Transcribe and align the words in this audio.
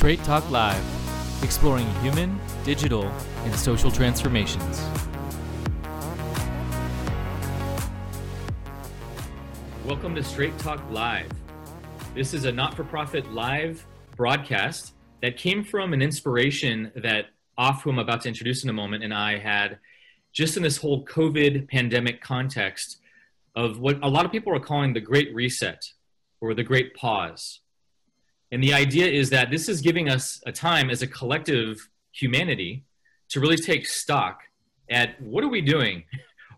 Straight 0.00 0.24
Talk 0.24 0.50
Live, 0.50 0.82
exploring 1.44 1.86
human, 2.00 2.40
digital, 2.64 3.04
and 3.44 3.54
social 3.54 3.90
transformations. 3.90 4.80
Welcome 9.84 10.14
to 10.14 10.24
Straight 10.24 10.58
Talk 10.58 10.82
Live. 10.90 11.28
This 12.14 12.32
is 12.32 12.46
a 12.46 12.50
not 12.50 12.72
for 12.72 12.82
profit 12.82 13.30
live 13.30 13.86
broadcast 14.16 14.94
that 15.20 15.36
came 15.36 15.62
from 15.62 15.92
an 15.92 16.00
inspiration 16.00 16.90
that 16.96 17.26
Af, 17.58 17.82
who 17.82 17.90
I'm 17.90 17.98
about 17.98 18.22
to 18.22 18.28
introduce 18.28 18.64
in 18.64 18.70
a 18.70 18.72
moment, 18.72 19.04
and 19.04 19.12
I 19.12 19.36
had 19.36 19.80
just 20.32 20.56
in 20.56 20.62
this 20.62 20.78
whole 20.78 21.04
COVID 21.04 21.68
pandemic 21.68 22.22
context 22.22 23.00
of 23.54 23.80
what 23.80 23.98
a 24.02 24.08
lot 24.08 24.24
of 24.24 24.32
people 24.32 24.56
are 24.56 24.60
calling 24.60 24.94
the 24.94 25.00
Great 25.00 25.34
Reset 25.34 25.92
or 26.40 26.54
the 26.54 26.64
Great 26.64 26.94
Pause. 26.94 27.60
And 28.52 28.62
the 28.62 28.74
idea 28.74 29.06
is 29.06 29.30
that 29.30 29.50
this 29.50 29.68
is 29.68 29.80
giving 29.80 30.08
us 30.08 30.42
a 30.46 30.52
time 30.52 30.90
as 30.90 31.02
a 31.02 31.06
collective 31.06 31.88
humanity 32.12 32.84
to 33.28 33.40
really 33.40 33.56
take 33.56 33.86
stock 33.86 34.40
at 34.90 35.20
what 35.20 35.44
are 35.44 35.48
we 35.48 35.60
doing? 35.60 36.04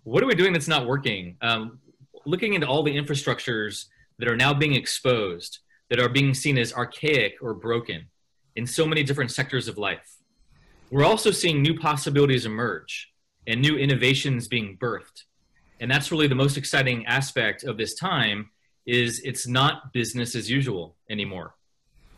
What 0.04 0.22
are 0.22 0.26
we 0.26 0.34
doing 0.34 0.52
that's 0.52 0.68
not 0.68 0.86
working? 0.86 1.36
Um, 1.42 1.78
looking 2.24 2.54
into 2.54 2.66
all 2.66 2.82
the 2.82 2.96
infrastructures 2.96 3.86
that 4.18 4.28
are 4.28 4.36
now 4.36 4.54
being 4.54 4.74
exposed, 4.74 5.58
that 5.90 6.00
are 6.00 6.08
being 6.08 6.32
seen 6.32 6.56
as 6.56 6.72
archaic 6.72 7.34
or 7.42 7.52
broken 7.52 8.06
in 8.56 8.66
so 8.66 8.86
many 8.86 9.02
different 9.02 9.30
sectors 9.30 9.68
of 9.68 9.76
life. 9.76 10.16
We're 10.90 11.04
also 11.04 11.30
seeing 11.30 11.62
new 11.62 11.78
possibilities 11.78 12.46
emerge 12.46 13.12
and 13.46 13.60
new 13.60 13.76
innovations 13.76 14.48
being 14.48 14.78
birthed. 14.80 15.24
And 15.80 15.90
that's 15.90 16.12
really 16.12 16.28
the 16.28 16.34
most 16.34 16.56
exciting 16.56 17.06
aspect 17.06 17.64
of 17.64 17.76
this 17.76 17.94
time 17.94 18.50
is 18.86 19.20
it's 19.24 19.46
not 19.46 19.92
business 19.92 20.34
as 20.34 20.50
usual 20.50 20.96
anymore. 21.10 21.54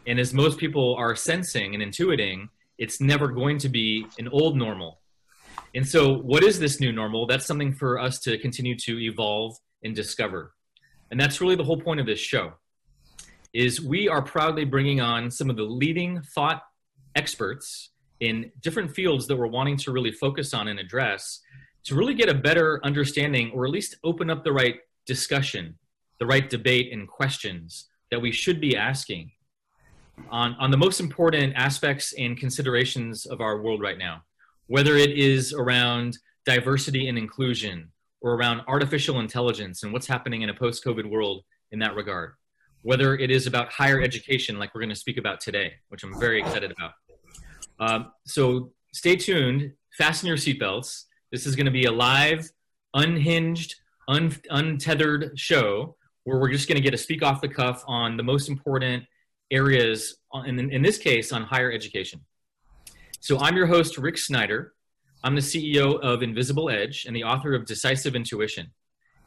And 0.06 0.20
as 0.20 0.34
most 0.34 0.58
people 0.58 0.94
are 0.96 1.16
sensing 1.16 1.74
and 1.74 1.82
intuiting, 1.82 2.48
it's 2.78 3.00
never 3.00 3.28
going 3.28 3.58
to 3.58 3.68
be 3.68 4.06
an 4.18 4.28
old 4.28 4.56
normal. 4.56 5.00
And 5.74 5.86
so, 5.86 6.18
what 6.18 6.44
is 6.44 6.58
this 6.58 6.80
new 6.80 6.92
normal? 6.92 7.26
That's 7.26 7.46
something 7.46 7.72
for 7.72 7.98
us 7.98 8.20
to 8.20 8.38
continue 8.38 8.76
to 8.78 9.00
evolve 9.00 9.56
and 9.82 9.94
discover. 9.94 10.54
And 11.10 11.18
that's 11.18 11.40
really 11.40 11.56
the 11.56 11.64
whole 11.64 11.80
point 11.80 12.00
of 12.00 12.06
this 12.06 12.18
show. 12.18 12.54
Is 13.52 13.80
we 13.80 14.08
are 14.08 14.22
proudly 14.22 14.64
bringing 14.64 15.00
on 15.00 15.30
some 15.30 15.48
of 15.48 15.56
the 15.56 15.62
leading 15.62 16.22
thought 16.22 16.62
experts 17.14 17.90
in 18.20 18.50
different 18.60 18.94
fields 18.94 19.26
that 19.26 19.36
we're 19.36 19.46
wanting 19.46 19.76
to 19.76 19.92
really 19.92 20.12
focus 20.12 20.54
on 20.54 20.68
and 20.68 20.78
address 20.78 21.40
to 21.84 21.94
really 21.94 22.14
get 22.14 22.28
a 22.28 22.34
better 22.34 22.80
understanding 22.84 23.50
or 23.52 23.64
at 23.64 23.70
least 23.70 23.96
open 24.02 24.30
up 24.30 24.42
the 24.42 24.52
right 24.52 24.76
discussion, 25.06 25.78
the 26.18 26.26
right 26.26 26.48
debate 26.48 26.92
and 26.92 27.06
questions 27.06 27.88
that 28.10 28.20
we 28.20 28.32
should 28.32 28.60
be 28.60 28.76
asking 28.76 29.30
on, 30.30 30.54
on 30.58 30.70
the 30.70 30.76
most 30.76 31.00
important 31.00 31.54
aspects 31.56 32.12
and 32.18 32.36
considerations 32.36 33.26
of 33.26 33.40
our 33.40 33.60
world 33.60 33.80
right 33.80 33.98
now, 33.98 34.22
whether 34.66 34.96
it 34.96 35.10
is 35.10 35.52
around 35.52 36.18
diversity 36.44 37.08
and 37.08 37.18
inclusion 37.18 37.90
or 38.20 38.34
around 38.34 38.62
artificial 38.68 39.20
intelligence 39.20 39.82
and 39.82 39.92
what's 39.92 40.06
happening 40.06 40.42
in 40.42 40.50
a 40.50 40.54
post 40.54 40.84
COVID 40.84 41.10
world 41.10 41.44
in 41.72 41.78
that 41.80 41.94
regard, 41.94 42.34
whether 42.82 43.16
it 43.16 43.30
is 43.30 43.46
about 43.46 43.70
higher 43.70 44.00
education, 44.00 44.58
like 44.58 44.74
we're 44.74 44.80
going 44.80 44.88
to 44.88 44.94
speak 44.94 45.18
about 45.18 45.40
today, 45.40 45.74
which 45.88 46.02
I'm 46.02 46.18
very 46.18 46.40
excited 46.40 46.72
about. 46.72 46.92
Um, 47.80 48.12
so 48.26 48.72
stay 48.92 49.16
tuned, 49.16 49.72
fasten 49.96 50.28
your 50.28 50.36
seatbelts. 50.36 51.04
This 51.32 51.46
is 51.46 51.56
going 51.56 51.66
to 51.66 51.72
be 51.72 51.84
a 51.84 51.92
live, 51.92 52.48
unhinged, 52.94 53.74
un- 54.08 54.36
untethered 54.50 55.38
show 55.38 55.96
where 56.24 56.38
we're 56.38 56.50
just 56.50 56.68
going 56.68 56.76
to 56.76 56.82
get 56.82 56.94
a 56.94 56.98
speak 56.98 57.22
off 57.22 57.40
the 57.40 57.48
cuff 57.48 57.84
on 57.86 58.16
the 58.16 58.22
most 58.22 58.48
important 58.48 59.04
areas, 59.54 60.16
in, 60.46 60.58
in 60.58 60.82
this 60.82 60.98
case, 60.98 61.32
on 61.32 61.42
higher 61.42 61.70
education. 61.70 62.20
So 63.20 63.38
I'm 63.38 63.56
your 63.56 63.66
host, 63.66 63.96
Rick 63.96 64.18
Snyder. 64.18 64.74
I'm 65.22 65.34
the 65.34 65.40
CEO 65.40 65.98
of 66.00 66.22
Invisible 66.22 66.68
Edge 66.68 67.04
and 67.06 67.14
the 67.14 67.24
author 67.24 67.54
of 67.54 67.64
Decisive 67.64 68.14
Intuition. 68.16 68.66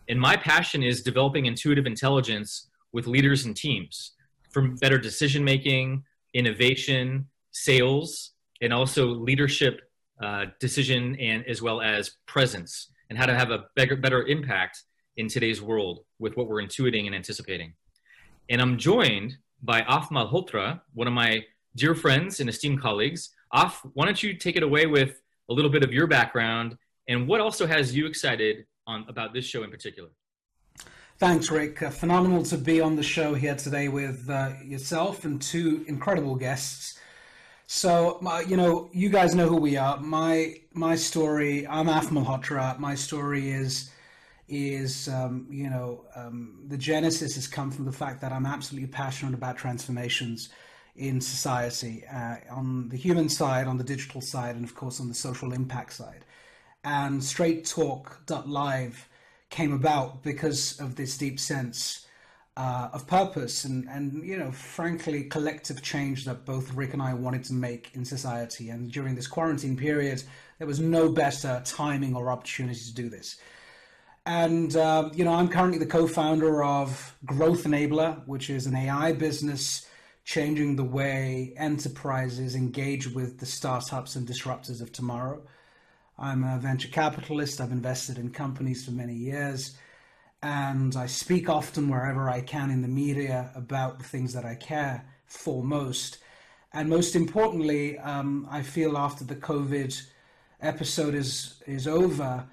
And 0.10 0.20
my 0.20 0.36
passion 0.36 0.84
is 0.84 1.02
developing 1.02 1.46
intuitive 1.46 1.86
intelligence 1.86 2.70
with 2.92 3.08
leaders 3.08 3.46
and 3.46 3.56
teams 3.56 4.14
for 4.52 4.68
better 4.80 4.98
decision 4.98 5.44
making, 5.44 6.04
innovation, 6.34 7.28
sales, 7.52 8.34
and 8.62 8.74
also 8.74 9.08
leadership 9.08 9.82
uh, 10.22 10.46
decision 10.60 11.16
and 11.20 11.46
as 11.48 11.62
well 11.62 11.82
as 11.82 12.12
presence 12.26 12.92
and 13.10 13.18
how 13.18 13.26
to 13.26 13.34
have 13.34 13.52
a 13.52 13.66
better, 13.76 13.96
better 13.96 14.24
impact 14.28 14.84
in 15.16 15.28
today's 15.28 15.62
world 15.62 16.02
with 16.20 16.36
what 16.38 16.48
we're 16.48 16.62
intuiting 16.62 17.06
and 17.06 17.16
anticipating. 17.16 17.74
And 18.50 18.62
I'm 18.62 18.78
joined 18.78 19.38
by 19.62 19.82
Af 19.88 20.10
Malhotra, 20.10 20.82
one 20.94 21.08
of 21.08 21.14
my 21.14 21.44
dear 21.76 21.96
friends 21.96 22.40
and 22.40 22.50
esteemed 22.50 22.82
colleagues. 22.82 23.30
Af, 23.54 23.82
why 23.94 24.06
don't 24.06 24.22
you 24.22 24.34
take 24.34 24.56
it 24.56 24.64
away 24.64 24.86
with 24.86 25.22
a 25.50 25.54
little 25.54 25.72
bit 25.72 25.84
of 25.84 25.94
your 25.94 26.08
background 26.08 26.78
and 27.08 27.28
what 27.28 27.40
also 27.40 27.66
has 27.66 27.96
you 27.96 28.06
excited 28.06 28.66
on 28.86 29.06
about 29.08 29.34
this 29.34 29.46
show 29.46 29.64
in 29.64 29.72
particular? 29.72 30.10
Thanks, 31.20 31.50
Rick. 31.50 31.82
Uh, 31.82 31.90
phenomenal 31.90 32.44
to 32.44 32.58
be 32.58 32.80
on 32.80 32.96
the 32.96 33.04
show 33.04 33.34
here 33.34 33.56
today 33.56 33.88
with 33.88 34.30
uh, 34.30 34.52
yourself 34.64 35.26
and 35.26 35.42
two 35.42 35.84
incredible 35.88 36.36
guests. 36.36 37.00
So, 37.66 38.18
my, 38.22 38.42
you 38.42 38.56
know, 38.56 38.90
you 38.94 39.10
guys 39.10 39.34
know 39.34 39.48
who 39.48 39.58
we 39.58 39.78
are. 39.78 40.00
My 40.00 40.56
my 40.74 40.96
story. 40.96 41.68
I'm 41.68 41.90
Af 41.90 42.10
Malhotra. 42.10 42.78
My 42.80 42.96
story 42.96 43.50
is 43.50 43.90
is 44.48 45.08
um, 45.10 45.48
you 45.50 45.70
know 45.70 46.06
um, 46.16 46.64
the 46.68 46.78
genesis 46.78 47.36
has 47.36 47.48
come 47.48 47.70
from 47.72 47.86
the 47.86 47.92
fact 47.92 48.22
that 48.22 48.32
I'm 48.32 48.46
absolutely 48.46 48.88
passionate 48.88 49.34
about 49.34 49.58
transformations 49.58 50.50
in 50.96 51.22
society 51.22 52.04
uh, 52.12 52.38
on 52.50 52.90
the 52.90 52.98
human 52.98 53.30
side, 53.30 53.68
on 53.68 53.78
the 53.78 53.84
digital 53.84 54.22
side, 54.22 54.56
and 54.56 54.66
of 54.66 54.74
course 54.76 55.00
on 55.00 55.08
the 55.08 55.14
social 55.14 55.54
impact 55.54 55.94
side. 55.94 56.26
And 56.84 57.24
Straight 57.24 57.66
Talk 57.66 58.22
Live 58.46 59.10
came 59.50 59.74
about 59.74 60.24
because 60.24 60.80
of 60.80 60.96
this 60.96 61.18
deep 61.18 61.40
sense 61.40 62.08
uh, 62.58 62.90
of 62.92 63.06
purpose 63.06 63.66
and, 63.66 63.88
and, 63.88 64.26
you 64.26 64.36
know, 64.36 64.52
frankly, 64.52 65.24
collective 65.26 65.82
change 65.84 66.26
that 66.26 66.44
both 66.44 66.74
Rick 66.74 66.94
and 66.94 67.02
I 67.02 67.14
wanted 67.14 67.44
to 67.46 67.54
make 67.54 67.92
in 67.94 68.04
society. 68.04 68.70
And 68.72 68.92
during 68.92 69.14
this 69.14 69.28
quarantine 69.28 69.78
period, 69.78 70.24
there 70.58 70.66
was 70.66 70.80
no 70.80 71.10
better 71.10 71.62
timing 71.66 72.16
or 72.16 72.32
opportunity 72.32 72.80
to 72.80 72.94
do 72.94 73.10
this. 73.10 73.38
And, 74.28 74.76
uh, 74.76 75.10
you 75.14 75.24
know, 75.24 75.34
I'm 75.34 75.48
currently 75.48 75.80
the 75.80 75.86
co 75.86 76.06
founder 76.06 76.62
of 76.62 77.18
Growth 77.26 77.64
Enabler, 77.64 78.28
which 78.28 78.50
is 78.50 78.66
an 78.66 78.76
AI 78.76 79.14
business 79.14 79.88
changing 80.26 80.76
the 80.76 80.84
way 80.84 81.54
enterprises 81.56 82.54
engage 82.54 83.08
with 83.08 83.40
the 83.40 83.46
startups 83.46 84.18
and 84.18 84.28
disruptors 84.28 84.82
of 84.82 84.92
tomorrow. 84.92 85.42
I'm 86.20 86.44
a 86.44 86.60
venture 86.60 86.90
capitalist, 86.90 87.62
I've 87.62 87.72
invested 87.72 88.18
in 88.18 88.32
companies 88.32 88.84
for 88.84 88.92
many 88.92 89.14
years 89.14 89.78
and 90.44 90.98
I 90.98 91.06
speak 91.06 91.48
often 91.48 91.88
wherever 91.88 92.30
I 92.30 92.42
can 92.42 92.70
in 92.70 92.82
the 92.82 92.88
media 92.90 93.50
about 93.56 93.98
the 93.98 94.04
things 94.04 94.34
that 94.34 94.44
I 94.44 94.56
care 94.56 95.06
for 95.26 95.64
most. 95.64 96.18
And 96.74 96.90
most 96.90 97.16
importantly, 97.16 97.98
um, 98.00 98.46
I 98.52 98.62
feel 98.62 98.98
after 98.98 99.24
the 99.24 99.38
COVID 99.38 100.02
episode 100.62 101.16
is 101.16 101.64
is 101.66 101.88
over, 101.88 102.46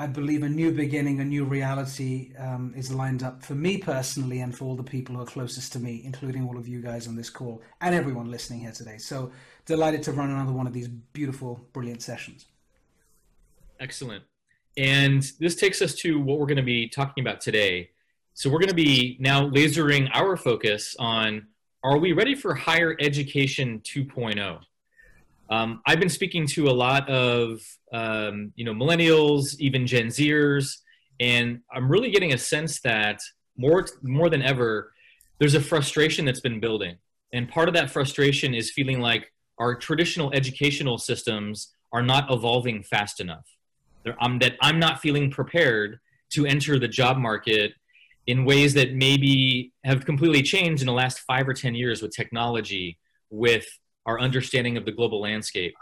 I 0.00 0.06
believe 0.06 0.42
a 0.44 0.48
new 0.48 0.72
beginning, 0.72 1.20
a 1.20 1.24
new 1.26 1.44
reality 1.44 2.32
um, 2.38 2.72
is 2.74 2.90
lined 2.90 3.22
up 3.22 3.42
for 3.42 3.54
me 3.54 3.76
personally 3.76 4.40
and 4.40 4.56
for 4.56 4.64
all 4.64 4.74
the 4.74 4.82
people 4.82 5.14
who 5.14 5.20
are 5.20 5.26
closest 5.26 5.74
to 5.74 5.78
me, 5.78 6.00
including 6.06 6.48
all 6.48 6.56
of 6.56 6.66
you 6.66 6.80
guys 6.80 7.06
on 7.06 7.16
this 7.16 7.28
call 7.28 7.60
and 7.82 7.94
everyone 7.94 8.30
listening 8.30 8.60
here 8.60 8.72
today. 8.72 8.96
So 8.96 9.30
delighted 9.66 10.02
to 10.04 10.12
run 10.12 10.30
another 10.30 10.52
one 10.52 10.66
of 10.66 10.72
these 10.72 10.88
beautiful, 10.88 11.68
brilliant 11.74 12.00
sessions. 12.00 12.46
Excellent. 13.78 14.24
And 14.78 15.22
this 15.38 15.54
takes 15.54 15.82
us 15.82 15.94
to 15.96 16.18
what 16.18 16.38
we're 16.38 16.46
going 16.46 16.56
to 16.56 16.62
be 16.62 16.88
talking 16.88 17.22
about 17.22 17.42
today. 17.42 17.90
So 18.32 18.48
we're 18.48 18.60
going 18.60 18.70
to 18.70 18.74
be 18.74 19.18
now 19.20 19.50
lasering 19.50 20.08
our 20.14 20.34
focus 20.34 20.96
on 20.98 21.46
are 21.84 21.98
we 21.98 22.12
ready 22.12 22.34
for 22.34 22.54
higher 22.54 22.96
education 23.00 23.82
2.0? 23.84 24.60
Um, 25.50 25.82
I've 25.86 25.98
been 25.98 26.08
speaking 26.08 26.46
to 26.48 26.68
a 26.68 26.70
lot 26.70 27.08
of 27.08 27.60
um, 27.92 28.52
you 28.54 28.64
know 28.64 28.72
millennials, 28.72 29.58
even 29.58 29.86
Gen 29.86 30.06
Zers, 30.06 30.76
and 31.18 31.60
I'm 31.72 31.90
really 31.90 32.10
getting 32.10 32.32
a 32.32 32.38
sense 32.38 32.80
that 32.82 33.20
more 33.56 33.86
more 34.02 34.30
than 34.30 34.42
ever, 34.42 34.92
there's 35.38 35.54
a 35.54 35.60
frustration 35.60 36.24
that's 36.24 36.40
been 36.40 36.60
building, 36.60 36.96
and 37.32 37.48
part 37.48 37.68
of 37.68 37.74
that 37.74 37.90
frustration 37.90 38.54
is 38.54 38.70
feeling 38.70 39.00
like 39.00 39.32
our 39.58 39.74
traditional 39.74 40.32
educational 40.32 40.98
systems 40.98 41.74
are 41.92 42.02
not 42.02 42.30
evolving 42.30 42.82
fast 42.84 43.20
enough. 43.20 43.44
Um, 44.20 44.38
that 44.38 44.56
I'm 44.62 44.78
not 44.78 45.00
feeling 45.00 45.30
prepared 45.30 45.98
to 46.30 46.46
enter 46.46 46.78
the 46.78 46.88
job 46.88 47.18
market 47.18 47.72
in 48.26 48.44
ways 48.44 48.72
that 48.74 48.94
maybe 48.94 49.72
have 49.84 50.04
completely 50.06 50.42
changed 50.42 50.80
in 50.80 50.86
the 50.86 50.92
last 50.92 51.18
five 51.20 51.48
or 51.48 51.52
10 51.52 51.74
years 51.74 52.00
with 52.00 52.14
technology, 52.14 52.98
with 53.28 53.66
our 54.06 54.20
understanding 54.20 54.76
of 54.76 54.84
the 54.84 54.92
global 54.92 55.20
landscape. 55.20 55.74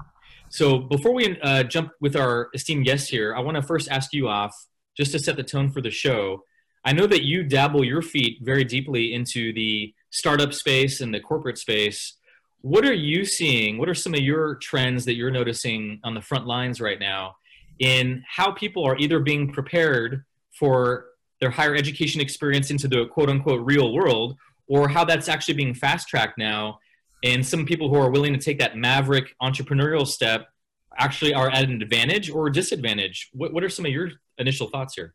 So 0.50 0.79
before 0.79 1.12
we 1.12 1.38
uh, 1.41 1.62
jump 1.65 1.93
with 2.00 2.17
our 2.17 2.49
esteemed 2.55 2.85
guests 2.87 3.09
here, 3.09 3.35
I 3.35 3.41
want 3.41 3.56
to 3.56 3.62
first 3.62 3.88
ask 3.91 4.12
you 4.12 4.29
Af 4.29 4.53
just 4.97 5.12
to 5.12 5.19
set 5.19 5.37
the 5.37 5.43
tone 5.43 5.70
for 5.70 5.81
the 5.81 5.91
show. 5.91 6.43
I 6.85 6.93
know 6.93 7.06
that 7.06 7.25
you 7.25 7.43
dabble 7.43 7.85
your 7.85 8.03
feet 8.03 8.38
very 8.43 8.65
deeply 8.65 9.12
into 9.12 9.53
the 9.53 9.93
startup 10.11 10.55
space 10.55 11.00
and 11.00 11.12
the 11.12 11.20
corporate 11.20 11.59
space. 11.59 12.15
what 12.62 12.85
are 12.85 12.94
you 12.94 13.25
seeing? 13.25 13.79
What 13.79 13.88
are 13.88 13.94
some 13.94 14.15
of 14.15 14.21
your 14.21 14.56
trends 14.56 15.05
that 15.05 15.14
you're 15.14 15.31
noticing 15.31 16.00
on 16.03 16.14
the 16.14 16.21
front 16.21 16.47
lines 16.47 16.81
right 16.81 16.99
now 16.99 17.37
in 17.79 18.25
how 18.26 18.50
people 18.53 18.85
are 18.85 18.97
either 18.99 19.21
being 19.21 19.53
prepared 19.53 20.25
for 20.59 21.06
their 21.41 21.50
higher 21.50 21.76
education 21.76 22.21
experience 22.21 22.71
into 22.71 22.88
the 22.88 23.06
quote 23.06 23.31
unquote 23.31 23.64
real 23.64 23.93
world, 23.93 24.37
or 24.67 24.88
how 24.88 25.05
that's 25.05 25.29
actually 25.29 25.55
being 25.55 25.73
fast 25.73 26.09
tracked 26.09 26.37
now? 26.37 26.79
And 27.25 27.44
some 27.44 27.67
people 27.67 27.88
who 27.88 27.97
are 27.97 28.11
willing 28.11 28.32
to 28.32 28.38
take 28.38 28.59
that 28.61 28.76
maverick 28.76 29.35
entrepreneurial 29.43 30.06
step 30.06 30.49
actually 30.97 31.35
are 31.35 31.50
at 31.50 31.65
an 31.65 31.82
advantage 31.82 32.31
or 32.31 32.50
disadvantage. 32.50 33.31
What, 33.32 33.53
what 33.53 33.65
are 33.65 33.69
some 33.69 33.87
of 33.87 33.93
your 33.93 34.11
initial 34.38 34.69
thoughts 34.69 34.94
here? 34.94 35.15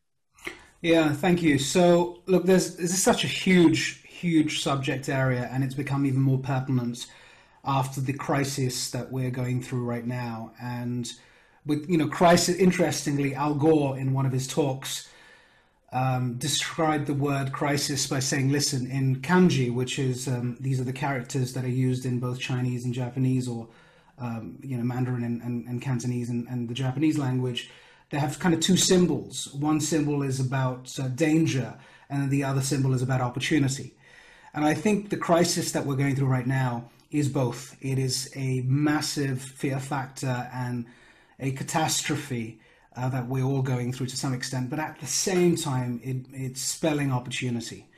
Yeah, 0.82 1.12
thank 1.12 1.42
you. 1.42 1.58
So, 1.58 2.22
look, 2.26 2.44
there's 2.44 2.76
this 2.76 2.92
is 2.92 3.02
such 3.02 3.24
a 3.24 3.26
huge, 3.26 4.02
huge 4.02 4.62
subject 4.62 5.08
area, 5.08 5.48
and 5.50 5.64
it's 5.64 5.74
become 5.74 6.04
even 6.04 6.20
more 6.20 6.38
pertinent 6.38 7.06
after 7.64 8.02
the 8.02 8.12
crisis 8.12 8.90
that 8.90 9.10
we're 9.10 9.30
going 9.30 9.62
through 9.62 9.84
right 9.84 10.06
now. 10.06 10.52
And 10.60 11.10
with 11.66 11.88
you 11.88 11.96
know, 11.96 12.08
crisis. 12.08 12.56
Interestingly, 12.56 13.34
Al 13.34 13.54
Gore 13.54 13.98
in 13.98 14.12
one 14.12 14.26
of 14.26 14.32
his 14.32 14.46
talks 14.46 15.08
um, 15.94 16.34
described 16.34 17.06
the 17.06 17.14
word 17.14 17.52
crisis 17.52 18.06
by 18.06 18.18
saying, 18.18 18.50
"Listen, 18.50 18.90
in 18.90 19.16
kanji, 19.22 19.72
which 19.72 19.98
is 19.98 20.28
um, 20.28 20.58
these 20.60 20.78
are 20.80 20.84
the 20.84 20.92
characters 20.92 21.54
that 21.54 21.64
are 21.64 21.68
used 21.68 22.04
in 22.04 22.18
both 22.20 22.38
Chinese 22.38 22.84
and 22.84 22.92
Japanese, 22.92 23.48
or 23.48 23.68
um, 24.18 24.58
you 24.62 24.76
know, 24.76 24.84
Mandarin 24.84 25.24
and, 25.24 25.40
and, 25.40 25.66
and 25.66 25.80
Cantonese 25.80 26.28
and, 26.28 26.46
and 26.48 26.68
the 26.68 26.74
Japanese 26.74 27.16
language." 27.16 27.70
they 28.14 28.20
have 28.20 28.38
kind 28.38 28.54
of 28.54 28.60
two 28.60 28.76
symbols. 28.76 29.52
One 29.54 29.80
symbol 29.80 30.22
is 30.22 30.38
about 30.38 30.96
uh, 31.00 31.08
danger, 31.08 31.74
and 32.08 32.30
the 32.30 32.44
other 32.44 32.60
symbol 32.60 32.94
is 32.94 33.02
about 33.02 33.20
opportunity. 33.20 33.94
And 34.52 34.64
I 34.64 34.74
think 34.74 35.10
the 35.10 35.16
crisis 35.16 35.72
that 35.72 35.84
we're 35.84 35.96
going 35.96 36.14
through 36.14 36.28
right 36.28 36.46
now 36.46 36.90
is 37.10 37.28
both. 37.28 37.76
It 37.80 37.98
is 37.98 38.30
a 38.36 38.60
massive 38.62 39.42
fear 39.42 39.80
factor 39.80 40.48
and 40.54 40.86
a 41.40 41.50
catastrophe 41.52 42.60
uh, 42.96 43.08
that 43.08 43.26
we're 43.28 43.44
all 43.44 43.62
going 43.62 43.92
through 43.92 44.06
to 44.06 44.16
some 44.16 44.34
extent, 44.34 44.70
but 44.70 44.78
at 44.78 44.98
the 45.00 45.06
same 45.06 45.56
time, 45.56 46.00
it, 46.02 46.26
it's 46.32 46.60
spelling 46.60 47.12
opportunity. 47.12 47.88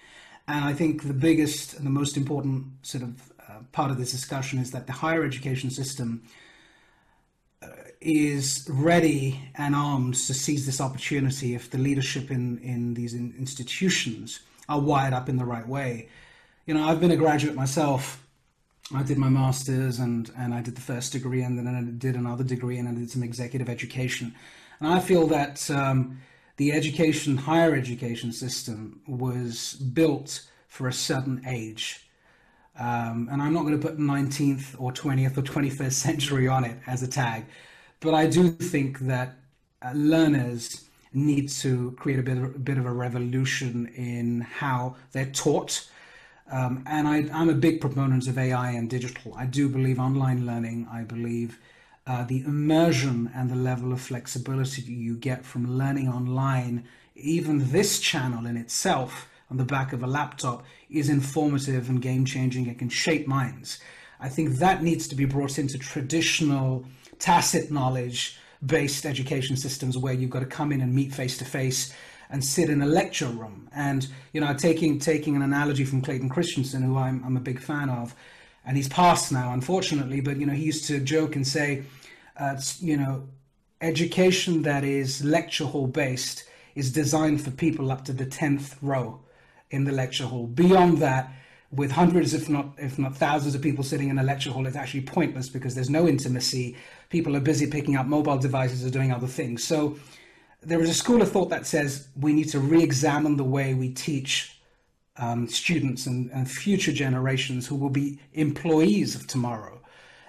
And 0.49 0.65
I 0.65 0.73
think 0.73 1.03
the 1.03 1.15
biggest 1.15 1.75
and 1.75 1.85
the 1.85 1.91
most 1.91 2.17
important 2.17 2.67
sort 2.83 3.03
of 3.03 3.33
uh, 3.49 3.59
part 3.73 3.91
of 3.91 3.99
this 3.99 4.13
discussion 4.13 4.59
is 4.59 4.71
that 4.71 4.87
the 4.87 4.93
higher 4.93 5.25
education 5.25 5.71
system 5.71 6.23
is 8.01 8.69
ready 8.71 9.41
and 9.57 9.75
armed 9.75 10.15
to 10.15 10.33
seize 10.33 10.67
this 10.67 10.81
opportunity 10.81 11.55
if 11.55 11.71
the 11.71 11.79
leadership 11.79 12.31
in, 12.31 12.59
in 12.59 12.95
these 12.95 13.15
institutions 13.15 14.41
are 14.69 14.81
wired 14.81 15.13
up 15.13 15.29
in 15.29 15.37
the 15.37 15.45
right 15.45 15.67
way. 15.67 16.09
You 16.67 16.75
know, 16.75 16.87
I've 16.87 17.01
been 17.01 17.11
a 17.11 17.17
graduate 17.17 17.55
myself. 17.55 18.25
I 18.95 19.03
did 19.03 19.19
my 19.19 19.29
master's 19.29 19.99
and, 19.99 20.31
and 20.39 20.55
I 20.55 20.63
did 20.63 20.77
the 20.77 20.81
first 20.81 21.13
degree 21.13 21.43
and 21.43 21.59
then 21.59 21.67
I 21.67 21.83
did 21.99 22.15
another 22.15 22.45
degree 22.45 22.79
and 22.79 22.89
I 22.89 22.93
did 22.93 23.11
some 23.11 23.25
executive 23.25 23.69
education. 23.69 24.35
And 24.81 24.89
I 24.89 25.01
feel 25.01 25.27
that 25.29 25.71
um, 25.71 26.21
the 26.57 26.73
education, 26.73 27.37
higher 27.37 27.75
education 27.75 28.33
system 28.33 29.01
was 29.07 29.75
built 29.75 30.47
for 30.69 30.89
a 30.89 30.93
certain 30.93 31.43
age. 31.47 32.09
Um, 32.79 33.29
and 33.33 33.41
I'm 33.41 33.55
not 33.55 33.63
going 33.63 33.79
to 33.79 33.87
put 33.87 33.99
19th 33.99 34.77
or 34.79 34.93
20th 34.93 35.39
or 35.39 35.43
21st 35.43 35.93
century 35.93 36.47
on 36.47 36.65
it 36.65 36.77
as 36.87 37.03
a 37.03 37.09
tag 37.09 37.47
but 38.01 38.15
I 38.15 38.27
do 38.27 38.51
think 38.51 39.01
that 39.01 39.37
uh, 39.83 39.93
learners 39.95 40.85
need 41.13 41.49
to 41.49 41.93
create 41.99 42.19
a 42.19 42.23
bit, 42.23 42.37
of, 42.37 42.45
a 42.45 42.59
bit 42.59 42.79
of 42.79 42.87
a 42.87 42.93
revolution 42.93 43.87
in 43.97 44.43
how 44.43 44.97
they're 45.13 45.33
taught. 45.33 45.89
Um, 46.51 46.85
and 46.87 47.09
I, 47.09 47.27
am 47.33 47.49
a 47.49 47.55
big 47.55 47.81
proponent 47.81 48.29
of 48.29 48.39
AI 48.39 48.71
and 48.73 48.89
digital. 48.89 49.35
I 49.35 49.47
do 49.47 49.69
believe 49.69 49.99
online 49.99 50.47
learning. 50.47 50.87
I 50.93 51.03
believe 51.03 51.59
uh, 52.07 52.25
the 52.25 52.41
immersion 52.41 53.31
and 53.35 53.51
the 53.51 53.57
level 53.57 53.93
of 53.93 54.01
flexibility 54.01 54.83
you 54.83 55.17
get 55.17 55.45
from 55.45 55.77
learning 55.77 56.09
online, 56.09 56.85
even 57.15 57.73
this 57.73 57.99
channel 57.99 58.47
in 58.47 58.57
itself 58.57 59.29
on 59.51 59.57
the 59.57 59.65
back 59.65 59.93
of 59.93 60.03
a 60.03 60.07
laptop, 60.07 60.65
is 60.89 61.09
informative 61.09 61.89
and 61.89 62.01
game 62.01 62.25
changing. 62.25 62.67
It 62.67 62.79
can 62.79 62.89
shape 62.89 63.27
minds. 63.27 63.81
I 64.21 64.29
think 64.29 64.57
that 64.59 64.83
needs 64.83 65.09
to 65.09 65.15
be 65.15 65.25
brought 65.25 65.59
into 65.59 65.79
traditional 65.79 66.85
tacit 67.19 67.71
knowledge 67.71 68.39
based 68.65 69.05
education 69.05 69.57
systems 69.57 69.99
where 69.99 70.15
you've 70.15 70.31
got 70.31 70.41
to 70.41 70.47
come 70.47 70.73
in 70.73 70.81
and 70.81 70.95
meet 70.95 71.13
face 71.13 71.37
to 71.39 71.45
face 71.45 71.93
and 72.31 72.45
sit 72.45 72.71
in 72.71 72.83
a 72.83 72.87
lecture 72.87 73.27
room. 73.27 73.69
And 73.75 74.07
you 74.33 74.41
know, 74.41 74.55
taking 74.55 74.99
taking 74.99 75.37
an 75.37 75.43
analogy 75.43 75.85
from 75.85 76.03
Clayton 76.03 76.29
Christensen, 76.29 76.83
who 76.83 76.97
I'm 76.97 77.23
I'm 77.25 77.37
a 77.37 77.41
big 77.41 77.61
fan 77.61 77.91
of, 77.91 78.15
and 78.67 78.77
he's 78.77 78.89
passed 78.89 79.33
now, 79.33 79.53
unfortunately. 79.53 80.21
But 80.21 80.37
you 80.39 80.47
know, 80.47 80.53
he 80.53 80.65
used 80.65 80.87
to 80.89 81.01
joke 81.01 81.37
and 81.37 81.47
say, 81.47 81.85
uh, 82.37 82.61
you 82.81 82.97
know, 82.97 83.29
education 83.81 84.63
that 84.63 84.85
is 84.85 85.25
lecture 85.25 85.65
hall 85.65 85.87
based 85.87 86.45
is 86.75 86.93
designed 86.93 87.41
for 87.43 87.51
people 87.51 87.91
up 87.91 88.05
to 88.05 88.13
the 88.13 88.27
tenth 88.27 88.77
row 88.83 89.21
in 89.71 89.85
the 89.85 89.93
lecture 89.93 90.27
hall. 90.27 90.47
Beyond 90.47 90.99
that, 90.99 91.31
with 91.73 91.91
hundreds, 91.93 92.35
if 92.35 92.49
not 92.49 92.75
if 92.79 92.99
not 92.99 93.17
thousands, 93.17 93.55
of 93.55 93.63
people 93.63 93.85
sitting 93.85 94.09
in 94.09 94.19
a 94.19 94.23
lecture 94.23 94.51
hall, 94.51 94.67
it's 94.67 94.77
actually 94.77 95.03
pointless 95.03 95.49
because 95.49 95.75
there's 95.75 95.91
no 95.91 96.07
intimacy. 96.09 96.77
People 97.11 97.37
are 97.37 97.41
busy 97.41 97.67
picking 97.67 97.97
up 97.97 98.07
mobile 98.07 98.39
devices 98.39 98.85
or 98.85 98.91
doing 98.91 99.13
other 99.13 99.27
things. 99.27 99.65
So 99.65 99.97
there 100.63 100.81
is 100.81 100.91
a 100.91 100.95
school 100.95 101.23
of 101.23 101.31
thought 101.31 101.51
that 101.51 101.67
says 101.67 102.09
we 102.19 102.33
need 102.33 102.49
to 102.51 102.59
re-examine 102.59 103.37
the 103.37 103.45
way 103.45 103.75
we 103.75 103.91
teach 103.91 104.56
um, 105.19 105.49
students 105.49 106.07
and, 106.07 106.31
and, 106.31 106.51
future 106.51 106.93
generations 106.93 107.67
who 107.67 107.75
will 107.75 107.91
be 107.91 108.19
employees 108.35 109.15
of 109.15 109.27
tomorrow. 109.27 109.81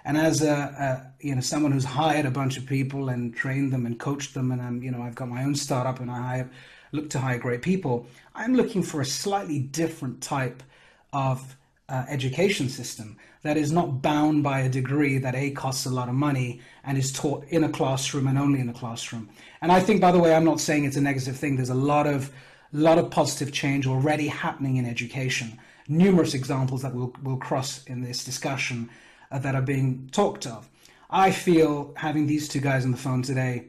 And 0.06 0.18
as 0.18 0.42
a, 0.42 0.54
a, 0.54 1.25
you 1.25 1.36
know 1.36 1.42
someone 1.42 1.74
who's 1.74 1.84
hired 1.84 2.25
a 2.25 2.31
bunch 2.31 2.57
of 2.57 2.66
people 2.66 3.10
and 3.10 3.36
trained 3.36 3.74
them 3.74 3.86
and 3.86 4.00
coached 4.00 4.34
them, 4.34 4.51
and 4.51 4.62
I'm 4.62 4.81
you 4.81 4.92
know 4.92 5.01
I've 5.01 5.16
got 5.16 5.28
my 5.28 5.44
own 5.44 5.56
startup 5.56 6.00
and 6.00 6.10
I 6.10 6.22
hire, 6.22 6.50
look 6.94 7.10
to 7.12 7.19
hire 7.19 7.38
great 7.38 7.62
people. 7.62 8.07
I'm 8.34 8.56
looking 8.56 8.84
for 8.84 9.01
a 9.01 9.06
slightly 9.06 9.60
different 9.60 10.22
type 10.22 10.63
of 11.12 11.57
uh, 11.90 12.06
education 12.07 12.69
system 12.69 13.18
that 13.44 13.57
is 13.57 13.72
not 13.72 14.01
bound 14.01 14.44
by 14.44 14.62
a 14.62 14.69
degree 14.69 15.18
that 15.18 15.36
a 15.36 15.51
costs 15.51 15.86
a 15.86 15.90
lot 15.90 16.10
of 16.10 16.16
money 16.16 16.60
and 16.83 16.98
is 16.98 17.12
taught 17.12 17.45
in 17.45 17.63
a 17.63 17.69
classroom 17.69 18.28
and 18.28 18.38
only 18.38 18.60
in 18.60 18.69
a 18.69 18.74
classroom. 18.74 19.30
And 19.62 19.72
I 19.72 19.80
think, 19.80 20.01
by 20.01 20.12
the 20.12 20.19
way, 20.19 20.36
I'm 20.36 20.44
not 20.44 20.60
saying 20.60 20.86
it's 20.86 20.98
a 20.98 21.01
negative 21.01 21.38
thing. 21.38 21.56
There's 21.56 21.69
a 21.69 21.75
lot 21.75 22.07
of 22.07 22.31
lot 22.77 22.97
of 22.97 23.09
positive 23.09 23.51
change 23.51 23.88
already 23.88 24.27
happening 24.27 24.77
in 24.77 24.85
education. 24.85 25.59
Numerous 25.87 26.33
examples 26.33 26.81
that 26.81 26.94
we'll, 26.94 27.13
we'll 27.23 27.37
cross 27.37 27.83
in 27.85 28.02
this 28.02 28.23
discussion 28.23 28.90
uh, 29.31 29.40
that 29.40 29.56
are 29.56 29.61
being 29.61 30.09
talked 30.11 30.45
of. 30.45 30.69
I 31.09 31.31
feel 31.31 31.94
having 31.95 32.28
these 32.28 32.47
two 32.47 32.59
guys 32.59 32.83
on 32.83 32.92
the 32.92 32.97
phone 32.97 33.21
today, 33.21 33.68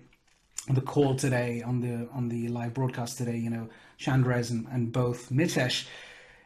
on 0.68 0.74
the 0.74 0.80
call 0.80 1.14
today, 1.14 1.62
on 1.62 1.80
the 1.80 2.08
on 2.12 2.28
the 2.28 2.48
live 2.48 2.74
broadcast 2.74 3.16
today, 3.16 3.36
you 3.36 3.50
know, 3.50 3.68
Chandras 3.98 4.50
and, 4.50 4.66
and 4.72 4.92
both 4.92 5.30
Mitesh, 5.30 5.86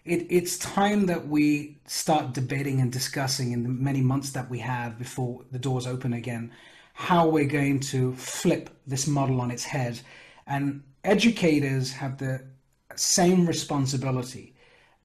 it, 0.04 0.26
it's 0.28 0.58
time 0.58 1.06
that 1.06 1.28
we 1.28 1.78
start 1.86 2.34
debating 2.34 2.80
and 2.80 2.92
discussing 2.92 3.52
in 3.52 3.62
the 3.62 3.68
many 3.68 4.02
months 4.02 4.30
that 4.32 4.50
we 4.50 4.58
have 4.58 4.98
before 4.98 5.44
the 5.50 5.58
doors 5.58 5.86
open 5.86 6.12
again 6.12 6.52
how 6.94 7.26
we're 7.26 7.46
going 7.46 7.80
to 7.80 8.14
flip 8.14 8.70
this 8.86 9.06
model 9.06 9.40
on 9.40 9.50
its 9.50 9.64
head. 9.64 10.00
And 10.46 10.82
educators 11.04 11.92
have 11.92 12.18
the 12.18 12.44
same 12.96 13.46
responsibility 13.46 14.54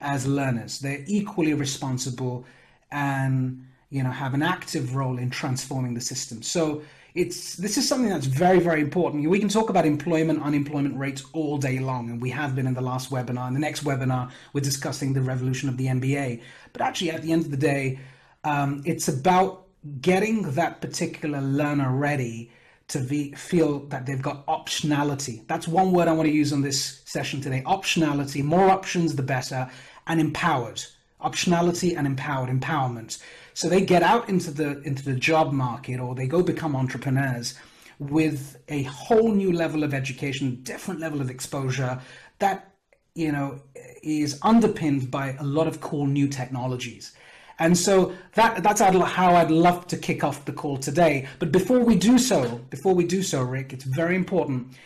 as 0.00 0.26
learners. 0.26 0.80
They're 0.80 1.04
equally 1.06 1.54
responsible 1.54 2.44
and 2.90 3.64
you 3.90 4.02
know 4.02 4.10
have 4.10 4.34
an 4.34 4.42
active 4.42 4.94
role 4.94 5.18
in 5.18 5.30
transforming 5.30 5.94
the 5.94 6.00
system. 6.00 6.42
So 6.42 6.82
it's 7.14 7.56
this 7.56 7.76
is 7.78 7.88
something 7.88 8.10
that's 8.10 8.26
very 8.26 8.60
very 8.60 8.80
important 8.80 9.28
we 9.28 9.38
can 9.38 9.48
talk 9.48 9.70
about 9.70 9.86
employment 9.86 10.42
unemployment 10.42 10.96
rates 10.96 11.24
all 11.32 11.56
day 11.56 11.78
long 11.78 12.10
and 12.10 12.20
we 12.20 12.30
have 12.30 12.54
been 12.54 12.66
in 12.66 12.74
the 12.74 12.80
last 12.80 13.10
webinar 13.10 13.48
in 13.48 13.54
the 13.54 13.60
next 13.60 13.82
webinar 13.82 14.30
we're 14.52 14.60
discussing 14.60 15.14
the 15.14 15.20
revolution 15.20 15.68
of 15.68 15.76
the 15.78 15.86
mba 15.86 16.40
but 16.72 16.82
actually 16.82 17.10
at 17.10 17.22
the 17.22 17.32
end 17.32 17.44
of 17.44 17.50
the 17.50 17.56
day 17.56 17.98
um, 18.44 18.82
it's 18.84 19.08
about 19.08 19.66
getting 20.00 20.42
that 20.52 20.80
particular 20.80 21.40
learner 21.40 21.90
ready 21.90 22.50
to 22.88 23.00
be, 23.00 23.32
feel 23.32 23.80
that 23.86 24.06
they've 24.06 24.22
got 24.22 24.46
optionality. 24.46 25.46
That's 25.46 25.68
one 25.68 25.92
word 25.92 26.08
i 26.08 26.12
want 26.12 26.26
to 26.26 26.34
use 26.34 26.52
on 26.52 26.62
this 26.62 27.02
session 27.04 27.40
today. 27.40 27.62
Optionality. 27.66 28.42
More 28.42 28.70
options 28.70 29.14
the 29.14 29.22
better 29.22 29.70
and 30.06 30.20
empowered. 30.20 30.82
Optionality 31.22 31.96
and 31.96 32.06
empowered 32.06 32.48
empowerment. 32.48 33.22
So 33.52 33.68
they 33.68 33.82
get 33.82 34.02
out 34.02 34.28
into 34.28 34.50
the 34.50 34.80
into 34.82 35.04
the 35.04 35.14
job 35.14 35.52
market 35.52 36.00
or 36.00 36.14
they 36.14 36.26
go 36.26 36.42
become 36.42 36.76
entrepreneurs 36.76 37.54
with 37.98 38.56
a 38.68 38.84
whole 38.84 39.32
new 39.32 39.52
level 39.52 39.82
of 39.82 39.92
education, 39.92 40.60
different 40.62 41.00
level 41.00 41.20
of 41.20 41.28
exposure 41.28 42.00
that 42.38 42.72
you 43.14 43.32
know 43.32 43.60
is 44.02 44.38
underpinned 44.42 45.10
by 45.10 45.34
a 45.40 45.44
lot 45.44 45.66
of 45.66 45.80
cool 45.80 46.06
new 46.06 46.28
technologies. 46.28 47.12
And 47.58 47.76
so 47.76 48.12
that 48.34 48.62
that's 48.62 48.80
how 48.80 49.34
I'd 49.34 49.50
love 49.50 49.86
to 49.88 49.96
kick 49.96 50.22
off 50.22 50.44
the 50.44 50.52
call 50.52 50.76
today. 50.76 51.26
But 51.38 51.50
before 51.50 51.80
we 51.80 51.96
do 51.96 52.18
so, 52.18 52.60
before 52.70 52.94
we 52.94 53.04
do 53.04 53.22
so, 53.22 53.42
Rick, 53.42 53.72
it's 53.72 53.84
very 53.84 54.14
important 54.14 54.76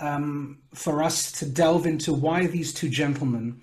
um, 0.00 0.58
for 0.74 1.02
us 1.02 1.32
to 1.32 1.46
delve 1.46 1.86
into 1.86 2.12
why 2.12 2.46
these 2.46 2.74
two 2.74 2.88
gentlemen 2.88 3.60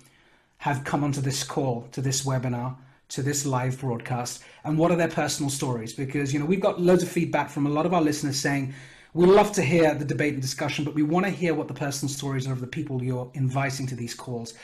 have 0.58 0.82
come 0.82 1.04
onto 1.04 1.20
this 1.20 1.44
call, 1.44 1.86
to 1.92 2.00
this 2.00 2.24
webinar, 2.24 2.76
to 3.10 3.22
this 3.22 3.46
live 3.46 3.80
broadcast 3.80 4.42
and 4.64 4.76
what 4.76 4.90
are 4.90 4.96
their 4.96 5.08
personal 5.08 5.50
stories. 5.50 5.92
Because 5.92 6.32
you 6.32 6.40
know 6.40 6.44
we've 6.44 6.60
got 6.60 6.80
loads 6.80 7.04
of 7.04 7.08
feedback 7.08 7.50
from 7.50 7.66
a 7.66 7.70
lot 7.70 7.86
of 7.86 7.94
our 7.94 8.02
listeners 8.02 8.38
saying 8.40 8.74
we 9.14 9.24
love 9.24 9.52
to 9.52 9.62
hear 9.62 9.94
the 9.94 10.04
debate 10.04 10.34
and 10.34 10.42
discussion 10.42 10.84
but 10.84 10.94
we 10.94 11.02
want 11.02 11.24
to 11.24 11.30
hear 11.30 11.54
what 11.54 11.68
the 11.68 11.74
personal 11.74 12.12
stories 12.12 12.46
are 12.46 12.52
of 12.52 12.60
the 12.60 12.66
people 12.66 13.02
you're 13.02 13.30
inviting 13.34 13.86
to 13.86 13.94
these 13.94 14.14
calls. 14.14 14.54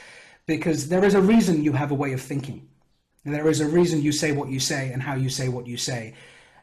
Because 0.47 0.89
there 0.89 1.05
is 1.05 1.15
a 1.15 1.23
reason 1.23 1.63
you 1.63 1.73
have 1.73 1.93
a 1.93 1.95
way 1.95 2.13
of 2.13 2.21
thinking 2.21 2.69
there 3.33 3.49
is 3.49 3.61
a 3.61 3.66
reason 3.66 4.02
you 4.02 4.12
say 4.12 4.33
what 4.33 4.49
you 4.49 4.61
say 4.61 4.93
and 4.93 5.02
how 5.02 5.14
you 5.14 5.28
say 5.28 5.49
what 5.49 5.66
you 5.66 5.76
say 5.76 6.14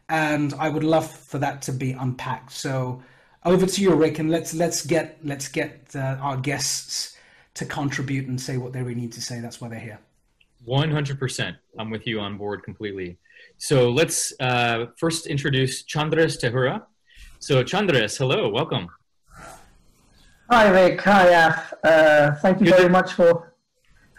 and 0.09 0.53
i 0.55 0.69
would 0.69 0.83
love 0.83 1.09
for 1.09 1.37
that 1.39 1.61
to 1.61 1.71
be 1.71 1.91
unpacked 1.93 2.51
so 2.51 3.01
over 3.45 3.65
to 3.65 3.81
you 3.81 3.93
rick 3.93 4.19
and 4.19 4.29
let's 4.29 4.53
let's 4.53 4.85
get 4.85 5.17
let's 5.23 5.47
get 5.47 5.87
uh, 5.95 6.17
our 6.21 6.37
guests 6.37 7.17
to 7.53 7.65
contribute 7.65 8.27
and 8.27 8.39
say 8.39 8.57
what 8.57 8.73
they 8.73 8.81
really 8.81 8.99
need 8.99 9.11
to 9.11 9.21
say 9.21 9.39
that's 9.39 9.59
why 9.59 9.67
they're 9.67 9.79
here 9.79 9.99
100%. 10.67 11.55
I'm 11.79 11.89
with 11.89 12.05
you 12.05 12.19
on 12.19 12.37
board 12.37 12.63
completely. 12.63 13.17
So 13.57 13.89
let's 13.89 14.33
uh, 14.39 14.87
first 14.97 15.27
introduce 15.27 15.83
Chandras 15.83 16.39
Tehura. 16.39 16.83
So, 17.39 17.63
Chandras, 17.63 18.17
hello, 18.17 18.49
welcome. 18.49 18.87
Hi, 20.49 20.69
Rick. 20.69 21.01
Hi, 21.01 21.27
Af. 21.29 21.73
Uh, 21.83 22.31
thank 22.35 22.59
you 22.59 22.67
Good. 22.67 22.75
very 22.75 22.89
much 22.89 23.13
for 23.13 23.53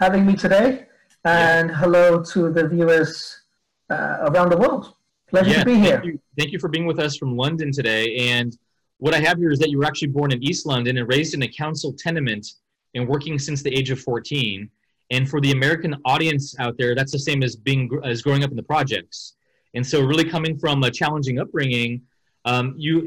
having 0.00 0.26
me 0.26 0.34
today. 0.34 0.86
And 1.24 1.70
yeah. 1.70 1.76
hello 1.76 2.22
to 2.22 2.52
the 2.52 2.68
viewers 2.68 3.42
uh, 3.90 4.18
around 4.22 4.50
the 4.50 4.56
world. 4.56 4.94
Pleasure 5.28 5.50
yeah, 5.50 5.58
to 5.60 5.64
be 5.64 5.74
here. 5.76 6.00
Thank 6.00 6.04
you. 6.04 6.20
thank 6.38 6.52
you 6.52 6.58
for 6.58 6.68
being 6.68 6.86
with 6.86 6.98
us 6.98 7.16
from 7.16 7.36
London 7.36 7.72
today. 7.72 8.16
And 8.30 8.56
what 8.98 9.14
I 9.14 9.20
have 9.20 9.38
here 9.38 9.50
is 9.50 9.58
that 9.60 9.70
you 9.70 9.78
were 9.78 9.84
actually 9.84 10.08
born 10.08 10.32
in 10.32 10.42
East 10.42 10.66
London 10.66 10.98
and 10.98 11.08
raised 11.08 11.34
in 11.34 11.42
a 11.42 11.48
council 11.48 11.94
tenement 11.96 12.46
and 12.94 13.08
working 13.08 13.38
since 13.38 13.62
the 13.62 13.74
age 13.74 13.90
of 13.90 14.00
14 14.00 14.68
and 15.12 15.28
for 15.28 15.40
the 15.42 15.52
American 15.52 15.94
audience 16.06 16.58
out 16.58 16.78
there, 16.78 16.94
that's 16.94 17.12
the 17.12 17.18
same 17.18 17.42
as 17.42 17.54
being 17.54 17.90
as 18.02 18.22
growing 18.22 18.42
up 18.44 18.50
in 18.50 18.56
the 18.56 18.62
projects. 18.62 19.34
And 19.74 19.86
so, 19.86 20.00
really 20.02 20.24
coming 20.24 20.58
from 20.58 20.82
a 20.84 20.90
challenging 20.90 21.38
upbringing, 21.38 22.00
um, 22.46 22.74
you 22.78 23.06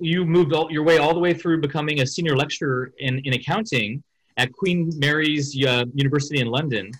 you 0.00 0.24
moved 0.24 0.54
all, 0.54 0.72
your 0.72 0.82
way 0.82 0.96
all 0.96 1.12
the 1.12 1.20
way 1.20 1.34
through 1.34 1.60
becoming 1.60 2.00
a 2.00 2.06
senior 2.06 2.36
lecturer 2.36 2.92
in, 2.98 3.20
in 3.26 3.34
accounting 3.34 4.02
at 4.38 4.50
Queen 4.52 4.90
Mary's 4.96 5.54
uh, 5.64 5.84
University 5.94 6.40
in 6.40 6.46
London, 6.46 6.90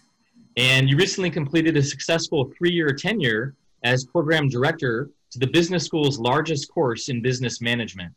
and 0.57 0.89
you 0.89 0.97
recently 0.97 1.31
completed 1.31 1.77
a 1.77 1.83
successful 1.83 2.53
three-year 2.57 2.93
tenure 2.93 3.55
as 3.85 4.05
program 4.05 4.49
director 4.49 5.11
to 5.31 5.39
the 5.39 5.47
business 5.47 5.85
school's 5.85 6.19
largest 6.19 6.71
course 6.71 7.09
in 7.09 7.23
business 7.23 7.61
management. 7.61 8.13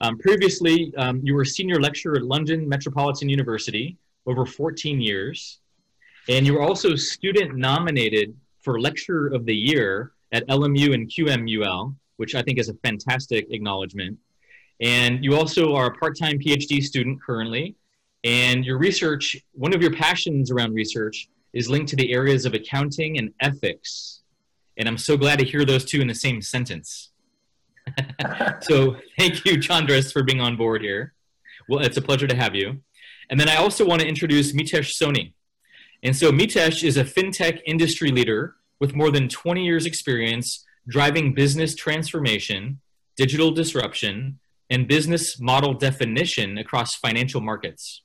Um, 0.00 0.18
previously, 0.18 0.92
um, 0.96 1.20
you 1.22 1.34
were 1.34 1.42
a 1.42 1.46
senior 1.46 1.80
lecturer 1.80 2.16
at 2.16 2.22
London 2.22 2.68
Metropolitan 2.68 3.28
University 3.28 3.96
over 4.26 4.46
14 4.46 5.00
years. 5.00 5.58
And 6.28 6.46
you 6.46 6.54
were 6.54 6.62
also 6.62 6.94
student 6.96 7.56
nominated 7.56 8.36
for 8.60 8.80
Lecturer 8.80 9.28
of 9.28 9.46
the 9.46 9.54
Year 9.54 10.12
at 10.32 10.46
LMU 10.48 10.94
and 10.94 11.08
QMUL, 11.08 11.94
which 12.16 12.34
I 12.34 12.42
think 12.42 12.58
is 12.58 12.68
a 12.68 12.74
fantastic 12.74 13.46
acknowledgement. 13.50 14.18
And 14.80 15.24
you 15.24 15.34
also 15.34 15.74
are 15.74 15.86
a 15.86 15.94
part 15.94 16.18
time 16.18 16.38
PhD 16.38 16.82
student 16.82 17.22
currently. 17.22 17.74
And 18.24 18.64
your 18.64 18.78
research, 18.78 19.36
one 19.52 19.74
of 19.74 19.80
your 19.80 19.92
passions 19.92 20.50
around 20.50 20.74
research, 20.74 21.28
is 21.52 21.68
linked 21.68 21.88
to 21.90 21.96
the 21.96 22.12
areas 22.12 22.44
of 22.44 22.54
accounting 22.54 23.18
and 23.18 23.32
ethics. 23.40 24.22
And 24.76 24.88
I'm 24.88 24.98
so 24.98 25.16
glad 25.16 25.38
to 25.38 25.44
hear 25.44 25.64
those 25.64 25.84
two 25.84 26.00
in 26.00 26.06
the 26.06 26.14
same 26.14 26.40
sentence. 26.42 27.10
so 28.60 28.96
thank 29.18 29.44
you, 29.44 29.58
Chandras, 29.58 30.12
for 30.12 30.22
being 30.22 30.40
on 30.40 30.56
board 30.56 30.82
here. 30.82 31.14
Well, 31.68 31.84
it's 31.84 31.96
a 31.96 32.02
pleasure 32.02 32.26
to 32.26 32.34
have 32.34 32.54
you. 32.54 32.80
And 33.28 33.38
then 33.38 33.48
I 33.48 33.56
also 33.56 33.86
want 33.86 34.00
to 34.00 34.08
introduce 34.08 34.52
Mitesh 34.52 34.96
Soni. 34.96 35.32
And 36.02 36.16
so 36.16 36.32
Mitesh 36.32 36.82
is 36.82 36.96
a 36.96 37.04
fintech 37.04 37.60
industry 37.66 38.10
leader 38.10 38.56
with 38.80 38.94
more 38.94 39.10
than 39.10 39.28
20 39.28 39.64
years 39.64 39.86
experience 39.86 40.64
driving 40.88 41.34
business 41.34 41.74
transformation, 41.74 42.80
digital 43.16 43.50
disruption, 43.50 44.38
and 44.70 44.88
business 44.88 45.40
model 45.40 45.74
definition 45.74 46.58
across 46.58 46.94
financial 46.94 47.40
markets. 47.40 48.02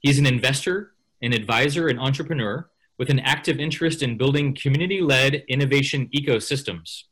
He's 0.00 0.18
an 0.18 0.26
investor, 0.26 0.92
an 1.22 1.32
advisor, 1.32 1.88
and 1.88 1.98
entrepreneur 1.98 2.68
with 2.98 3.10
an 3.10 3.20
active 3.20 3.58
interest 3.58 4.02
in 4.02 4.18
building 4.18 4.54
community 4.54 5.00
led 5.00 5.44
innovation 5.48 6.08
ecosystems. 6.14 7.04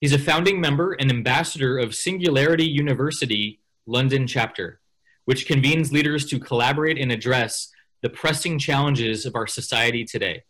He's 0.00 0.12
a 0.12 0.18
founding 0.18 0.60
member 0.60 0.92
and 0.92 1.10
ambassador 1.10 1.78
of 1.78 1.94
Singularity 1.94 2.66
University 2.66 3.60
London 3.86 4.26
chapter 4.26 4.80
which 5.26 5.46
convenes 5.46 5.92
leaders 5.92 6.24
to 6.24 6.38
collaborate 6.38 6.98
and 6.98 7.12
address 7.12 7.70
the 8.00 8.08
pressing 8.08 8.58
challenges 8.58 9.26
of 9.26 9.34
our 9.34 9.46
society 9.46 10.04
today. 10.04 10.44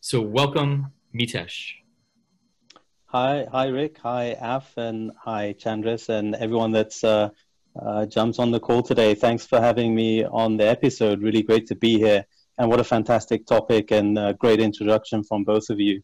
So, 0.00 0.20
welcome, 0.20 0.92
Mitesh. 1.14 1.72
Hi, 3.06 3.46
hi, 3.50 3.66
Rick. 3.66 3.98
Hi, 4.02 4.36
Af, 4.40 4.76
and 4.76 5.10
hi, 5.18 5.54
Chandras, 5.58 6.08
and 6.08 6.34
everyone 6.36 6.70
that's 6.70 7.04
uh, 7.04 7.30
uh, 7.80 8.06
jumps 8.06 8.38
on 8.38 8.50
the 8.50 8.60
call 8.60 8.82
today. 8.82 9.14
Thanks 9.14 9.46
for 9.46 9.60
having 9.60 9.94
me 9.94 10.24
on 10.24 10.56
the 10.56 10.68
episode. 10.68 11.22
Really 11.22 11.42
great 11.42 11.66
to 11.68 11.74
be 11.74 11.98
here, 11.98 12.24
and 12.58 12.68
what 12.68 12.80
a 12.80 12.84
fantastic 12.84 13.46
topic 13.46 13.90
and 13.90 14.18
uh, 14.18 14.32
great 14.34 14.60
introduction 14.60 15.22
from 15.22 15.44
both 15.44 15.70
of 15.70 15.80
you. 15.80 16.02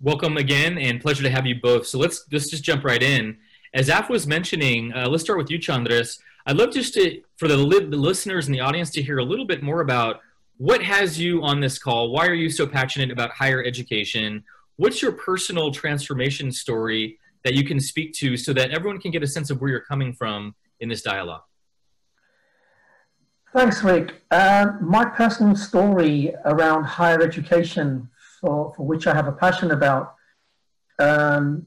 Welcome 0.00 0.36
again, 0.36 0.78
and 0.78 1.00
pleasure 1.00 1.22
to 1.22 1.30
have 1.30 1.46
you 1.46 1.56
both. 1.60 1.86
So 1.86 1.98
let's 1.98 2.24
let's 2.32 2.48
just 2.48 2.64
jump 2.64 2.84
right 2.84 3.02
in. 3.02 3.38
As 3.72 3.88
Af 3.88 4.10
was 4.10 4.26
mentioning, 4.26 4.92
uh, 4.92 5.08
let's 5.08 5.22
start 5.22 5.38
with 5.38 5.50
you, 5.50 5.58
Chandras. 5.58 6.18
I'd 6.46 6.56
love 6.56 6.72
just 6.72 6.94
to, 6.94 7.22
for 7.36 7.46
the, 7.46 7.56
li- 7.56 7.84
the 7.84 7.96
listeners 7.96 8.46
and 8.46 8.54
the 8.54 8.60
audience 8.60 8.90
to 8.90 9.02
hear 9.02 9.18
a 9.18 9.24
little 9.24 9.44
bit 9.44 9.62
more 9.62 9.82
about 9.82 10.20
what 10.56 10.82
has 10.82 11.20
you 11.20 11.42
on 11.42 11.60
this 11.60 11.78
call? 11.78 12.10
Why 12.10 12.26
are 12.26 12.34
you 12.34 12.50
so 12.50 12.66
passionate 12.66 13.10
about 13.10 13.30
higher 13.30 13.62
education? 13.62 14.42
What's 14.76 15.00
your 15.00 15.12
personal 15.12 15.70
transformation 15.70 16.50
story 16.50 17.19
that 17.44 17.54
you 17.54 17.64
can 17.64 17.80
speak 17.80 18.12
to 18.14 18.36
so 18.36 18.52
that 18.52 18.70
everyone 18.70 19.00
can 19.00 19.10
get 19.10 19.22
a 19.22 19.26
sense 19.26 19.50
of 19.50 19.60
where 19.60 19.70
you're 19.70 19.80
coming 19.80 20.12
from 20.12 20.54
in 20.80 20.88
this 20.88 21.02
dialogue? 21.02 21.42
Thanks, 23.52 23.82
Rick. 23.82 24.22
Uh, 24.30 24.72
my 24.80 25.04
personal 25.04 25.56
story 25.56 26.32
around 26.44 26.84
higher 26.84 27.20
education, 27.20 28.08
for, 28.40 28.72
for 28.76 28.86
which 28.86 29.06
I 29.06 29.14
have 29.14 29.26
a 29.26 29.32
passion 29.32 29.72
about, 29.72 30.14
um, 31.00 31.66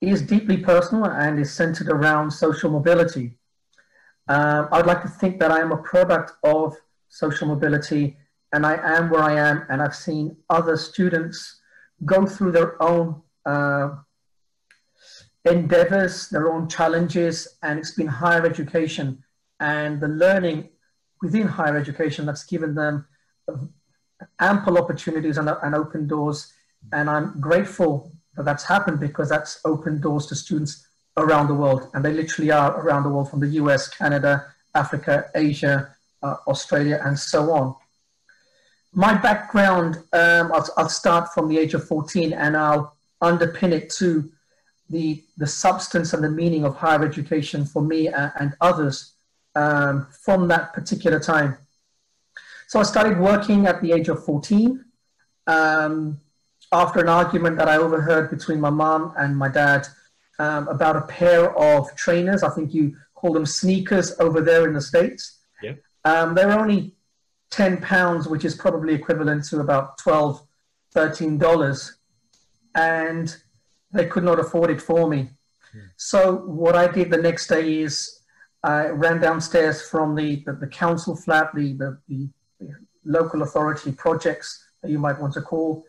is 0.00 0.22
deeply 0.22 0.58
personal 0.58 1.06
and 1.06 1.40
is 1.40 1.52
centered 1.52 1.88
around 1.88 2.30
social 2.30 2.70
mobility. 2.70 3.38
Um, 4.28 4.68
I'd 4.70 4.86
like 4.86 5.02
to 5.02 5.08
think 5.08 5.40
that 5.40 5.50
I 5.50 5.60
am 5.60 5.72
a 5.72 5.78
product 5.78 6.32
of 6.44 6.76
social 7.08 7.48
mobility 7.48 8.16
and 8.52 8.64
I 8.64 8.78
am 8.96 9.10
where 9.10 9.22
I 9.22 9.34
am, 9.34 9.66
and 9.68 9.82
I've 9.82 9.94
seen 9.94 10.36
other 10.48 10.76
students 10.76 11.60
go 12.04 12.24
through 12.24 12.52
their 12.52 12.80
own 12.80 13.20
uh, 13.44 13.90
endeavors, 15.46 16.28
their 16.28 16.52
own 16.52 16.68
challenges, 16.68 17.56
and 17.62 17.78
it's 17.78 17.92
been 17.92 18.06
higher 18.06 18.44
education 18.44 19.22
and 19.60 20.00
the 20.00 20.08
learning 20.08 20.68
within 21.22 21.46
higher 21.46 21.76
education 21.76 22.26
that's 22.26 22.44
given 22.44 22.74
them 22.74 23.06
ample 24.40 24.78
opportunities 24.78 25.38
and, 25.38 25.48
and 25.48 25.74
open 25.74 26.06
doors. 26.06 26.52
And 26.92 27.08
I'm 27.08 27.40
grateful 27.40 28.12
that 28.36 28.44
that's 28.44 28.64
happened 28.64 29.00
because 29.00 29.28
that's 29.28 29.60
opened 29.64 30.02
doors 30.02 30.26
to 30.26 30.34
students 30.34 30.86
around 31.16 31.48
the 31.48 31.54
world, 31.54 31.88
and 31.94 32.04
they 32.04 32.12
literally 32.12 32.50
are 32.50 32.78
around 32.80 33.04
the 33.04 33.08
world 33.08 33.30
from 33.30 33.40
the 33.40 33.48
US, 33.60 33.88
Canada, 33.88 34.46
Africa, 34.74 35.30
Asia, 35.34 35.94
uh, 36.22 36.36
Australia, 36.46 37.00
and 37.04 37.18
so 37.18 37.50
on. 37.52 37.74
My 38.92 39.14
background, 39.14 39.96
um, 40.12 40.52
I'll, 40.52 40.68
I'll, 40.76 40.88
start 40.88 41.32
from 41.32 41.48
the 41.48 41.58
age 41.58 41.74
of 41.74 41.86
14 41.86 42.32
and 42.32 42.56
I'll 42.56 42.96
underpin 43.22 43.72
it 43.72 43.90
to 43.98 44.30
the, 44.90 45.22
the 45.36 45.46
substance 45.46 46.12
and 46.12 46.22
the 46.22 46.30
meaning 46.30 46.64
of 46.64 46.76
higher 46.76 47.04
education 47.04 47.64
for 47.64 47.82
me 47.82 48.08
and, 48.08 48.32
and 48.38 48.54
others 48.60 49.12
um, 49.54 50.06
from 50.22 50.48
that 50.48 50.72
particular 50.72 51.18
time. 51.18 51.56
So 52.68 52.80
I 52.80 52.82
started 52.82 53.18
working 53.18 53.66
at 53.66 53.80
the 53.80 53.92
age 53.92 54.08
of 54.08 54.24
14 54.24 54.84
um, 55.46 56.20
after 56.72 57.00
an 57.00 57.08
argument 57.08 57.56
that 57.58 57.68
I 57.68 57.76
overheard 57.76 58.30
between 58.30 58.60
my 58.60 58.70
mom 58.70 59.14
and 59.16 59.36
my 59.36 59.48
dad 59.48 59.86
um, 60.38 60.68
about 60.68 60.96
a 60.96 61.02
pair 61.02 61.56
of 61.56 61.94
trainers. 61.96 62.42
I 62.42 62.50
think 62.50 62.74
you 62.74 62.96
call 63.14 63.32
them 63.32 63.46
sneakers 63.46 64.18
over 64.20 64.40
there 64.40 64.66
in 64.66 64.74
the 64.74 64.80
States. 64.80 65.38
Yeah. 65.62 65.74
Um, 66.04 66.34
they 66.34 66.44
were 66.44 66.52
only 66.52 66.94
10 67.50 67.80
pounds, 67.80 68.28
which 68.28 68.44
is 68.44 68.54
probably 68.54 68.94
equivalent 68.94 69.44
to 69.46 69.60
about 69.60 69.98
12, 69.98 70.42
13 70.92 71.38
dollars. 71.38 71.98
And 72.74 73.34
they 73.92 74.06
could 74.06 74.24
not 74.24 74.38
afford 74.38 74.70
it 74.70 74.80
for 74.80 75.08
me. 75.08 75.30
Hmm. 75.72 75.78
So 75.96 76.36
what 76.36 76.76
I 76.76 76.86
did 76.86 77.10
the 77.10 77.16
next 77.16 77.46
day 77.46 77.80
is 77.80 78.20
I 78.62 78.88
ran 78.88 79.20
downstairs 79.20 79.82
from 79.88 80.14
the, 80.14 80.42
the, 80.46 80.52
the 80.54 80.66
council 80.66 81.16
flat, 81.16 81.54
the, 81.54 81.72
the, 81.74 81.98
the, 82.08 82.28
local 83.04 83.42
authority 83.42 83.92
projects 83.92 84.64
that 84.82 84.90
you 84.90 84.98
might 84.98 85.20
want 85.20 85.32
to 85.32 85.40
call, 85.40 85.84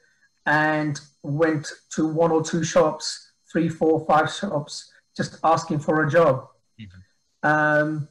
and 0.45 0.99
went 1.23 1.67
to 1.89 2.07
one 2.07 2.31
or 2.31 2.43
two 2.43 2.63
shops 2.63 3.31
three, 3.51 3.69
four, 3.69 4.05
five 4.05 4.31
shops 4.31 4.91
just 5.15 5.39
asking 5.43 5.79
for 5.79 6.03
a 6.03 6.09
job. 6.09 6.47
Mm-hmm. 6.79 7.49
Um, 7.49 8.07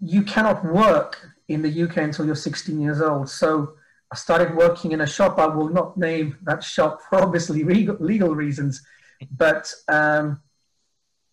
you 0.00 0.22
cannot 0.22 0.64
work 0.64 1.30
in 1.48 1.62
the 1.62 1.82
UK 1.82 1.98
until 1.98 2.26
you're 2.26 2.34
16 2.34 2.78
years 2.78 3.00
old. 3.00 3.28
So 3.30 3.74
I 4.10 4.16
started 4.16 4.56
working 4.56 4.92
in 4.92 5.02
a 5.02 5.06
shop. 5.06 5.38
I 5.38 5.46
will 5.46 5.68
not 5.68 5.96
name 5.96 6.38
that 6.42 6.64
shop 6.64 7.00
for 7.08 7.20
obviously 7.20 7.62
legal, 7.62 8.34
reasons, 8.34 8.82
but 9.30 9.72
um, 9.88 10.40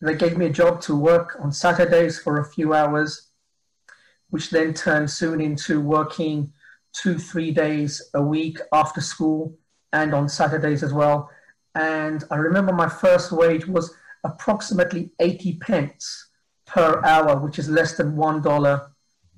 they 0.01 0.15
gave 0.15 0.37
me 0.37 0.47
a 0.47 0.51
job 0.51 0.81
to 0.81 0.95
work 0.95 1.37
on 1.39 1.51
Saturdays 1.51 2.19
for 2.19 2.39
a 2.39 2.45
few 2.45 2.73
hours, 2.73 3.29
which 4.29 4.49
then 4.49 4.73
turned 4.73 5.09
soon 5.09 5.39
into 5.39 5.79
working 5.79 6.51
two, 6.93 7.17
three 7.17 7.51
days 7.51 8.01
a 8.13 8.21
week 8.21 8.57
after 8.73 8.99
school 8.99 9.57
and 9.93 10.13
on 10.13 10.27
Saturdays 10.27 10.83
as 10.83 10.93
well. 10.93 11.29
And 11.75 12.23
I 12.29 12.35
remember 12.35 12.73
my 12.73 12.89
first 12.89 13.31
wage 13.31 13.67
was 13.67 13.93
approximately 14.23 15.11
80 15.19 15.57
pence 15.57 16.29
per 16.65 17.01
hour, 17.05 17.37
which 17.37 17.59
is 17.59 17.69
less 17.69 17.95
than 17.95 18.15
$1 18.15 18.89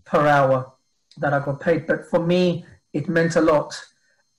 per 0.05 0.27
hour 0.27 0.73
that 1.17 1.33
I 1.33 1.39
got 1.39 1.59
paid. 1.59 1.85
But 1.85 2.05
for 2.09 2.25
me, 2.25 2.65
it 2.93 3.09
meant 3.09 3.35
a 3.35 3.41
lot. 3.41 3.79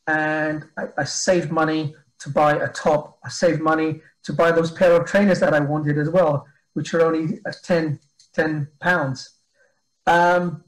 And 0.07 0.64
I, 0.76 0.85
I 0.99 1.05
saved 1.05 1.50
money 1.50 1.95
to 2.21 2.31
buy 2.31 2.55
a 2.55 2.69
top. 2.69 3.19
I 3.25 3.28
saved 3.28 3.61
money 3.61 4.00
to 4.25 4.33
buy 4.33 4.52
those 4.52 4.71
pair 4.71 4.93
of 4.93 5.07
trainers 5.07 5.40
that 5.40 5.55
I 5.55 5.61
wanted 5.61 5.99
as 5.99 6.11
well, 6.11 6.47
which 6.75 6.93
are 6.95 7.02
only 7.02 7.38
10, 7.64 7.99
10 8.35 8.69
pounds. 8.81 9.31
Um, 10.07 10.64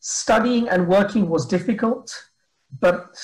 studying 0.00 0.68
and 0.68 0.88
working 0.88 1.28
was 1.28 1.46
difficult, 1.46 2.28
but 2.80 3.16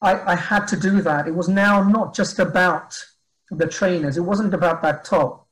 I, 0.00 0.32
I, 0.32 0.36
had 0.36 0.66
to 0.66 0.76
do 0.76 1.02
that. 1.02 1.26
It 1.26 1.34
was 1.34 1.48
now 1.48 1.82
not 1.82 2.14
just 2.14 2.38
about 2.38 2.96
the 3.50 3.66
trainers, 3.66 4.16
it 4.16 4.22
wasn't 4.22 4.54
about 4.54 4.82
that 4.82 5.04
top. 5.04 5.48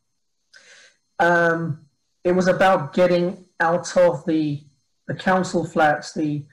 Um, 1.18 1.86
it 2.24 2.32
was 2.32 2.46
about 2.46 2.92
getting 2.92 3.46
out 3.58 3.96
of 3.96 4.24
the, 4.24 4.62
the 5.08 5.14
council 5.14 5.66
flats, 5.66 6.12
the, 6.12 6.44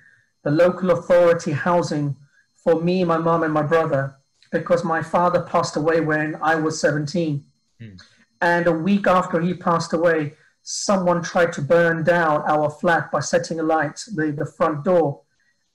the 0.46 0.52
local 0.52 0.92
authority 0.92 1.52
housing 1.52 2.16
for 2.56 2.82
me, 2.82 3.04
my 3.04 3.18
mom, 3.18 3.44
and 3.44 3.54
my 3.54 3.64
brother, 3.64 4.16
because 4.52 4.84
my 4.84 5.02
father 5.02 5.42
passed 5.42 5.76
away 5.76 6.00
when 6.00 6.36
I 6.36 6.56
was 6.56 6.80
17. 6.80 7.44
Mm. 7.82 8.02
And 8.42 8.68
a 8.68 8.72
week 8.72 9.08
after 9.08 9.42
he 9.42 9.56
passed 9.56 9.92
away, 9.92 10.36
someone 10.62 11.24
tried 11.24 11.52
to 11.54 11.62
burn 11.62 12.04
down 12.04 12.44
our 12.48 12.70
flat 12.70 13.12
by 13.12 13.22
setting 13.22 13.60
alight 13.60 14.04
the, 14.14 14.32
the 14.32 14.46
front 14.46 14.84
door. 14.84 15.22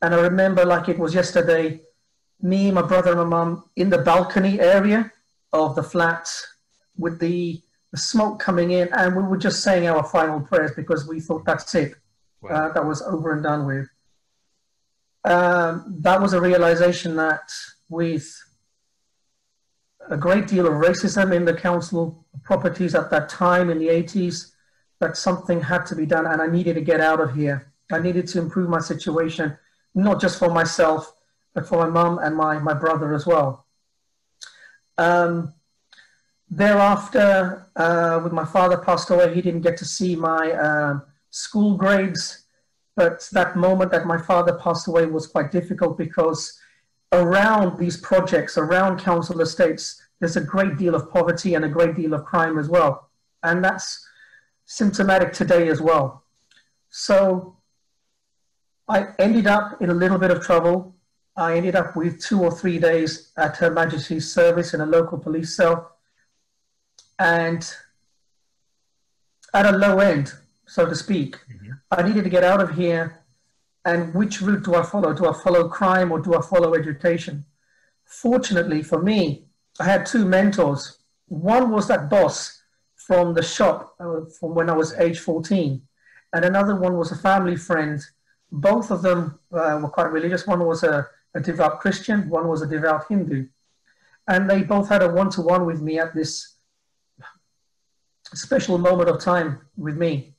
And 0.02 0.14
I 0.14 0.20
remember 0.20 0.64
like 0.64 0.88
it 0.88 0.98
was 0.98 1.14
yesterday, 1.14 1.80
me, 2.40 2.70
my 2.70 2.82
brother, 2.82 3.10
and 3.10 3.20
my 3.20 3.26
mum 3.26 3.64
in 3.74 3.90
the 3.90 3.98
balcony 3.98 4.60
area 4.60 5.12
of 5.52 5.74
the 5.74 5.82
flat 5.82 6.30
with 6.96 7.18
the, 7.18 7.60
the, 7.90 7.98
smoke 7.98 8.38
coming 8.38 8.70
in, 8.70 8.88
and 8.92 9.16
we 9.16 9.22
were 9.22 9.36
just 9.36 9.64
saying 9.64 9.88
our 9.88 10.04
final 10.04 10.40
prayers 10.40 10.72
because 10.76 11.08
we 11.08 11.18
thought 11.18 11.44
that's 11.44 11.74
it. 11.74 11.94
Wow. 12.40 12.50
Uh, 12.50 12.72
that 12.72 12.86
was 12.86 13.02
over 13.02 13.32
and 13.32 13.42
done 13.42 13.66
with. 13.66 13.88
Um, 15.24 15.96
that 16.00 16.20
was 16.20 16.32
a 16.32 16.40
realization 16.40 17.16
that 17.16 17.50
with 17.88 18.26
a 20.08 20.16
great 20.16 20.46
deal 20.46 20.66
of 20.66 20.74
racism 20.74 21.34
in 21.34 21.44
the 21.44 21.54
council 21.54 22.24
properties 22.42 22.94
at 22.94 23.10
that 23.10 23.28
time 23.28 23.70
in 23.70 23.78
the 23.78 23.88
80s, 23.88 24.52
that 24.98 25.16
something 25.16 25.60
had 25.60 25.84
to 25.86 25.96
be 25.96 26.06
done 26.06 26.26
and 26.26 26.40
I 26.40 26.46
needed 26.46 26.74
to 26.74 26.80
get 26.80 27.00
out 27.00 27.20
of 27.20 27.34
here. 27.34 27.72
I 27.92 27.98
needed 27.98 28.26
to 28.28 28.38
improve 28.38 28.68
my 28.68 28.80
situation, 28.80 29.56
not 29.94 30.20
just 30.20 30.38
for 30.38 30.50
myself, 30.50 31.12
but 31.54 31.66
for 31.66 31.78
my 31.78 31.88
mum 31.88 32.18
and 32.18 32.36
my, 32.36 32.58
my 32.58 32.74
brother 32.74 33.14
as 33.14 33.26
well. 33.26 33.66
Um, 34.98 35.54
thereafter, 36.50 37.66
uh, 37.76 38.20
when 38.20 38.34
my 38.34 38.44
father 38.44 38.76
passed 38.76 39.10
away, 39.10 39.34
he 39.34 39.42
didn't 39.42 39.62
get 39.62 39.76
to 39.78 39.84
see 39.84 40.14
my 40.16 40.52
uh, 40.52 41.00
school 41.30 41.76
grades. 41.76 42.44
But 43.00 43.26
that 43.32 43.56
moment 43.56 43.90
that 43.92 44.04
my 44.04 44.18
father 44.20 44.52
passed 44.52 44.86
away 44.86 45.06
was 45.06 45.26
quite 45.26 45.50
difficult 45.50 45.96
because 45.96 46.60
around 47.12 47.78
these 47.78 47.96
projects, 47.96 48.58
around 48.58 49.00
council 49.00 49.40
estates, 49.40 50.02
there's 50.18 50.36
a 50.36 50.42
great 50.42 50.76
deal 50.76 50.94
of 50.94 51.10
poverty 51.10 51.54
and 51.54 51.64
a 51.64 51.68
great 51.76 51.96
deal 51.96 52.12
of 52.12 52.26
crime 52.26 52.58
as 52.58 52.68
well. 52.68 53.08
And 53.42 53.64
that's 53.64 54.06
symptomatic 54.66 55.32
today 55.32 55.68
as 55.68 55.80
well. 55.80 56.24
So 56.90 57.56
I 58.86 59.14
ended 59.18 59.46
up 59.46 59.80
in 59.80 59.88
a 59.88 59.94
little 59.94 60.18
bit 60.18 60.30
of 60.30 60.42
trouble. 60.42 60.94
I 61.36 61.56
ended 61.56 61.76
up 61.76 61.96
with 61.96 62.20
two 62.20 62.42
or 62.42 62.50
three 62.50 62.78
days 62.78 63.32
at 63.38 63.56
Her 63.56 63.70
Majesty's 63.70 64.30
service 64.30 64.74
in 64.74 64.82
a 64.82 64.86
local 64.86 65.16
police 65.16 65.56
cell 65.56 65.96
and 67.18 67.66
at 69.54 69.64
a 69.64 69.72
low 69.72 70.00
end, 70.00 70.34
so 70.66 70.84
to 70.84 70.94
speak. 70.94 71.38
I 71.90 72.02
needed 72.02 72.24
to 72.24 72.30
get 72.30 72.44
out 72.44 72.60
of 72.60 72.74
here. 72.74 73.20
And 73.84 74.14
which 74.14 74.42
route 74.42 74.64
do 74.64 74.74
I 74.74 74.82
follow? 74.82 75.14
Do 75.14 75.26
I 75.26 75.32
follow 75.32 75.68
crime 75.68 76.12
or 76.12 76.20
do 76.20 76.34
I 76.34 76.42
follow 76.42 76.74
education? 76.74 77.44
Fortunately 78.04 78.82
for 78.82 79.02
me, 79.02 79.46
I 79.78 79.84
had 79.84 80.04
two 80.04 80.24
mentors. 80.24 80.98
One 81.28 81.70
was 81.70 81.88
that 81.88 82.10
boss 82.10 82.62
from 82.96 83.34
the 83.34 83.42
shop 83.42 83.94
uh, 83.98 84.20
from 84.38 84.54
when 84.54 84.68
I 84.68 84.74
was 84.74 84.92
age 84.94 85.20
14, 85.20 85.80
and 86.32 86.44
another 86.44 86.76
one 86.76 86.96
was 86.96 87.12
a 87.12 87.16
family 87.16 87.56
friend. 87.56 88.00
Both 88.52 88.90
of 88.90 89.02
them 89.02 89.38
uh, 89.52 89.78
were 89.80 89.88
quite 89.88 90.12
religious. 90.12 90.46
One 90.46 90.66
was 90.66 90.82
a, 90.82 91.08
a 91.34 91.40
devout 91.40 91.80
Christian, 91.80 92.28
one 92.28 92.48
was 92.48 92.62
a 92.62 92.66
devout 92.66 93.06
Hindu. 93.08 93.46
And 94.28 94.50
they 94.50 94.62
both 94.62 94.88
had 94.88 95.02
a 95.02 95.08
one 95.08 95.30
to 95.30 95.40
one 95.40 95.64
with 95.64 95.80
me 95.80 95.98
at 95.98 96.14
this 96.14 96.56
special 98.34 98.76
moment 98.76 99.08
of 99.08 99.20
time 99.20 99.60
with 99.76 99.96
me. 99.96 100.34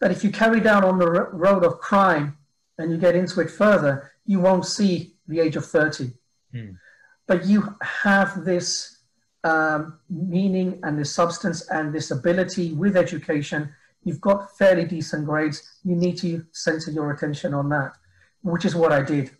That 0.00 0.10
if 0.10 0.22
you 0.22 0.30
carry 0.30 0.60
down 0.60 0.84
on 0.84 0.98
the 0.98 1.08
road 1.08 1.64
of 1.64 1.80
crime 1.80 2.36
and 2.78 2.90
you 2.90 2.98
get 2.98 3.16
into 3.16 3.40
it 3.40 3.50
further, 3.50 4.12
you 4.26 4.40
won't 4.40 4.64
see 4.64 5.14
the 5.26 5.40
age 5.40 5.56
of 5.56 5.66
30. 5.66 6.12
Hmm. 6.52 6.70
But 7.26 7.46
you 7.46 7.74
have 7.82 8.44
this 8.44 8.98
um, 9.44 9.98
meaning 10.08 10.80
and 10.82 10.98
this 10.98 11.12
substance 11.12 11.68
and 11.70 11.92
this 11.92 12.10
ability 12.10 12.72
with 12.72 12.96
education, 12.96 13.72
you've 14.04 14.20
got 14.20 14.56
fairly 14.56 14.84
decent 14.84 15.26
grades. 15.26 15.78
You 15.84 15.96
need 15.96 16.18
to 16.18 16.44
center 16.52 16.90
your 16.90 17.12
attention 17.12 17.54
on 17.54 17.68
that, 17.70 17.92
which 18.42 18.64
is 18.64 18.74
what 18.74 18.92
I 18.92 19.02
did. 19.02 19.30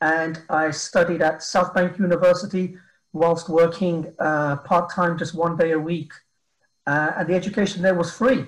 And 0.00 0.40
I 0.48 0.70
studied 0.70 1.22
at 1.22 1.42
South 1.42 1.74
Bank 1.74 1.98
University 1.98 2.76
whilst 3.12 3.48
working 3.48 4.14
uh, 4.18 4.56
part 4.56 4.90
time, 4.90 5.18
just 5.18 5.34
one 5.34 5.56
day 5.56 5.72
a 5.72 5.78
week. 5.78 6.12
Uh, 6.86 7.12
and 7.16 7.28
the 7.28 7.34
education 7.34 7.82
there 7.82 7.94
was 7.94 8.14
free. 8.14 8.46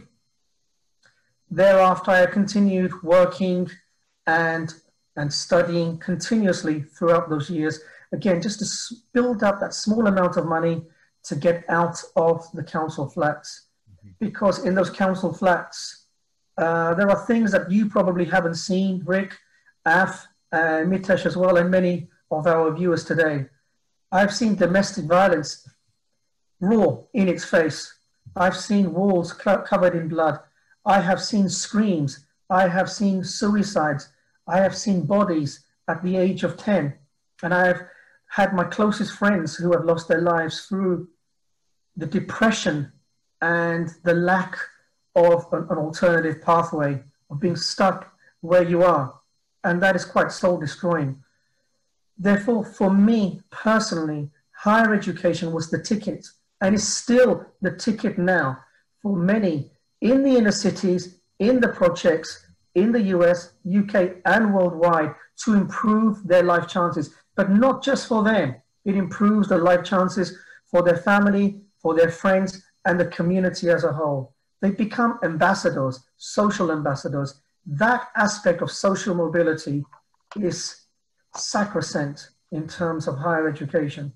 Thereafter, 1.51 2.11
I 2.13 2.27
continued 2.27 3.03
working 3.03 3.71
and, 4.27 4.73
and 5.17 5.33
studying 5.33 5.99
continuously 5.99 6.83
throughout 6.83 7.29
those 7.29 7.51
years 7.51 7.81
again, 8.13 8.41
just 8.41 8.59
to 8.61 8.97
build 9.13 9.43
up 9.43 9.61
that 9.61 9.75
small 9.75 10.07
amount 10.07 10.37
of 10.37 10.47
money 10.47 10.83
to 11.25 11.37
get 11.37 11.65
out 11.69 12.03
of 12.17 12.45
the 12.55 12.63
council 12.63 13.09
flats. 13.09 13.67
Mm-hmm. 13.91 14.25
Because 14.25 14.65
in 14.65 14.75
those 14.75 14.91
council 14.91 15.33
flats, 15.33 16.07
uh, 16.59 16.95
there 16.95 17.11
are 17.11 17.27
things 17.27 17.53
that 17.53 17.71
you 17.71 17.89
probably 17.89 18.25
haven't 18.25 18.57
seen, 18.57 19.03
Rick, 19.05 19.37
Af, 19.87 20.27
Mitesh 20.53 21.27
as 21.27 21.37
well, 21.37 21.57
and 21.57 21.71
many 21.71 22.09
of 22.31 22.47
our 22.47 22.75
viewers 22.75 23.05
today. 23.05 23.47
I've 24.13 24.35
seen 24.35 24.57
domestic 24.57 25.05
violence 25.05 25.69
raw 26.61 26.99
in 27.15 27.29
its 27.29 27.45
face. 27.45 27.95
I've 28.37 28.57
seen 28.57 28.93
walls 28.93 29.33
covered 29.33 29.95
in 29.95 30.09
blood. 30.09 30.41
I 30.85 31.01
have 31.01 31.23
seen 31.23 31.49
screams. 31.49 32.27
I 32.49 32.69
have 32.69 32.91
seen 32.91 33.25
suicides. 33.25 34.09
I 34.47 34.59
have 34.59 34.77
seen 34.77 35.07
bodies 35.07 35.65
at 35.89 36.03
the 36.03 36.17
age 36.17 36.43
of 36.43 36.57
10. 36.57 36.95
And 37.43 37.55
I've 37.55 37.83
had 38.29 38.55
my 38.55 38.65
closest 38.65 39.17
friends 39.17 39.57
who 39.57 39.73
have 39.73 39.85
lost 39.85 40.09
their 40.09 40.21
lives 40.21 40.67
through 40.67 41.09
the 41.97 42.07
depression 42.07 42.93
and 43.43 43.91
the 44.05 44.15
lack 44.15 44.57
of 45.15 45.47
an, 45.53 45.67
an 45.71 45.79
alternative 45.79 46.43
pathway 46.43 47.03
of 47.31 47.41
being 47.41 47.57
stuck 47.57 48.13
where 48.41 48.63
you 48.63 48.83
are. 48.83 49.15
And 49.65 49.83
that 49.83 49.97
is 49.97 50.05
quite 50.05 50.33
soul 50.33 50.59
destroying. 50.59 51.23
Therefore, 52.19 52.65
for 52.65 52.91
me 52.93 53.41
personally, 53.51 54.31
higher 54.53 54.95
education 54.95 55.53
was 55.53 55.71
the 55.71 55.83
ticket 55.83 56.27
and 56.61 56.75
is 56.75 56.87
still 56.87 57.47
the 57.63 57.71
ticket 57.71 58.19
now 58.19 58.59
for 59.03 59.17
many 59.17 59.71
in 60.01 60.23
the 60.23 60.37
inner 60.37 60.53
cities, 60.53 61.21
in 61.39 61.61
the 61.61 61.69
projects, 61.69 62.47
in 62.75 62.93
the 62.93 63.03
US, 63.17 63.53
UK, 63.67 64.17
and 64.25 64.55
worldwide 64.55 65.15
to 65.45 65.55
improve 65.55 66.27
their 66.27 66.43
life 66.43 66.69
chances 66.69 67.15
but 67.41 67.51
not 67.51 67.83
just 67.83 68.07
for 68.07 68.23
them. 68.23 68.55
It 68.85 68.97
improves 68.97 69.49
the 69.49 69.57
life 69.57 69.83
chances 69.83 70.37
for 70.71 70.83
their 70.83 70.99
family, 70.99 71.63
for 71.79 71.95
their 71.95 72.11
friends, 72.11 72.63
and 72.85 73.01
the 73.01 73.07
community 73.07 73.71
as 73.71 73.83
a 73.83 73.95
whole. 73.95 74.35
They 74.61 74.73
become 74.73 75.19
ambassadors, 75.23 76.01
social 76.19 76.71
ambassadors. 76.71 77.41
That 77.65 78.09
aspect 78.15 78.61
of 78.61 78.71
social 78.71 79.15
mobility 79.15 79.87
is 80.37 80.83
sacrosanct 81.35 82.29
in 82.53 82.69
terms 82.69 83.09
of 83.09 83.17
higher 83.17 83.49
education. 83.49 84.13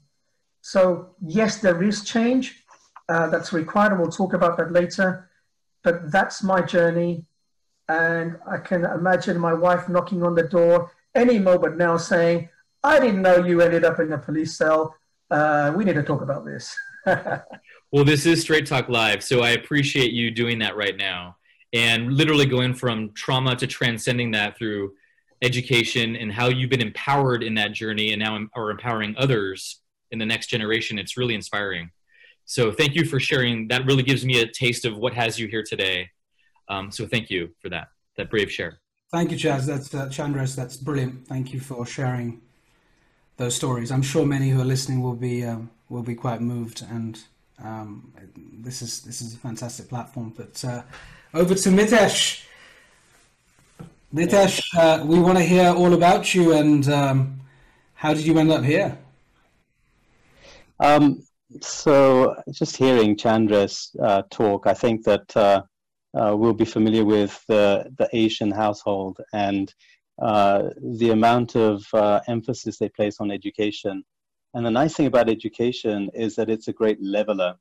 So, 0.60 1.14
yes, 1.24 1.62
there 1.62 1.82
is 1.82 2.04
change 2.04 2.62
uh, 3.08 3.28
that's 3.28 3.54
required, 3.54 3.92
and 3.92 4.02
we'll 4.02 4.10
talk 4.10 4.34
about 4.34 4.58
that 4.58 4.70
later. 4.70 5.30
But 5.84 6.10
that's 6.10 6.42
my 6.42 6.62
journey. 6.62 7.24
And 7.88 8.38
I 8.50 8.58
can 8.58 8.84
imagine 8.84 9.38
my 9.38 9.52
wife 9.52 9.88
knocking 9.88 10.22
on 10.22 10.34
the 10.34 10.42
door 10.42 10.90
any 11.14 11.38
moment 11.38 11.76
now 11.76 11.96
saying, 11.96 12.48
I 12.82 12.98
didn't 12.98 13.22
know 13.22 13.44
you 13.44 13.60
ended 13.60 13.84
up 13.84 14.00
in 14.00 14.12
a 14.12 14.18
police 14.18 14.56
cell. 14.56 14.96
Uh, 15.30 15.72
we 15.76 15.84
need 15.84 15.94
to 15.94 16.02
talk 16.02 16.22
about 16.22 16.44
this. 16.44 16.74
well, 17.06 18.04
this 18.04 18.26
is 18.26 18.42
Straight 18.42 18.66
Talk 18.66 18.88
Live, 18.88 19.22
so 19.22 19.40
I 19.42 19.50
appreciate 19.50 20.12
you 20.12 20.30
doing 20.30 20.58
that 20.58 20.76
right 20.76 20.96
now 20.96 21.36
and 21.72 22.12
literally 22.12 22.46
going 22.46 22.72
from 22.72 23.12
trauma 23.14 23.56
to 23.56 23.66
transcending 23.66 24.30
that 24.30 24.56
through 24.56 24.94
education 25.42 26.16
and 26.16 26.32
how 26.32 26.48
you've 26.48 26.70
been 26.70 26.80
empowered 26.80 27.42
in 27.42 27.54
that 27.54 27.72
journey 27.72 28.12
and 28.12 28.22
now 28.22 28.38
are 28.54 28.70
empowering 28.70 29.14
others 29.18 29.80
in 30.10 30.18
the 30.18 30.24
next 30.24 30.46
generation. 30.46 30.98
It's 30.98 31.16
really 31.16 31.34
inspiring. 31.34 31.90
So 32.46 32.72
thank 32.72 32.94
you 32.94 33.04
for 33.04 33.18
sharing. 33.18 33.68
That 33.68 33.86
really 33.86 34.02
gives 34.02 34.24
me 34.24 34.40
a 34.40 34.46
taste 34.46 34.84
of 34.84 34.96
what 34.96 35.14
has 35.14 35.38
you 35.38 35.48
here 35.48 35.62
today. 35.62 36.10
Um, 36.68 36.90
so 36.90 37.06
thank 37.06 37.30
you 37.30 37.54
for 37.60 37.68
that, 37.70 37.88
that 38.16 38.30
brave 38.30 38.50
share. 38.50 38.80
Thank 39.10 39.30
you, 39.30 39.36
Chaz. 39.36 39.66
That's 39.66 39.94
uh, 39.94 40.06
Chandras. 40.06 40.56
That's 40.56 40.76
brilliant. 40.76 41.26
Thank 41.28 41.52
you 41.52 41.60
for 41.60 41.86
sharing 41.86 42.40
those 43.36 43.54
stories. 43.54 43.90
I'm 43.90 44.02
sure 44.02 44.26
many 44.26 44.50
who 44.50 44.60
are 44.60 44.64
listening 44.64 45.02
will 45.02 45.14
be 45.14 45.44
um, 45.44 45.70
will 45.88 46.02
be 46.02 46.14
quite 46.14 46.40
moved, 46.40 46.84
and 46.90 47.20
um, 47.62 48.12
this 48.34 48.82
is 48.82 49.02
this 49.02 49.20
is 49.20 49.34
a 49.34 49.38
fantastic 49.38 49.88
platform. 49.88 50.32
But 50.36 50.64
uh, 50.64 50.82
over 51.32 51.54
to 51.54 51.68
Mitesh. 51.68 52.44
Mitesh, 54.14 54.62
uh, 54.78 55.04
we 55.04 55.18
want 55.18 55.36
to 55.38 55.42
hear 55.42 55.70
all 55.70 55.92
about 55.92 56.34
you 56.36 56.52
and 56.52 56.88
um, 56.88 57.40
how 57.94 58.14
did 58.14 58.24
you 58.24 58.38
end 58.38 58.52
up 58.52 58.62
here? 58.62 58.96
Um, 60.78 61.24
so, 61.60 62.36
just 62.50 62.76
hearing 62.76 63.16
Chandras 63.16 63.94
uh, 64.02 64.22
talk, 64.30 64.66
I 64.66 64.74
think 64.74 65.04
that 65.04 65.36
uh, 65.36 65.62
uh, 66.14 66.36
we'll 66.36 66.54
be 66.54 66.64
familiar 66.64 67.04
with 67.04 67.42
the, 67.48 67.90
the 67.98 68.08
Asian 68.12 68.50
household 68.50 69.18
and 69.32 69.72
uh, 70.22 70.70
the 70.98 71.10
amount 71.10 71.56
of 71.56 71.84
uh, 71.92 72.20
emphasis 72.28 72.78
they 72.78 72.88
place 72.88 73.16
on 73.20 73.30
education. 73.30 74.04
And 74.54 74.64
the 74.64 74.70
nice 74.70 74.94
thing 74.94 75.06
about 75.06 75.28
education 75.28 76.10
is 76.14 76.36
that 76.36 76.48
it's 76.48 76.68
a 76.68 76.72
great 76.72 77.02
leveler. 77.02 77.56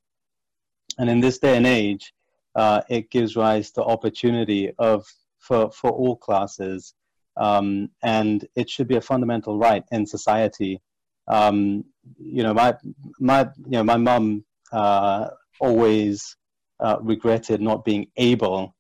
And 1.00 1.10
in 1.10 1.20
this 1.20 1.40
day 1.40 1.58
and 1.58 1.66
age, 1.66 2.14
uh, 2.56 2.82
it 2.90 3.10
gives 3.10 3.36
rise 3.36 3.72
to 3.72 3.84
opportunity 3.84 4.72
of 4.78 5.06
for, 5.40 5.72
for 5.72 5.90
all 5.90 6.16
classes. 6.16 6.94
Um, 7.36 7.90
and 8.04 8.48
it 8.56 8.70
should 8.70 8.88
be 8.88 8.98
a 8.98 9.02
fundamental 9.02 9.58
right 9.58 9.84
in 9.92 10.06
society. 10.06 10.80
Um, 11.28 11.86
you 12.18 12.44
know, 12.44 12.54
my, 12.54 12.76
my, 13.20 13.50
you 13.66 13.72
know, 13.72 13.84
my 13.84 13.98
mum 13.98 14.46
uh, 14.72 15.30
always 15.60 16.36
uh, 16.80 16.98
regretted 17.02 17.62
not 17.62 17.86
being 17.86 18.08
able 18.18 18.76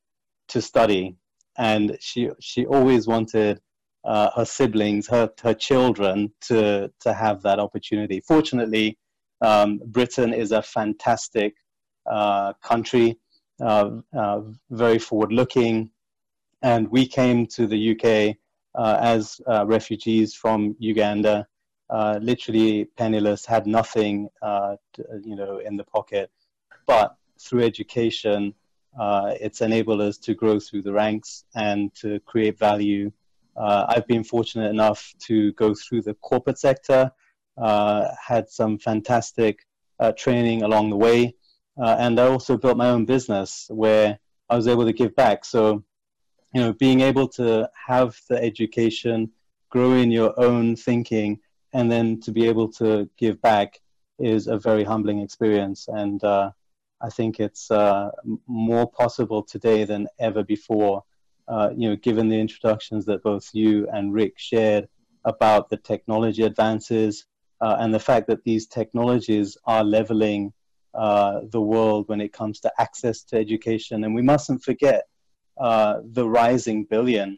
to 0.49 0.61
study. 0.61 1.15
And 1.57 1.97
she, 1.99 2.29
she 2.39 2.65
always 2.65 3.07
wanted 3.07 3.61
uh, 4.03 4.31
her 4.35 4.45
siblings, 4.45 5.07
her, 5.07 5.29
her 5.41 5.53
children 5.53 6.33
to, 6.41 6.91
to 7.01 7.13
have 7.13 7.41
that 7.43 7.59
opportunity. 7.59 8.21
Fortunately, 8.27 8.97
um, 9.41 9.79
Britain 9.85 10.33
is 10.33 10.51
a 10.51 10.61
fantastic 10.61 11.53
uh, 12.09 12.53
country, 12.61 13.17
uh, 13.61 13.91
uh, 14.17 14.41
very 14.71 14.99
forward 14.99 15.31
looking. 15.31 15.89
And 16.61 16.89
we 16.89 17.07
came 17.07 17.45
to 17.47 17.67
the 17.67 17.91
UK 17.91 18.35
as 18.77 19.39
refugees 19.65 20.33
from 20.33 20.75
Uganda, 20.79 21.47
literally 22.21 22.85
penniless, 22.97 23.45
had 23.45 23.67
nothing, 23.67 24.29
to, 24.41 24.77
you 25.23 25.35
know, 25.35 25.59
in 25.59 25.77
the 25.77 25.83
pocket. 25.83 26.31
But 26.85 27.15
through 27.39 27.63
education, 27.63 28.53
uh, 28.99 29.33
it's 29.39 29.61
enabled 29.61 30.01
us 30.01 30.17
to 30.19 30.33
grow 30.33 30.59
through 30.59 30.83
the 30.83 30.93
ranks 30.93 31.45
and 31.55 31.93
to 31.95 32.19
create 32.21 32.57
value. 32.59 33.11
Uh, 33.55 33.85
I've 33.89 34.07
been 34.07 34.23
fortunate 34.23 34.69
enough 34.69 35.13
to 35.27 35.51
go 35.53 35.73
through 35.73 36.01
the 36.03 36.15
corporate 36.15 36.59
sector, 36.59 37.11
uh, 37.57 38.09
had 38.19 38.49
some 38.49 38.77
fantastic 38.77 39.65
training 40.17 40.63
along 40.63 40.89
the 40.89 40.97
way, 40.97 41.33
and 41.77 42.19
I 42.19 42.27
also 42.27 42.57
built 42.57 42.77
my 42.77 42.89
own 42.89 43.05
business 43.05 43.67
where 43.69 44.19
I 44.49 44.55
was 44.55 44.67
able 44.67 44.85
to 44.85 44.93
give 44.93 45.15
back. 45.15 45.45
So 45.45 45.83
you 46.53 46.61
know, 46.61 46.73
being 46.73 47.01
able 47.01 47.27
to 47.29 47.69
have 47.87 48.15
the 48.29 48.41
education, 48.41 49.31
grow 49.69 49.93
in 49.93 50.11
your 50.11 50.39
own 50.39 50.75
thinking, 50.75 51.39
and 51.73 51.91
then 51.91 52.19
to 52.21 52.31
be 52.31 52.47
able 52.47 52.69
to 52.73 53.09
give 53.17 53.41
back 53.41 53.79
is 54.19 54.47
a 54.47 54.57
very 54.57 54.83
humbling 54.83 55.19
experience. 55.19 55.87
And 55.87 56.23
uh, 56.23 56.51
I 57.01 57.09
think 57.09 57.39
it's 57.39 57.69
uh, 57.71 58.11
more 58.47 58.89
possible 58.89 59.43
today 59.43 59.83
than 59.83 60.07
ever 60.19 60.43
before. 60.43 61.03
Uh, 61.47 61.69
you 61.75 61.89
know, 61.89 61.95
given 61.97 62.29
the 62.29 62.39
introductions 62.39 63.05
that 63.05 63.23
both 63.23 63.49
you 63.53 63.87
and 63.91 64.13
Rick 64.13 64.33
shared 64.37 64.87
about 65.25 65.69
the 65.69 65.77
technology 65.77 66.43
advances 66.43 67.25
uh, 67.59 67.77
and 67.79 67.93
the 67.93 67.99
fact 67.99 68.27
that 68.27 68.43
these 68.43 68.67
technologies 68.67 69.57
are 69.65 69.83
leveling 69.83 70.53
uh, 70.93 71.41
the 71.49 71.61
world 71.61 72.07
when 72.07 72.21
it 72.21 72.31
comes 72.31 72.59
to 72.59 72.71
access 72.79 73.23
to 73.23 73.37
education, 73.37 74.03
and 74.03 74.13
we 74.13 74.21
mustn't 74.21 74.63
forget 74.63 75.03
uh, 75.59 75.95
the 76.11 76.27
rising 76.27 76.83
billion 76.85 77.37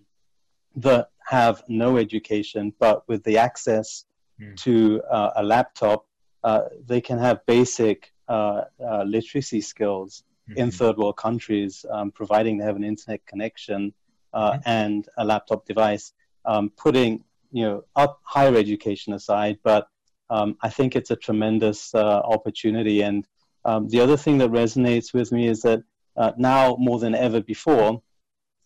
that 0.75 1.07
have 1.25 1.63
no 1.67 1.97
education, 1.97 2.73
but 2.79 3.07
with 3.07 3.23
the 3.23 3.37
access 3.37 4.05
mm. 4.39 4.55
to 4.57 5.01
uh, 5.09 5.31
a 5.37 5.43
laptop, 5.43 6.05
uh, 6.43 6.61
they 6.85 7.01
can 7.01 7.17
have 7.17 7.45
basic 7.45 8.13
uh, 8.27 8.63
uh, 8.83 9.03
literacy 9.03 9.61
skills 9.61 10.23
mm-hmm. 10.49 10.59
in 10.59 10.71
third 10.71 10.97
world 10.97 11.17
countries, 11.17 11.85
um, 11.91 12.11
providing 12.11 12.57
they 12.57 12.65
have 12.65 12.75
an 12.75 12.83
internet 12.83 13.25
connection 13.25 13.93
mm-hmm. 14.33 14.59
and 14.65 15.07
a 15.17 15.25
laptop 15.25 15.65
device. 15.65 16.13
Um, 16.45 16.69
putting 16.77 17.23
you 17.51 17.63
know 17.63 17.83
up 17.95 18.19
higher 18.23 18.55
education 18.55 19.13
aside, 19.13 19.57
but 19.63 19.87
um, 20.29 20.57
I 20.61 20.69
think 20.69 20.95
it's 20.95 21.09
a 21.09 21.15
tremendous 21.15 21.95
opportunity. 21.95 23.01
And 23.01 23.25
um, 23.63 23.89
the 23.89 23.99
other 23.99 24.15
thing 24.15 24.37
that 24.39 24.51
resonates 24.51 25.13
with 25.13 25.31
me 25.31 25.47
is 25.47 25.61
that 25.63 25.81
uh, 26.17 26.31
now 26.37 26.75
more 26.79 26.99
than 26.99 27.15
ever 27.15 27.41
before, 27.41 28.01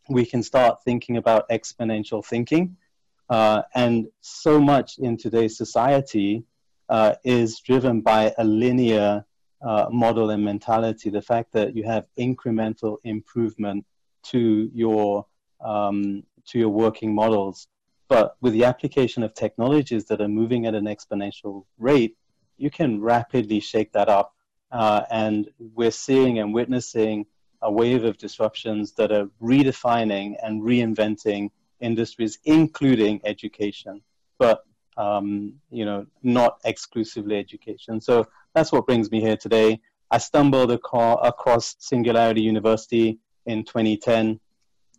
we 0.10 0.26
can 0.26 0.44
start 0.44 0.84
thinking 0.84 1.18
about 1.18 1.50
exponential 1.50 2.26
thinking. 2.26 2.76
Uh, 3.30 3.62
and 3.76 4.08
so 4.22 4.60
much 4.60 4.98
in 4.98 5.16
today's 5.18 5.56
society 5.58 6.44
uh, 6.90 7.14
is 7.24 7.60
driven 7.60 8.02
by 8.02 8.34
a 8.38 8.44
linear 8.44 9.24
uh, 9.62 9.88
model 9.92 10.32
and 10.32 10.44
mentality. 10.44 11.10
The 11.10 11.22
fact 11.22 11.54
that 11.54 11.76
you 11.76 11.84
have 11.84 12.06
incremental 12.18 12.98
improvement 13.04 13.86
to 14.24 14.70
your 14.74 15.26
um, 15.62 16.24
to 16.48 16.58
your 16.58 16.70
working 16.70 17.14
models, 17.14 17.68
but 18.08 18.36
with 18.42 18.54
the 18.54 18.64
application 18.64 19.22
of 19.24 19.34
technologies 19.34 20.06
that 20.06 20.22
are 20.22 20.28
moving 20.28 20.66
at 20.66 20.74
an 20.74 20.86
exponential 20.86 21.66
rate, 21.78 22.18
you 22.58 22.72
can 22.72 23.02
rapidly 23.02 23.60
shake 23.60 23.92
that 23.92 24.10
up. 24.10 24.34
Uh, 24.72 25.02
and 25.12 25.50
we're 25.60 25.92
seeing 25.92 26.40
and 26.40 26.54
witnessing 26.54 27.26
a 27.62 27.72
wave 27.72 28.04
of 28.04 28.18
disruptions 28.18 28.94
that 28.94 29.12
are 29.12 29.30
redefining 29.42 30.36
and 30.42 30.62
reinventing 30.62 31.50
industries, 31.82 32.40
including 32.46 33.22
education, 33.24 34.02
but 34.38 34.64
um, 34.98 35.54
you 35.72 35.86
know, 35.86 36.06
not 36.24 36.60
exclusively 36.66 37.38
education. 37.38 38.02
So 38.02 38.26
that's 38.54 38.72
what 38.72 38.86
brings 38.86 39.10
me 39.12 39.22
here 39.22 39.38
today. 39.38 39.80
I 40.12 40.18
stumbled 40.18 40.72
across 40.72 41.76
Singularity 41.80 42.42
University 42.42 43.20
in 43.46 43.64
2010 43.64 44.40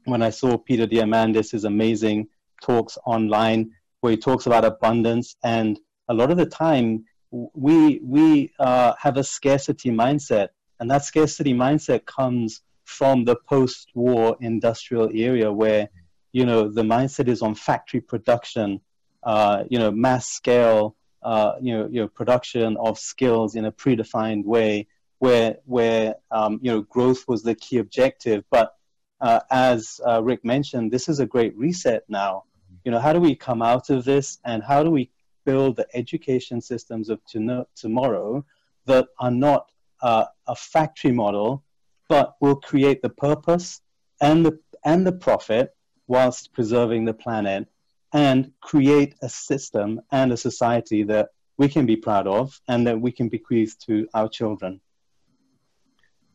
when 0.04 0.22
I 0.22 0.30
saw 0.30 0.56
Peter 0.56 0.86
Diamandis' 0.86 1.64
amazing 1.64 2.28
talks 2.62 2.96
online 3.04 3.72
where 4.00 4.12
he 4.12 4.16
talks 4.16 4.46
about 4.46 4.64
abundance. 4.64 5.36
And 5.44 5.78
a 6.08 6.14
lot 6.14 6.30
of 6.30 6.38
the 6.38 6.46
time, 6.46 7.04
we, 7.30 8.00
we 8.02 8.52
uh, 8.58 8.94
have 8.98 9.18
a 9.18 9.24
scarcity 9.24 9.90
mindset 9.90 10.48
and 10.80 10.90
that 10.90 11.04
scarcity 11.04 11.52
mindset 11.52 12.06
comes 12.06 12.62
from 12.84 13.24
the 13.24 13.36
post-war 13.48 14.36
industrial 14.40 15.14
era 15.14 15.52
where, 15.52 15.88
you 16.32 16.46
know, 16.46 16.68
the 16.68 16.82
mindset 16.82 17.28
is 17.28 17.42
on 17.42 17.54
factory 17.54 18.00
production, 18.00 18.80
uh, 19.22 19.64
you 19.68 19.78
know, 19.78 19.90
mass 19.90 20.28
scale, 20.28 20.96
uh, 21.22 21.54
you 21.60 21.76
know, 21.76 21.88
you 21.90 22.00
know, 22.00 22.08
production 22.08 22.76
of 22.78 22.98
skills 22.98 23.56
in 23.56 23.64
a 23.64 23.72
predefined 23.72 24.44
way, 24.44 24.86
where 25.18 25.56
where 25.66 26.14
um, 26.30 26.58
you 26.62 26.70
know 26.70 26.82
growth 26.82 27.26
was 27.28 27.42
the 27.42 27.54
key 27.54 27.78
objective. 27.78 28.44
But 28.50 28.74
uh, 29.20 29.40
as 29.50 30.00
uh, 30.06 30.22
Rick 30.22 30.44
mentioned, 30.44 30.90
this 30.90 31.08
is 31.08 31.20
a 31.20 31.26
great 31.26 31.56
reset 31.56 32.04
now. 32.08 32.44
You 32.84 32.92
know, 32.92 32.98
how 32.98 33.12
do 33.12 33.20
we 33.20 33.34
come 33.34 33.60
out 33.60 33.90
of 33.90 34.04
this, 34.04 34.38
and 34.44 34.62
how 34.62 34.82
do 34.82 34.90
we 34.90 35.10
build 35.44 35.76
the 35.76 35.86
education 35.94 36.60
systems 36.60 37.10
of 37.10 37.20
to- 37.26 37.66
tomorrow 37.74 38.44
that 38.86 39.08
are 39.18 39.30
not 39.30 39.70
uh, 40.02 40.24
a 40.46 40.54
factory 40.54 41.12
model, 41.12 41.62
but 42.08 42.36
will 42.40 42.56
create 42.56 43.02
the 43.02 43.10
purpose 43.10 43.82
and 44.20 44.46
the 44.46 44.58
and 44.84 45.06
the 45.06 45.12
profit 45.12 45.74
whilst 46.10 46.52
preserving 46.52 47.04
the 47.04 47.14
planet 47.14 47.68
and 48.12 48.50
create 48.60 49.14
a 49.22 49.28
system 49.28 50.00
and 50.10 50.32
a 50.32 50.36
society 50.36 51.04
that 51.04 51.28
we 51.56 51.68
can 51.68 51.86
be 51.86 51.96
proud 51.96 52.26
of 52.26 52.60
and 52.66 52.84
that 52.86 53.00
we 53.00 53.12
can 53.12 53.28
bequeath 53.28 53.78
to 53.86 54.08
our 54.12 54.28
children. 54.28 54.80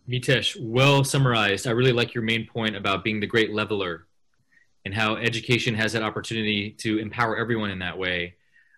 Mitesh, 0.07 0.55
well 0.61 1.03
summarized. 1.03 1.67
I 1.67 1.71
really 1.71 1.91
like 1.91 2.13
your 2.13 2.23
main 2.23 2.47
point 2.47 2.75
about 2.77 3.03
being 3.03 3.19
the 3.19 3.27
great 3.27 3.51
leveler. 3.53 4.07
and 4.85 4.93
how 4.93 5.15
education 5.15 5.73
has 5.73 5.93
that 5.93 6.03
opportunity 6.03 6.69
to 6.69 6.99
empower 6.99 7.35
everyone 7.37 7.71
in 7.71 7.79
that 7.79 7.97
way 7.97 8.35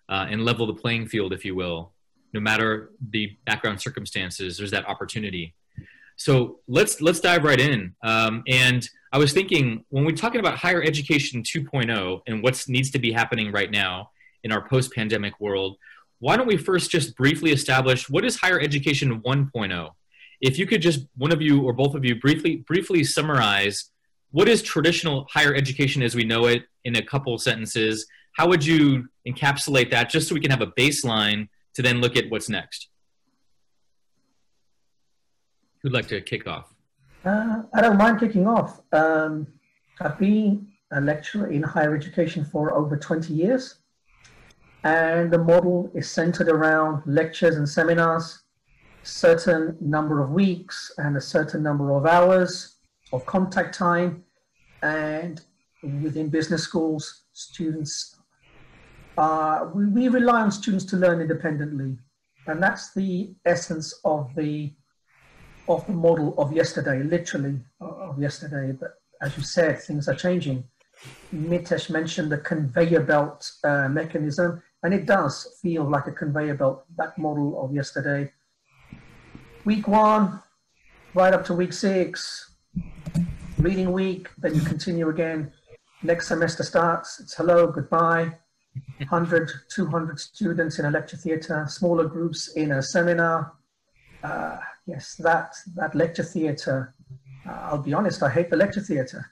uh, 0.08 0.26
and 0.30 0.42
level 0.42 0.66
the 0.66 0.74
playing 0.74 1.06
field, 1.06 1.34
if 1.34 1.44
you 1.44 1.54
will. 1.54 1.92
No 2.32 2.40
matter 2.40 2.90
the 3.10 3.36
background 3.44 3.80
circumstances, 3.80 4.56
there's 4.56 4.70
that 4.70 4.88
opportunity. 4.88 5.54
So 6.18 6.58
let's 6.66 7.00
let's 7.00 7.20
dive 7.20 7.44
right 7.44 7.60
in. 7.60 7.94
Um, 8.02 8.42
and 8.48 8.86
I 9.12 9.18
was 9.18 9.32
thinking 9.32 9.84
when 9.88 10.04
we're 10.04 10.16
talking 10.16 10.40
about 10.40 10.58
higher 10.58 10.82
education 10.82 11.42
2.0 11.42 12.20
and 12.26 12.42
what 12.42 12.62
needs 12.68 12.90
to 12.90 12.98
be 12.98 13.12
happening 13.12 13.52
right 13.52 13.70
now 13.70 14.10
in 14.42 14.52
our 14.52 14.68
post-pandemic 14.68 15.40
world, 15.40 15.76
why 16.18 16.36
don't 16.36 16.48
we 16.48 16.56
first 16.56 16.90
just 16.90 17.16
briefly 17.16 17.52
establish 17.52 18.10
what 18.10 18.24
is 18.24 18.36
higher 18.36 18.60
education 18.60 19.22
1.0? 19.22 19.90
If 20.40 20.58
you 20.58 20.66
could 20.66 20.82
just 20.82 21.06
one 21.16 21.32
of 21.32 21.40
you 21.40 21.62
or 21.62 21.72
both 21.72 21.94
of 21.94 22.04
you 22.04 22.16
briefly 22.20 22.56
briefly 22.66 23.04
summarize 23.04 23.90
what 24.32 24.48
is 24.48 24.60
traditional 24.60 25.26
higher 25.30 25.54
education 25.54 26.02
as 26.02 26.14
we 26.16 26.24
know 26.24 26.46
it 26.46 26.64
in 26.84 26.96
a 26.96 27.02
couple 27.02 27.38
sentences, 27.38 28.06
how 28.36 28.48
would 28.48 28.66
you 28.66 29.08
encapsulate 29.26 29.90
that 29.92 30.10
just 30.10 30.28
so 30.28 30.34
we 30.34 30.40
can 30.40 30.50
have 30.50 30.62
a 30.62 30.72
baseline 30.72 31.48
to 31.74 31.82
then 31.82 32.00
look 32.00 32.16
at 32.16 32.28
what's 32.28 32.48
next? 32.48 32.88
Who'd 35.82 35.92
like 35.92 36.08
to 36.08 36.20
kick 36.20 36.46
off? 36.46 36.74
Uh, 37.24 37.62
I 37.74 37.80
don't 37.80 37.98
mind 37.98 38.20
kicking 38.20 38.46
off. 38.46 38.80
Um, 38.92 39.46
I've 40.00 40.18
been 40.18 40.68
a 40.92 41.00
lecturer 41.00 41.50
in 41.50 41.62
higher 41.62 41.94
education 41.94 42.44
for 42.44 42.74
over 42.74 42.96
20 42.96 43.32
years, 43.32 43.76
and 44.84 45.30
the 45.30 45.38
model 45.38 45.90
is 45.94 46.10
centered 46.10 46.48
around 46.48 47.02
lectures 47.06 47.56
and 47.56 47.68
seminars, 47.68 48.42
certain 49.02 49.76
number 49.80 50.20
of 50.20 50.30
weeks 50.30 50.92
and 50.98 51.16
a 51.16 51.20
certain 51.20 51.62
number 51.62 51.92
of 51.92 52.06
hours 52.06 52.76
of 53.12 53.24
contact 53.26 53.74
time. 53.74 54.24
And 54.82 55.40
within 55.82 56.28
business 56.28 56.62
schools, 56.62 57.22
students, 57.32 58.16
uh, 59.16 59.66
we, 59.74 59.86
we 59.86 60.08
rely 60.08 60.42
on 60.42 60.50
students 60.50 60.84
to 60.86 60.96
learn 60.96 61.20
independently. 61.20 61.98
And 62.46 62.62
that's 62.62 62.94
the 62.94 63.34
essence 63.44 64.00
of 64.04 64.30
the 64.34 64.72
of 65.68 65.86
the 65.86 65.92
model 65.92 66.34
of 66.38 66.52
yesterday, 66.52 67.02
literally 67.02 67.60
of 67.80 68.18
yesterday. 68.18 68.72
But 68.72 69.00
as 69.20 69.36
you 69.36 69.42
said, 69.42 69.80
things 69.80 70.08
are 70.08 70.14
changing. 70.14 70.64
Mitesh 71.34 71.90
mentioned 71.90 72.32
the 72.32 72.38
conveyor 72.38 73.00
belt 73.00 73.52
uh, 73.64 73.88
mechanism, 73.88 74.62
and 74.82 74.94
it 74.94 75.06
does 75.06 75.58
feel 75.62 75.84
like 75.84 76.06
a 76.06 76.12
conveyor 76.12 76.54
belt, 76.54 76.84
that 76.96 77.16
model 77.18 77.62
of 77.62 77.74
yesterday. 77.74 78.32
Week 79.64 79.86
one, 79.86 80.40
right 81.14 81.34
up 81.34 81.44
to 81.46 81.54
week 81.54 81.72
six, 81.72 82.54
reading 83.58 83.92
week, 83.92 84.28
then 84.38 84.54
you 84.54 84.60
continue 84.62 85.08
again. 85.08 85.52
Next 86.02 86.28
semester 86.28 86.62
starts, 86.62 87.20
it's 87.20 87.34
hello, 87.34 87.66
goodbye. 87.66 88.32
100, 88.98 89.50
200 89.70 90.20
students 90.20 90.78
in 90.78 90.84
a 90.84 90.90
lecture 90.90 91.16
theatre, 91.16 91.66
smaller 91.68 92.04
groups 92.04 92.52
in 92.54 92.72
a 92.72 92.82
seminar, 92.82 93.52
uh, 94.22 94.58
yes, 94.88 95.14
that 95.16 95.54
that 95.76 95.94
lecture 95.94 96.24
theatre. 96.24 96.94
Uh, 97.46 97.68
I'll 97.70 97.82
be 97.82 97.94
honest, 97.94 98.22
I 98.22 98.30
hate 98.30 98.50
the 98.50 98.56
lecture 98.56 98.80
theatre. 98.80 99.30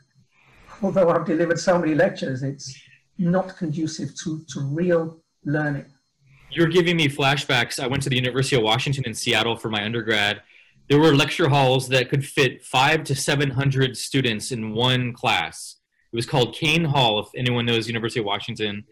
Although 0.83 1.09
I've 1.11 1.25
delivered 1.25 1.59
so 1.59 1.79
many 1.79 1.95
lectures, 1.95 2.42
it's 2.42 2.79
not 3.19 3.57
conducive 3.57 4.14
to, 4.23 4.45
to 4.53 4.61
real 4.61 5.23
learning. 5.45 5.87
You're 6.51 6.69
giving 6.69 6.97
me 6.97 7.09
flashbacks. 7.09 7.81
I 7.83 7.87
went 7.87 8.03
to 8.03 8.11
the 8.11 8.16
University 8.16 8.57
of 8.57 8.62
Washington 8.62 9.05
in 9.07 9.14
Seattle 9.14 9.57
for 9.57 9.71
my 9.71 9.83
undergrad. 9.85 10.42
There 10.88 11.01
were 11.01 11.14
lecture 11.16 11.49
halls 11.49 11.88
that 11.88 12.11
could 12.11 12.25
fit 12.25 12.62
five 12.62 13.03
to 13.05 13.14
700 13.14 13.97
students 13.97 14.53
in 14.53 14.73
one 14.73 15.14
class. 15.14 15.77
It 16.12 16.16
was 16.16 16.27
called 16.27 16.55
Kane 16.55 16.85
Hall, 16.85 17.19
if 17.21 17.29
anyone 17.35 17.64
knows 17.66 17.88
University 17.88 18.21
of 18.21 18.27
Washington 18.27 18.85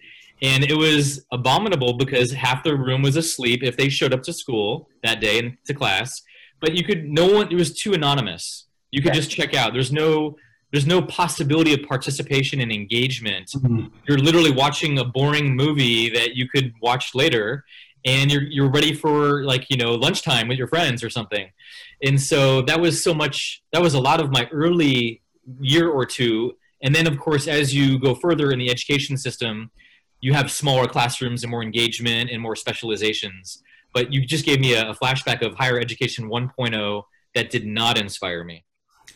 and 0.42 0.64
it 0.64 0.76
was 0.76 1.24
abominable 1.32 1.94
because 1.94 2.32
half 2.32 2.64
the 2.64 2.76
room 2.76 3.02
was 3.02 3.16
asleep 3.16 3.62
if 3.62 3.76
they 3.76 3.88
showed 3.88 4.12
up 4.12 4.22
to 4.22 4.32
school 4.32 4.88
that 5.02 5.20
day 5.20 5.38
and 5.38 5.56
to 5.64 5.74
class 5.74 6.22
but 6.64 6.74
you 6.74 6.82
could 6.82 7.04
no 7.04 7.26
one 7.26 7.52
it 7.52 7.56
was 7.56 7.78
too 7.78 7.92
anonymous. 7.92 8.66
You 8.90 9.02
could 9.02 9.12
just 9.12 9.30
check 9.30 9.54
out. 9.54 9.74
There's 9.74 9.92
no 9.92 10.36
there's 10.72 10.86
no 10.86 11.02
possibility 11.02 11.74
of 11.74 11.86
participation 11.86 12.58
and 12.60 12.72
engagement. 12.72 13.50
Mm-hmm. 13.50 13.86
you're 14.08 14.18
literally 14.18 14.50
watching 14.50 14.98
a 14.98 15.04
boring 15.04 15.54
movie 15.54 16.08
that 16.10 16.36
you 16.36 16.48
could 16.48 16.72
watch 16.80 17.14
later 17.14 17.64
and 18.06 18.32
you're 18.32 18.44
you're 18.44 18.70
ready 18.70 18.94
for 18.94 19.44
like 19.44 19.68
you 19.68 19.76
know 19.76 19.92
lunchtime 19.92 20.48
with 20.48 20.56
your 20.56 20.68
friends 20.68 21.04
or 21.04 21.10
something. 21.10 21.50
And 22.02 22.18
so 22.18 22.62
that 22.62 22.80
was 22.80 23.04
so 23.04 23.12
much 23.12 23.62
that 23.72 23.82
was 23.82 23.92
a 23.92 24.00
lot 24.00 24.22
of 24.22 24.30
my 24.30 24.48
early 24.50 25.20
year 25.60 25.90
or 25.90 26.06
two. 26.06 26.56
And 26.82 26.94
then 26.94 27.06
of 27.06 27.18
course 27.18 27.46
as 27.46 27.74
you 27.74 27.98
go 27.98 28.14
further 28.14 28.50
in 28.50 28.58
the 28.58 28.70
education 28.70 29.18
system 29.18 29.70
you 30.22 30.32
have 30.32 30.50
smaller 30.50 30.86
classrooms 30.86 31.42
and 31.42 31.50
more 31.50 31.62
engagement 31.62 32.30
and 32.30 32.40
more 32.40 32.56
specializations. 32.56 33.62
But 33.94 34.12
you 34.12 34.26
just 34.26 34.44
gave 34.44 34.60
me 34.60 34.74
a, 34.74 34.90
a 34.90 34.94
flashback 34.94 35.40
of 35.40 35.54
higher 35.54 35.78
education 35.78 36.28
1.0 36.28 37.02
that 37.34 37.50
did 37.50 37.66
not 37.66 37.98
inspire 37.98 38.44
me. 38.44 38.64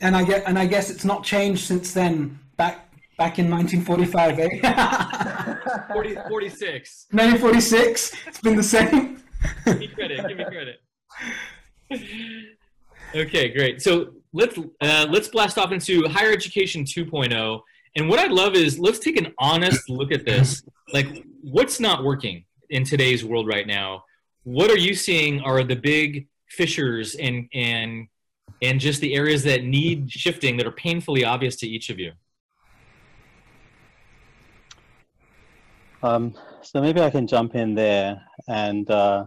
And 0.00 0.16
I 0.16 0.24
get, 0.24 0.44
and 0.46 0.58
I 0.58 0.66
guess 0.66 0.88
it's 0.88 1.04
not 1.04 1.24
changed 1.24 1.66
since 1.66 1.92
then. 1.92 2.38
Back 2.56 2.88
back 3.18 3.38
in 3.40 3.50
1945, 3.50 4.38
eh? 4.38 5.88
40, 5.92 6.14
46. 6.28 7.06
1946. 7.10 8.16
It's 8.26 8.40
been 8.40 8.56
the 8.56 8.62
same. 8.62 9.22
give 9.64 9.78
me 9.78 9.88
credit. 9.88 10.28
Give 10.28 10.38
me 10.38 10.44
credit. 10.44 10.80
okay, 13.14 13.48
great. 13.48 13.82
So 13.82 14.14
let's 14.32 14.56
uh, 14.80 15.06
let's 15.10 15.28
blast 15.28 15.58
off 15.58 15.72
into 15.72 16.06
higher 16.08 16.32
education 16.32 16.84
2.0. 16.84 17.60
And 17.96 18.08
what 18.08 18.20
I 18.20 18.26
love 18.26 18.54
is 18.54 18.78
let's 18.78 19.00
take 19.00 19.16
an 19.16 19.34
honest 19.38 19.88
look 19.90 20.12
at 20.12 20.24
this. 20.24 20.62
Like, 20.92 21.24
what's 21.42 21.80
not 21.80 22.04
working 22.04 22.44
in 22.70 22.84
today's 22.84 23.24
world 23.24 23.48
right 23.48 23.66
now? 23.66 24.04
What 24.48 24.70
are 24.70 24.78
you 24.78 24.94
seeing 24.94 25.42
are 25.42 25.62
the 25.62 25.76
big 25.76 26.26
fissures 26.48 27.14
and 27.16 27.50
and 27.52 28.08
and 28.62 28.80
just 28.80 29.02
the 29.02 29.14
areas 29.14 29.42
that 29.44 29.62
need 29.62 30.10
shifting 30.10 30.56
that 30.56 30.66
are 30.66 30.72
painfully 30.72 31.22
obvious 31.22 31.56
to 31.56 31.68
each 31.68 31.90
of 31.90 31.98
you? 31.98 32.12
Um, 36.02 36.34
so 36.62 36.80
maybe 36.80 37.02
I 37.02 37.10
can 37.10 37.26
jump 37.26 37.56
in 37.56 37.74
there 37.74 38.22
and 38.48 38.90
uh, 38.90 39.26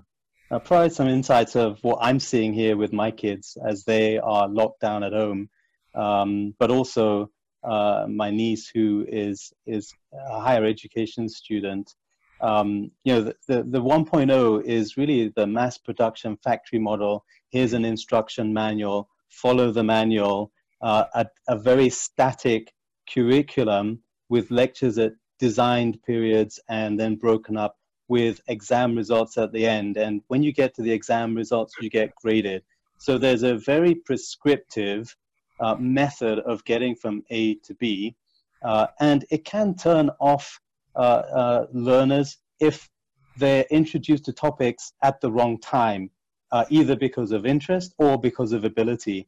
provide 0.50 0.92
some 0.92 1.08
insights 1.08 1.56
of 1.56 1.78
what 1.84 2.00
I'm 2.02 2.20
seeing 2.20 2.52
here 2.52 2.76
with 2.76 2.92
my 2.92 3.12
kids 3.12 3.56
as 3.64 3.84
they 3.84 4.18
are 4.18 4.48
locked 4.48 4.82
down 4.82 5.04
at 5.04 5.14
home, 5.14 5.52
um, 5.94 6.56
but 6.58 6.72
also 6.72 7.30
uh, 7.64 8.08
my 8.10 8.32
niece 8.32 8.72
who 8.74 9.06
is 9.08 9.54
is 9.68 9.94
a 10.12 10.40
higher 10.40 10.66
education 10.66 11.30
student. 11.30 11.94
Um, 12.42 12.92
you 13.04 13.14
know, 13.14 13.22
the, 13.22 13.36
the, 13.48 13.64
the 13.64 13.82
1.0 13.82 14.64
is 14.64 14.98
really 14.98 15.32
the 15.36 15.48
mass 15.48 15.78
production 15.78 16.38
factory 16.44 16.80
model. 16.80 17.24
Here's 17.50 17.74
an 17.74 17.86
instruction 17.86 18.54
manual, 18.54 19.10
follow 19.30 19.72
the 19.72 19.84
manual, 19.84 20.52
uh, 20.82 21.06
a, 21.14 21.28
a 21.48 21.58
very 21.58 21.90
static 21.90 22.74
curriculum 23.12 24.00
with 24.30 24.50
lectures 24.52 24.98
at 24.98 25.14
designed 25.40 26.02
periods 26.04 26.60
and 26.70 27.00
then 27.00 27.16
broken 27.16 27.58
up 27.58 27.76
with 28.08 28.42
exam 28.48 28.96
results 28.96 29.38
at 29.38 29.52
the 29.54 29.66
end. 29.66 29.98
And 29.98 30.22
when 30.28 30.44
you 30.44 30.52
get 30.52 30.76
to 30.76 30.82
the 30.82 30.92
exam 30.92 31.34
results, 31.36 31.76
you 31.80 31.90
get 31.90 32.14
graded. 32.16 32.64
So 32.98 33.18
there's 33.18 33.44
a 33.44 33.56
very 33.56 33.96
prescriptive 33.96 35.16
uh, 35.60 35.76
method 35.76 36.40
of 36.40 36.64
getting 36.66 36.96
from 36.96 37.24
A 37.30 37.56
to 37.56 37.74
B. 37.76 38.16
Uh, 38.64 38.88
and 39.00 39.26
it 39.32 39.46
can 39.46 39.76
turn 39.76 40.10
off 40.20 40.60
learners 40.96 42.38
if 42.60 42.90
they're 43.38 43.66
introduced 43.72 44.26
to 44.26 44.34
topics 44.34 44.94
at 45.04 45.20
the 45.22 45.32
wrong 45.32 45.60
time, 45.60 46.10
uh, 46.52 46.66
either 46.70 46.96
because 46.96 47.32
of 47.32 47.46
interest 47.46 47.94
or 47.98 48.20
because 48.20 48.52
of 48.54 48.64
ability. 48.66 49.28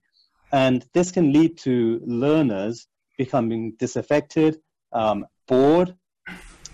And 0.52 0.86
this 0.94 1.12
can 1.12 1.34
lead 1.34 1.58
to 1.60 2.02
learners 2.06 2.88
becoming 3.18 3.74
disaffected, 3.80 4.60
um, 4.92 5.26
bored, 5.48 5.96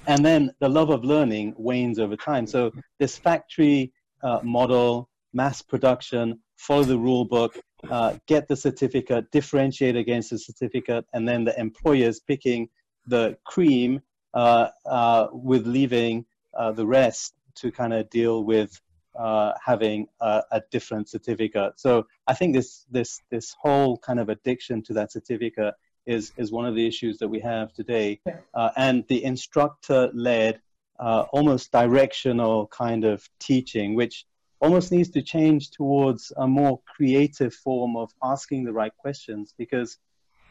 and 0.07 0.25
then 0.25 0.51
the 0.59 0.69
love 0.69 0.89
of 0.89 1.03
learning 1.03 1.53
wanes 1.57 1.99
over 1.99 2.15
time. 2.15 2.47
So, 2.47 2.71
this 2.99 3.17
factory 3.17 3.93
uh, 4.23 4.39
model, 4.43 5.09
mass 5.33 5.61
production, 5.61 6.39
follow 6.57 6.83
the 6.83 6.97
rule 6.97 7.25
book, 7.25 7.57
uh, 7.89 8.15
get 8.27 8.47
the 8.47 8.55
certificate, 8.55 9.31
differentiate 9.31 9.95
against 9.95 10.31
the 10.31 10.39
certificate, 10.39 11.05
and 11.13 11.27
then 11.27 11.45
the 11.45 11.57
employers 11.59 12.19
picking 12.19 12.67
the 13.07 13.37
cream 13.45 13.91
uh, 13.91 13.97
uh, 13.99 14.08
with 14.33 15.67
leaving 15.67 16.25
uh, 16.53 16.71
the 16.71 16.85
rest 16.85 17.33
to 17.55 17.71
kind 17.71 17.93
of 17.93 18.09
deal 18.09 18.43
with 18.43 18.79
uh, 19.17 19.53
having 19.63 20.07
a, 20.21 20.43
a, 20.51 20.61
different 20.71 21.09
certificate. 21.09 21.73
So 21.79 22.07
I 22.27 22.33
think 22.33 22.55
this 22.55 22.85
this 22.89 23.21
this 23.29 23.55
whole 23.59 23.97
kind 23.97 24.19
of 24.19 24.29
addiction 24.29 24.81
to 24.83 24.93
that 24.93 25.11
certificate 25.11 25.73
is 26.05 26.31
is 26.37 26.51
one 26.51 26.65
of 26.65 26.75
the 26.75 26.87
issues 26.87 27.17
that 27.19 27.27
we 27.27 27.39
have 27.39 27.73
today, 27.73 28.21
uh, 28.53 28.69
and 28.77 29.03
the 29.07 29.23
instructor-led, 29.23 30.61
almost 30.99 31.71
directional 31.71 32.67
kind 32.67 33.03
of 33.03 33.27
teaching, 33.39 33.95
which 33.95 34.25
almost 34.61 34.91
needs 34.91 35.09
to 35.09 35.21
change 35.21 35.71
towards 35.71 36.31
a 36.37 36.47
more 36.47 36.81
creative 36.85 37.53
form 37.53 37.95
of 37.95 38.11
asking 38.23 38.63
the 38.63 38.73
right 38.73 38.95
questions 38.97 39.53
because 39.57 39.97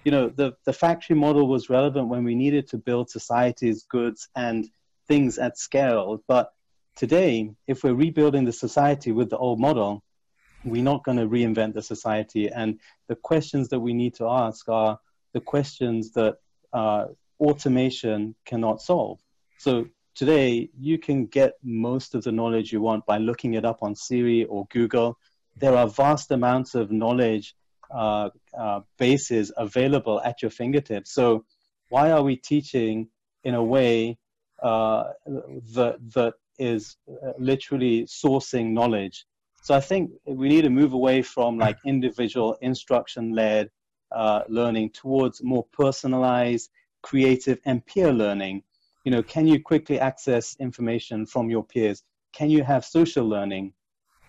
you 0.04 0.10
know, 0.10 0.28
the, 0.28 0.54
the 0.64 0.72
factory 0.72 1.16
model 1.16 1.48
was 1.48 1.68
relevant 1.70 2.08
when 2.08 2.24
we 2.24 2.34
needed 2.34 2.68
to 2.68 2.78
build 2.78 3.10
societies, 3.10 3.84
goods, 3.88 4.28
and 4.36 4.68
things 5.06 5.38
at 5.38 5.58
scale. 5.58 6.22
But 6.28 6.52
today, 6.96 7.50
if 7.66 7.82
we're 7.82 7.94
rebuilding 7.94 8.44
the 8.44 8.52
society 8.52 9.12
with 9.12 9.30
the 9.30 9.38
old 9.38 9.60
model, 9.60 10.02
we're 10.64 10.82
not 10.82 11.04
going 11.04 11.18
to 11.18 11.26
reinvent 11.26 11.74
the 11.74 11.82
society. 11.82 12.48
And 12.48 12.78
the 13.08 13.16
questions 13.16 13.68
that 13.68 13.80
we 13.80 13.94
need 13.94 14.14
to 14.14 14.28
ask 14.28 14.68
are 14.68 14.98
the 15.32 15.40
questions 15.40 16.12
that 16.12 16.36
uh, 16.72 17.06
automation 17.40 18.34
cannot 18.44 18.80
solve. 18.82 19.20
So 19.58 19.86
today, 20.14 20.70
you 20.78 20.98
can 20.98 21.26
get 21.26 21.54
most 21.62 22.14
of 22.14 22.24
the 22.24 22.32
knowledge 22.32 22.72
you 22.72 22.80
want 22.80 23.06
by 23.06 23.18
looking 23.18 23.54
it 23.54 23.64
up 23.64 23.82
on 23.82 23.94
Siri 23.94 24.44
or 24.44 24.66
Google. 24.70 25.18
There 25.56 25.76
are 25.76 25.88
vast 25.88 26.30
amounts 26.30 26.74
of 26.74 26.90
knowledge 26.90 27.54
uh, 27.90 28.30
uh, 28.58 28.80
bases 28.98 29.52
available 29.56 30.20
at 30.22 30.42
your 30.42 30.50
fingertips. 30.50 31.12
So, 31.12 31.44
why 31.88 32.10
are 32.10 32.22
we 32.22 32.36
teaching 32.36 33.08
in 33.44 33.54
a 33.54 33.64
way 33.64 34.18
uh, 34.62 35.04
that 35.74 35.96
that 36.14 36.34
is 36.58 36.96
uh, 37.08 37.32
literally 37.38 38.04
sourcing 38.04 38.72
knowledge? 38.72 39.24
So, 39.62 39.74
I 39.74 39.80
think 39.80 40.10
we 40.26 40.48
need 40.48 40.62
to 40.62 40.70
move 40.70 40.92
away 40.92 41.22
from 41.22 41.58
like 41.58 41.78
individual 41.86 42.56
instruction-led 42.60 43.70
uh, 44.12 44.42
learning 44.48 44.90
towards 44.90 45.42
more 45.42 45.64
personalized, 45.72 46.70
creative, 47.02 47.58
and 47.64 47.84
peer 47.84 48.12
learning. 48.12 48.62
You 49.04 49.12
know, 49.12 49.22
can 49.22 49.46
you 49.46 49.62
quickly 49.62 49.98
access 49.98 50.56
information 50.60 51.26
from 51.26 51.50
your 51.50 51.64
peers? 51.64 52.02
Can 52.32 52.50
you 52.50 52.62
have 52.64 52.84
social 52.84 53.26
learning? 53.26 53.72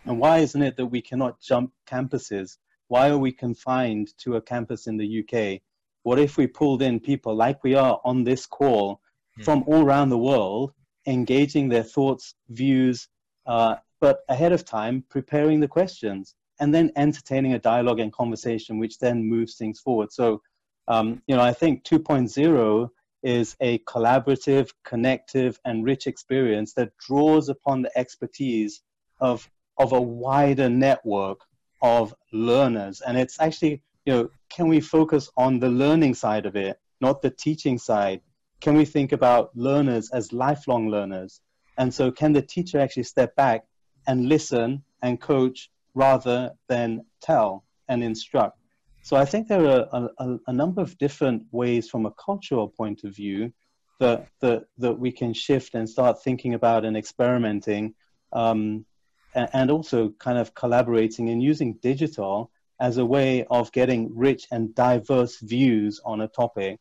And 0.05 0.19
why 0.19 0.39
isn't 0.39 0.61
it 0.61 0.77
that 0.77 0.85
we 0.85 1.01
cannot 1.01 1.41
jump 1.41 1.73
campuses? 1.85 2.57
Why 2.89 3.09
are 3.09 3.17
we 3.17 3.31
confined 3.31 4.17
to 4.19 4.35
a 4.35 4.41
campus 4.41 4.87
in 4.87 4.97
the 4.97 5.19
UK? 5.19 5.61
What 6.03 6.19
if 6.19 6.37
we 6.37 6.47
pulled 6.47 6.81
in 6.81 6.99
people 6.99 7.35
like 7.35 7.63
we 7.63 7.75
are 7.75 8.01
on 8.03 8.23
this 8.23 8.47
call 8.47 8.99
mm. 9.39 9.43
from 9.45 9.63
all 9.67 9.83
around 9.85 10.09
the 10.09 10.17
world, 10.17 10.73
engaging 11.05 11.69
their 11.69 11.83
thoughts, 11.83 12.33
views, 12.49 13.07
uh, 13.45 13.75
but 14.01 14.21
ahead 14.27 14.53
of 14.53 14.65
time, 14.65 15.03
preparing 15.07 15.59
the 15.59 15.67
questions 15.67 16.33
and 16.59 16.73
then 16.73 16.91
entertaining 16.95 17.53
a 17.53 17.59
dialogue 17.59 17.99
and 17.99 18.11
conversation, 18.11 18.79
which 18.79 18.97
then 18.97 19.23
moves 19.23 19.55
things 19.55 19.79
forward. 19.79 20.11
So, 20.11 20.41
um, 20.87 21.21
you 21.27 21.35
know, 21.35 21.43
I 21.43 21.53
think 21.53 21.83
2.0 21.83 22.89
is 23.21 23.55
a 23.59 23.77
collaborative, 23.79 24.71
connective, 24.83 25.59
and 25.63 25.85
rich 25.85 26.07
experience 26.07 26.73
that 26.73 26.97
draws 26.97 27.49
upon 27.49 27.83
the 27.83 27.97
expertise 27.97 28.81
of, 29.21 29.47
of 29.77 29.93
a 29.93 30.01
wider 30.01 30.69
network 30.69 31.41
of 31.81 32.13
learners. 32.31 33.01
And 33.01 33.17
it's 33.17 33.39
actually, 33.39 33.81
you 34.05 34.13
know, 34.13 34.29
can 34.49 34.67
we 34.67 34.79
focus 34.81 35.29
on 35.37 35.59
the 35.59 35.69
learning 35.69 36.15
side 36.15 36.45
of 36.45 36.55
it, 36.55 36.79
not 37.01 37.21
the 37.21 37.29
teaching 37.29 37.77
side? 37.77 38.21
Can 38.61 38.75
we 38.75 38.85
think 38.85 39.11
about 39.11 39.55
learners 39.55 40.09
as 40.11 40.33
lifelong 40.33 40.89
learners? 40.89 41.41
And 41.77 41.93
so, 41.93 42.11
can 42.11 42.33
the 42.33 42.41
teacher 42.41 42.79
actually 42.79 43.03
step 43.03 43.35
back 43.35 43.65
and 44.07 44.27
listen 44.27 44.83
and 45.01 45.19
coach 45.21 45.69
rather 45.93 46.51
than 46.67 47.05
tell 47.21 47.63
and 47.87 48.03
instruct? 48.03 48.57
So, 49.01 49.15
I 49.15 49.23
think 49.23 49.47
there 49.47 49.65
are 49.65 49.87
a, 49.93 50.09
a, 50.17 50.39
a 50.47 50.53
number 50.53 50.81
of 50.81 50.97
different 50.97 51.43
ways 51.51 51.89
from 51.89 52.05
a 52.05 52.11
cultural 52.11 52.67
point 52.67 53.05
of 53.05 53.15
view 53.15 53.53
that, 53.99 54.27
that, 54.41 54.65
that 54.77 54.93
we 54.93 55.11
can 55.11 55.33
shift 55.33 55.73
and 55.75 55.89
start 55.89 56.21
thinking 56.21 56.53
about 56.53 56.83
and 56.83 56.97
experimenting 56.97 57.93
um, 58.33 58.85
and 59.33 59.69
also 59.71 60.09
kind 60.19 60.37
of 60.37 60.53
collaborating 60.55 61.29
and 61.29 61.41
using 61.41 61.73
digital 61.81 62.51
as 62.79 62.97
a 62.97 63.05
way 63.05 63.45
of 63.49 63.71
getting 63.71 64.15
rich 64.15 64.47
and 64.51 64.73
diverse 64.73 65.37
views 65.39 65.99
on 66.05 66.21
a 66.21 66.27
topic. 66.27 66.79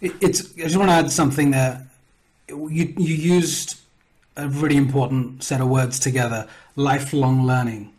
It's, 0.00 0.56
I 0.56 0.62
just 0.62 0.76
want 0.76 0.88
to 0.88 0.94
add 0.94 1.12
something 1.12 1.50
there. 1.50 1.86
You, 2.48 2.94
you 2.96 3.14
used 3.14 3.78
a 4.36 4.48
really 4.48 4.76
important 4.76 5.42
set 5.42 5.60
of 5.60 5.68
words 5.68 5.98
together 6.00 6.48
lifelong 6.74 7.46
learning. 7.46 7.92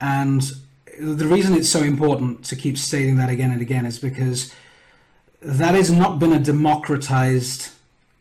And 0.00 0.42
the 0.98 1.26
reason 1.26 1.54
it's 1.54 1.68
so 1.68 1.82
important 1.82 2.44
to 2.46 2.56
keep 2.56 2.78
stating 2.78 3.16
that 3.16 3.28
again 3.28 3.50
and 3.50 3.60
again 3.60 3.84
is 3.84 3.98
because 3.98 4.54
that 5.42 5.74
has 5.74 5.90
not 5.90 6.18
been 6.18 6.32
a 6.32 6.38
democratized 6.38 7.70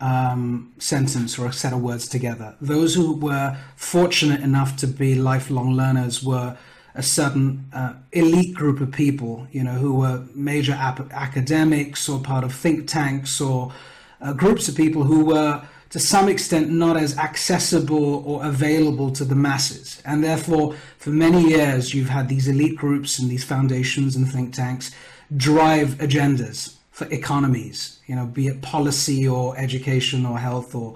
um, 0.03 0.73
sentence 0.79 1.39
or 1.39 1.47
a 1.47 1.53
set 1.53 1.71
of 1.71 1.81
words 1.81 2.09
together. 2.09 2.55
Those 2.59 2.93
who 2.93 3.15
were 3.15 3.57
fortunate 3.77 4.41
enough 4.41 4.75
to 4.77 4.87
be 4.87 5.15
lifelong 5.15 5.71
learners 5.71 6.21
were 6.21 6.57
a 6.93 7.01
certain 7.01 7.65
uh, 7.71 7.93
elite 8.11 8.53
group 8.53 8.81
of 8.81 8.91
people, 8.91 9.47
you 9.51 9.63
know, 9.63 9.71
who 9.71 9.93
were 9.93 10.25
major 10.35 10.73
ap- 10.73 11.11
academics 11.13 12.09
or 12.09 12.19
part 12.19 12.43
of 12.43 12.53
think 12.53 12.85
tanks 12.85 13.39
or 13.39 13.71
uh, 14.19 14.33
groups 14.33 14.67
of 14.67 14.75
people 14.75 15.03
who 15.03 15.23
were 15.25 15.65
to 15.89 15.99
some 15.99 16.27
extent 16.27 16.69
not 16.69 16.97
as 16.97 17.17
accessible 17.17 18.23
or 18.25 18.43
available 18.43 19.09
to 19.11 19.23
the 19.23 19.35
masses. 19.35 20.01
And 20.05 20.21
therefore, 20.21 20.75
for 20.97 21.11
many 21.11 21.49
years, 21.49 21.93
you've 21.93 22.09
had 22.09 22.27
these 22.27 22.47
elite 22.47 22.75
groups 22.75 23.19
and 23.19 23.29
these 23.29 23.43
foundations 23.45 24.15
and 24.17 24.29
think 24.29 24.53
tanks 24.53 24.91
drive 25.37 25.89
agendas 25.99 26.72
for 26.93 27.07
economies, 27.11 27.99
you 28.05 28.15
know, 28.15 28.27
be 28.27 28.47
it 28.47 28.61
policy 28.61 29.27
or 29.27 29.57
education 29.57 30.27
or 30.27 30.37
health 30.37 30.75
or 30.75 30.95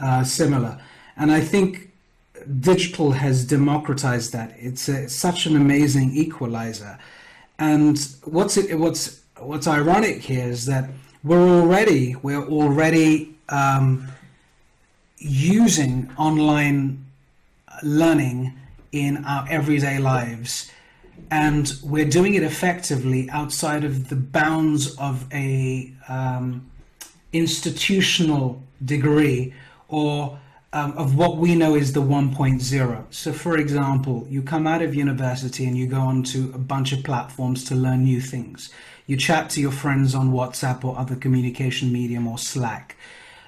uh, 0.00 0.24
similar. 0.24 0.80
And 1.16 1.30
I 1.30 1.40
think 1.40 1.92
digital 2.60 3.12
has 3.12 3.46
democratized 3.46 4.32
that. 4.32 4.52
It's, 4.58 4.88
a, 4.88 5.04
it's 5.04 5.14
such 5.14 5.46
an 5.46 5.54
amazing 5.54 6.10
equalizer. 6.16 6.98
And 7.60 7.96
what's 8.24 8.56
it, 8.56 8.76
what's 8.76 9.20
what's 9.38 9.68
ironic 9.68 10.22
here 10.22 10.48
is 10.48 10.66
that 10.66 10.90
we're 11.22 11.48
already 11.60 12.16
we're 12.16 12.44
already 12.44 13.36
um, 13.48 14.08
using 15.18 16.10
online 16.18 17.04
learning 17.84 18.54
in 18.90 19.24
our 19.24 19.46
everyday 19.48 19.98
lives 19.98 20.72
and 21.32 21.72
we're 21.82 22.08
doing 22.08 22.34
it 22.34 22.42
effectively 22.42 23.28
outside 23.30 23.84
of 23.84 24.10
the 24.10 24.16
bounds 24.16 24.94
of 24.96 25.26
a 25.32 25.90
um, 26.06 26.70
institutional 27.32 28.62
degree 28.84 29.54
or 29.88 30.38
um, 30.74 30.92
of 30.92 31.16
what 31.16 31.38
we 31.38 31.54
know 31.54 31.74
is 31.74 31.94
the 31.94 32.02
1.0. 32.02 33.04
So, 33.10 33.32
for 33.32 33.56
example, 33.56 34.26
you 34.28 34.42
come 34.42 34.66
out 34.66 34.82
of 34.82 34.94
university 34.94 35.66
and 35.66 35.76
you 35.76 35.86
go 35.86 36.00
onto 36.00 36.50
a 36.54 36.58
bunch 36.58 36.92
of 36.92 37.02
platforms 37.02 37.64
to 37.64 37.74
learn 37.74 38.04
new 38.04 38.20
things. 38.20 38.70
You 39.06 39.16
chat 39.16 39.48
to 39.50 39.60
your 39.60 39.72
friends 39.72 40.14
on 40.14 40.32
WhatsApp 40.32 40.84
or 40.84 40.98
other 40.98 41.16
communication 41.16 41.92
medium 41.92 42.26
or 42.26 42.38
Slack. 42.38 42.96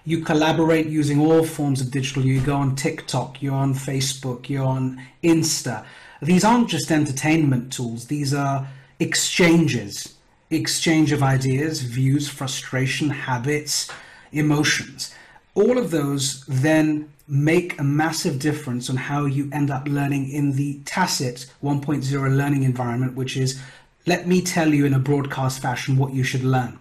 You 0.07 0.22
collaborate 0.22 0.87
using 0.87 1.20
all 1.20 1.44
forms 1.44 1.81
of 1.81 1.90
digital. 1.90 2.24
You 2.24 2.40
go 2.40 2.57
on 2.57 2.77
TikTok, 2.77 3.42
you're 3.42 3.55
on 3.55 3.74
Facebook, 3.74 4.48
you're 4.48 4.66
on 4.66 5.03
Insta 5.22 5.85
these 6.22 6.44
aren't 6.44 6.68
just 6.68 6.90
entertainment 6.90 7.72
tools, 7.72 8.07
these 8.07 8.33
are 8.33 8.66
exchanges 8.98 10.14
exchange 10.50 11.12
of 11.12 11.22
ideas, 11.22 11.83
views, 11.83 12.29
frustration, 12.29 13.11
habits, 13.11 13.90
emotions. 14.33 15.14
All 15.55 15.79
of 15.79 15.90
those 15.90 16.44
then 16.46 17.11
make 17.27 17.79
a 17.79 17.85
massive 17.85 18.38
difference 18.38 18.90
on 18.90 18.96
how 18.96 19.24
you 19.24 19.48
end 19.53 19.70
up 19.70 19.88
learning 19.88 20.31
in 20.31 20.53
the 20.53 20.81
tacit 20.85 21.46
1.0 21.62 22.37
learning 22.37 22.62
environment, 22.62 23.14
which 23.14 23.37
is 23.37 23.61
let 24.07 24.27
me 24.27 24.42
tell 24.42 24.74
you 24.74 24.85
in 24.85 24.92
a 24.92 24.98
broadcast 24.98 25.62
fashion 25.62 25.96
what 25.96 26.12
you 26.12 26.22
should 26.22 26.44
learn, 26.44 26.79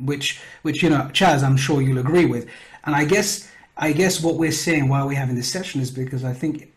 which, 0.00 0.40
which 0.62 0.82
you 0.82 0.90
know, 0.90 1.08
Chaz, 1.12 1.44
I'm 1.44 1.56
sure 1.56 1.80
you'll 1.80 1.98
agree 1.98 2.26
with. 2.26 2.48
And 2.84 2.96
I 2.96 3.04
guess, 3.04 3.48
I 3.76 3.92
guess 3.92 4.20
what 4.20 4.36
we're 4.36 4.50
saying 4.50 4.88
while 4.88 5.06
we're 5.06 5.18
having 5.18 5.36
this 5.36 5.50
session 5.50 5.80
is 5.80 5.92
because 5.92 6.24
I 6.24 6.32
think 6.32 6.72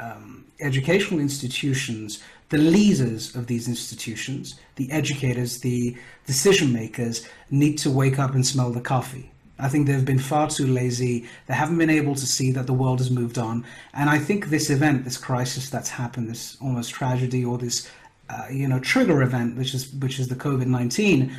um, 0.00 0.35
educational 0.60 1.20
institutions, 1.20 2.22
the 2.48 2.58
leaders 2.58 3.34
of 3.34 3.46
these 3.46 3.68
institutions, 3.68 4.58
the 4.76 4.90
educators, 4.90 5.60
the 5.60 5.96
decision 6.26 6.72
makers, 6.72 7.26
need 7.50 7.76
to 7.78 7.90
wake 7.90 8.18
up 8.18 8.34
and 8.34 8.46
smell 8.46 8.70
the 8.70 8.80
coffee. 8.80 9.30
I 9.58 9.68
think 9.68 9.86
they've 9.86 10.04
been 10.04 10.18
far 10.18 10.48
too 10.48 10.66
lazy. 10.66 11.26
They 11.46 11.54
haven't 11.54 11.78
been 11.78 11.90
able 11.90 12.14
to 12.14 12.26
see 12.26 12.52
that 12.52 12.66
the 12.66 12.74
world 12.74 12.98
has 12.98 13.10
moved 13.10 13.38
on. 13.38 13.64
And 13.94 14.10
I 14.10 14.18
think 14.18 14.46
this 14.46 14.70
event, 14.70 15.04
this 15.04 15.16
crisis 15.16 15.70
that's 15.70 15.88
happened, 15.88 16.28
this 16.28 16.56
almost 16.60 16.92
tragedy 16.92 17.44
or 17.44 17.56
this, 17.58 17.90
uh, 18.28 18.46
you 18.50 18.68
know, 18.68 18.80
trigger 18.80 19.22
event, 19.22 19.56
which 19.56 19.72
is 19.74 19.92
which 19.94 20.18
is 20.18 20.28
the 20.28 20.34
COVID 20.34 20.66
nineteen, 20.66 21.34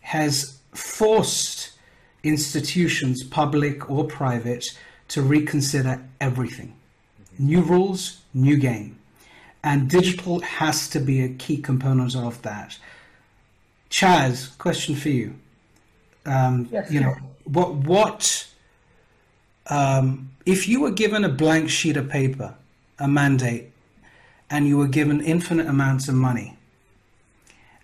has 0.00 0.58
forced 0.72 1.72
institutions, 2.22 3.24
public 3.24 3.90
or 3.90 4.04
private, 4.04 4.78
to 5.08 5.22
reconsider 5.22 6.02
everything. 6.20 6.74
New 7.38 7.62
rules, 7.62 8.21
new 8.34 8.56
game. 8.56 8.98
And 9.64 9.88
digital 9.88 10.40
has 10.40 10.88
to 10.90 10.98
be 10.98 11.22
a 11.22 11.28
key 11.28 11.58
component 11.58 12.16
of 12.16 12.42
that. 12.42 12.78
Chaz, 13.90 14.56
question 14.58 14.96
for 14.96 15.10
you. 15.10 15.34
Um, 16.26 16.68
yes. 16.72 16.90
You 16.90 17.00
know, 17.00 17.14
what 17.44 17.74
what 17.74 18.48
um, 19.68 20.30
if 20.46 20.68
you 20.68 20.80
were 20.80 20.90
given 20.90 21.24
a 21.24 21.28
blank 21.28 21.70
sheet 21.70 21.96
of 21.96 22.08
paper, 22.08 22.54
a 22.98 23.06
mandate, 23.06 23.70
and 24.50 24.66
you 24.66 24.78
were 24.78 24.88
given 24.88 25.20
infinite 25.20 25.66
amounts 25.66 26.08
of 26.08 26.14
money, 26.14 26.56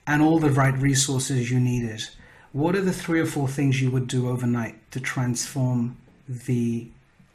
and 0.06 0.22
all 0.22 0.38
the 0.38 0.50
right 0.50 0.76
resources 0.76 1.50
you 1.50 1.60
needed, 1.60 2.08
what 2.52 2.74
are 2.74 2.80
the 2.80 2.92
three 2.92 3.20
or 3.20 3.26
four 3.26 3.46
things 3.46 3.80
you 3.80 3.90
would 3.90 4.08
do 4.08 4.28
overnight 4.28 4.90
to 4.90 5.00
transform 5.00 5.96
the 6.28 6.88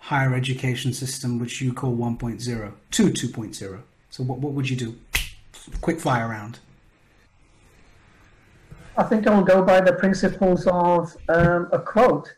higher 0.04 0.34
education 0.36 0.93
system, 0.93 1.39
which 1.39 1.62
you 1.62 1.74
call 1.74 1.95
1.0, 1.95 2.72
to 2.91 3.04
2.0? 3.10 3.82
So, 4.10 4.24
what, 4.24 4.39
what 4.39 4.54
would 4.54 4.70
you 4.70 4.76
do? 4.76 4.95
Quick 5.82 5.99
fire 5.99 6.28
round. 6.28 6.60
I 8.95 9.04
think 9.04 9.26
I 9.28 9.36
will 9.36 9.43
go 9.43 9.64
by 9.64 9.82
the 9.82 9.93
principles 9.93 10.68
of 10.68 11.16
um, 11.30 11.68
a 11.72 11.80
quote, 11.80 12.34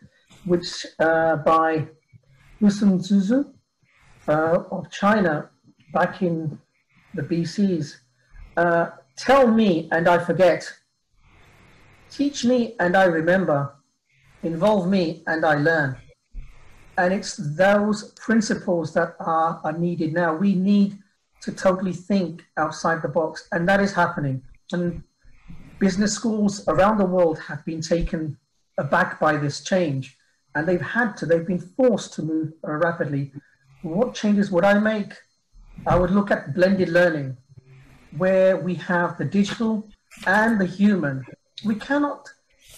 which 0.45 0.86
uh, 0.99 1.38
by 1.38 1.88
Sun 2.70 2.99
Tzu 2.99 3.45
uh, 4.28 4.63
of 4.72 4.89
China 4.89 5.49
back 5.91 6.22
in 6.22 6.57
the 7.13 7.24
BCs. 7.24 7.97
Uh, 8.55 8.89
Tell 9.16 9.47
me 9.47 9.88
and 9.91 10.07
I 10.07 10.20
forget. 10.20 10.72
Teach 12.11 12.43
me 12.43 12.76
and 12.80 12.97
I 12.97 13.05
remember. 13.05 13.74
Involve 14.43 14.89
me 14.89 15.24
and 15.26 15.45
I 15.45 15.55
learn. 15.55 15.95
And 16.97 17.13
it's 17.13 17.35
those 17.35 18.11
principles 18.13 18.93
that 18.93 19.15
are, 19.19 19.59
are 19.63 19.77
needed 19.77 20.13
now. 20.13 20.33
We 20.33 20.55
need 20.55 20.97
to 21.41 21.51
totally 21.51 21.93
think 21.93 22.43
outside 22.57 23.01
the 23.01 23.09
box, 23.09 23.47
and 23.51 23.67
that 23.67 23.81
is 23.81 23.93
happening. 23.93 24.41
And 24.71 25.03
business 25.79 26.13
schools 26.13 26.67
around 26.67 26.97
the 26.97 27.05
world 27.05 27.37
have 27.39 27.63
been 27.65 27.81
taken 27.81 28.37
aback 28.77 29.19
by 29.19 29.37
this 29.37 29.63
change, 29.63 30.17
and 30.55 30.67
they've 30.67 30.81
had 30.81 31.17
to, 31.17 31.25
they've 31.25 31.45
been 31.45 31.59
forced 31.59 32.13
to 32.13 32.23
move 32.23 32.53
rapidly. 32.63 33.31
What 33.81 34.15
changes 34.15 34.49
would 34.51 34.63
I 34.63 34.79
make? 34.79 35.13
I 35.85 35.97
would 35.97 36.11
look 36.11 36.31
at 36.31 36.55
blended 36.55 36.89
learning 36.89 37.37
where 38.17 38.57
we 38.57 38.75
have 38.75 39.17
the 39.17 39.25
digital 39.25 39.87
and 40.25 40.59
the 40.59 40.65
human. 40.65 41.25
We 41.65 41.75
cannot 41.75 42.29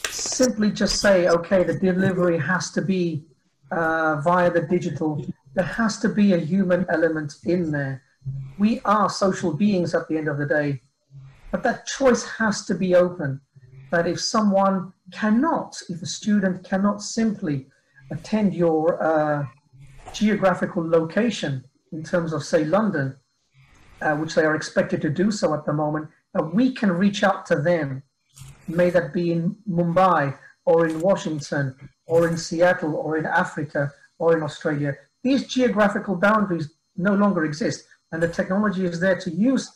simply 0.09 0.71
just 0.71 0.99
say, 0.99 1.27
okay, 1.29 1.63
the 1.63 1.77
delivery 1.77 2.39
has 2.39 2.71
to 2.71 2.81
be 2.81 3.23
uh, 3.71 4.21
via 4.23 4.49
the 4.51 4.61
digital. 4.61 5.25
There 5.53 5.65
has 5.65 5.97
to 5.99 6.09
be 6.09 6.33
a 6.33 6.37
human 6.37 6.85
element 6.89 7.35
in 7.45 7.71
there. 7.71 8.03
We 8.57 8.81
are 8.85 9.09
social 9.09 9.53
beings 9.53 9.93
at 9.95 10.07
the 10.07 10.17
end 10.17 10.27
of 10.27 10.37
the 10.37 10.45
day, 10.45 10.81
but 11.51 11.63
that 11.63 11.85
choice 11.85 12.23
has 12.23 12.65
to 12.65 12.75
be 12.75 12.95
open. 12.95 13.41
That 13.91 14.07
if 14.07 14.19
someone 14.19 14.93
cannot, 15.11 15.81
if 15.89 16.01
a 16.01 16.05
student 16.05 16.63
cannot 16.63 17.01
simply 17.01 17.67
attend 18.11 18.53
your 18.53 19.01
uh, 19.01 19.45
geographical 20.13 20.87
location 20.87 21.63
in 21.91 22.03
terms 22.03 22.33
of, 22.33 22.43
say, 22.43 22.65
London, 22.65 23.15
uh, 24.01 24.15
which 24.15 24.35
they 24.35 24.43
are 24.43 24.55
expected 24.55 25.01
to 25.01 25.09
do 25.09 25.31
so 25.31 25.53
at 25.53 25.65
the 25.65 25.73
moment, 25.73 26.09
uh, 26.37 26.43
we 26.43 26.73
can 26.73 26.91
reach 26.91 27.23
out 27.23 27.45
to 27.45 27.55
them, 27.55 28.03
may 28.67 28.89
that 28.89 29.13
be 29.13 29.31
in 29.31 29.55
Mumbai 29.69 30.37
or 30.65 30.87
in 30.87 30.99
Washington 30.99 31.75
or 32.07 32.27
in 32.27 32.37
Seattle 32.37 32.95
or 32.95 33.17
in 33.17 33.25
Africa 33.25 33.91
or 34.17 34.35
in 34.35 34.43
Australia. 34.43 34.95
These 35.23 35.47
geographical 35.47 36.15
boundaries 36.15 36.71
no 36.95 37.13
longer 37.13 37.45
exist, 37.45 37.85
and 38.11 38.23
the 38.23 38.27
technology 38.27 38.85
is 38.85 38.99
there 38.99 39.19
to 39.19 39.29
use 39.29 39.69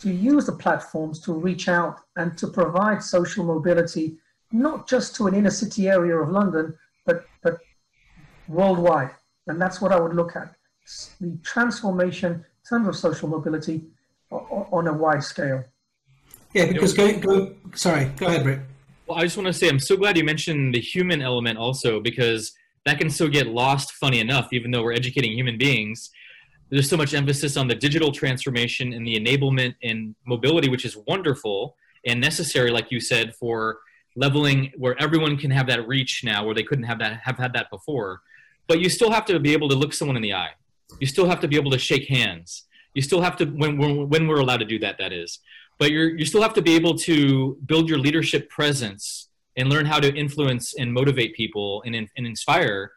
to 0.00 0.10
use 0.12 0.44
the 0.44 0.52
platforms 0.52 1.20
to 1.20 1.32
reach 1.32 1.68
out 1.68 2.00
and 2.16 2.36
to 2.36 2.46
provide 2.48 3.02
social 3.02 3.44
mobility, 3.44 4.18
not 4.52 4.86
just 4.86 5.16
to 5.16 5.26
an 5.26 5.34
inner 5.34 5.50
city 5.50 5.88
area 5.88 6.16
of 6.16 6.28
London, 6.28 6.76
but 7.06 7.26
but 7.42 7.58
worldwide. 8.48 9.10
And 9.46 9.60
that's 9.60 9.80
what 9.80 9.92
I 9.92 9.98
would 9.98 10.14
look 10.14 10.36
at: 10.36 10.54
the 11.20 11.38
transformation 11.42 12.32
in 12.32 12.68
terms 12.68 12.88
of 12.88 12.96
social 12.96 13.28
mobility 13.28 13.84
on 14.30 14.86
a 14.88 14.92
wide 14.92 15.22
scale. 15.22 15.64
Yeah, 16.52 16.66
because 16.66 16.92
go, 16.94 17.18
go 17.18 17.54
sorry, 17.74 18.06
go 18.16 18.26
ahead, 18.26 18.44
Rick. 18.44 18.60
Well, 19.06 19.18
I 19.18 19.22
just 19.22 19.36
want 19.36 19.46
to 19.46 19.52
say 19.52 19.68
I'm 19.68 19.78
so 19.78 19.96
glad 19.96 20.16
you 20.16 20.24
mentioned 20.24 20.74
the 20.74 20.80
human 20.80 21.22
element 21.22 21.58
also 21.58 22.00
because 22.00 22.52
that 22.84 22.98
can 22.98 23.10
still 23.10 23.28
get 23.28 23.46
lost, 23.46 23.92
funny 23.92 24.20
enough, 24.20 24.48
even 24.52 24.70
though 24.70 24.82
we're 24.82 24.92
educating 24.92 25.32
human 25.32 25.58
beings. 25.58 26.10
There's 26.70 26.90
so 26.90 26.96
much 26.96 27.14
emphasis 27.14 27.56
on 27.56 27.68
the 27.68 27.74
digital 27.74 28.10
transformation 28.10 28.92
and 28.92 29.06
the 29.06 29.18
enablement 29.18 29.76
and 29.82 30.14
mobility, 30.26 30.68
which 30.68 30.84
is 30.84 30.96
wonderful 31.06 31.76
and 32.04 32.20
necessary, 32.20 32.70
like 32.70 32.90
you 32.90 33.00
said, 33.00 33.34
for 33.36 33.78
leveling 34.16 34.72
where 34.76 35.00
everyone 35.00 35.36
can 35.36 35.50
have 35.50 35.66
that 35.68 35.86
reach 35.86 36.22
now 36.24 36.44
where 36.44 36.54
they 36.54 36.62
couldn't 36.62 36.84
have 36.84 36.98
that 36.98 37.20
have 37.22 37.38
had 37.38 37.52
that 37.52 37.70
before. 37.70 38.22
But 38.66 38.80
you 38.80 38.88
still 38.88 39.12
have 39.12 39.24
to 39.26 39.38
be 39.38 39.52
able 39.52 39.68
to 39.68 39.76
look 39.76 39.92
someone 39.92 40.16
in 40.16 40.22
the 40.22 40.34
eye 40.34 40.54
you 41.00 41.06
still 41.06 41.28
have 41.28 41.40
to 41.40 41.48
be 41.48 41.56
able 41.56 41.70
to 41.70 41.78
shake 41.78 42.08
hands. 42.08 42.64
You 42.94 43.02
still 43.02 43.20
have 43.20 43.36
to 43.36 43.44
when 43.44 43.76
when 44.08 44.26
we're 44.26 44.40
allowed 44.40 44.58
to 44.58 44.64
do 44.64 44.78
that. 44.80 44.96
That 44.98 45.12
is, 45.12 45.40
but 45.78 45.90
you 45.90 46.00
you 46.16 46.24
still 46.24 46.42
have 46.42 46.54
to 46.54 46.62
be 46.62 46.74
able 46.74 46.96
to 46.98 47.56
build 47.66 47.88
your 47.88 47.98
leadership 47.98 48.48
presence 48.48 49.28
and 49.56 49.68
learn 49.68 49.86
how 49.86 49.98
to 49.98 50.14
influence 50.14 50.74
and 50.78 50.92
motivate 50.92 51.34
people 51.34 51.82
and, 51.86 51.94
and 51.94 52.26
inspire. 52.26 52.92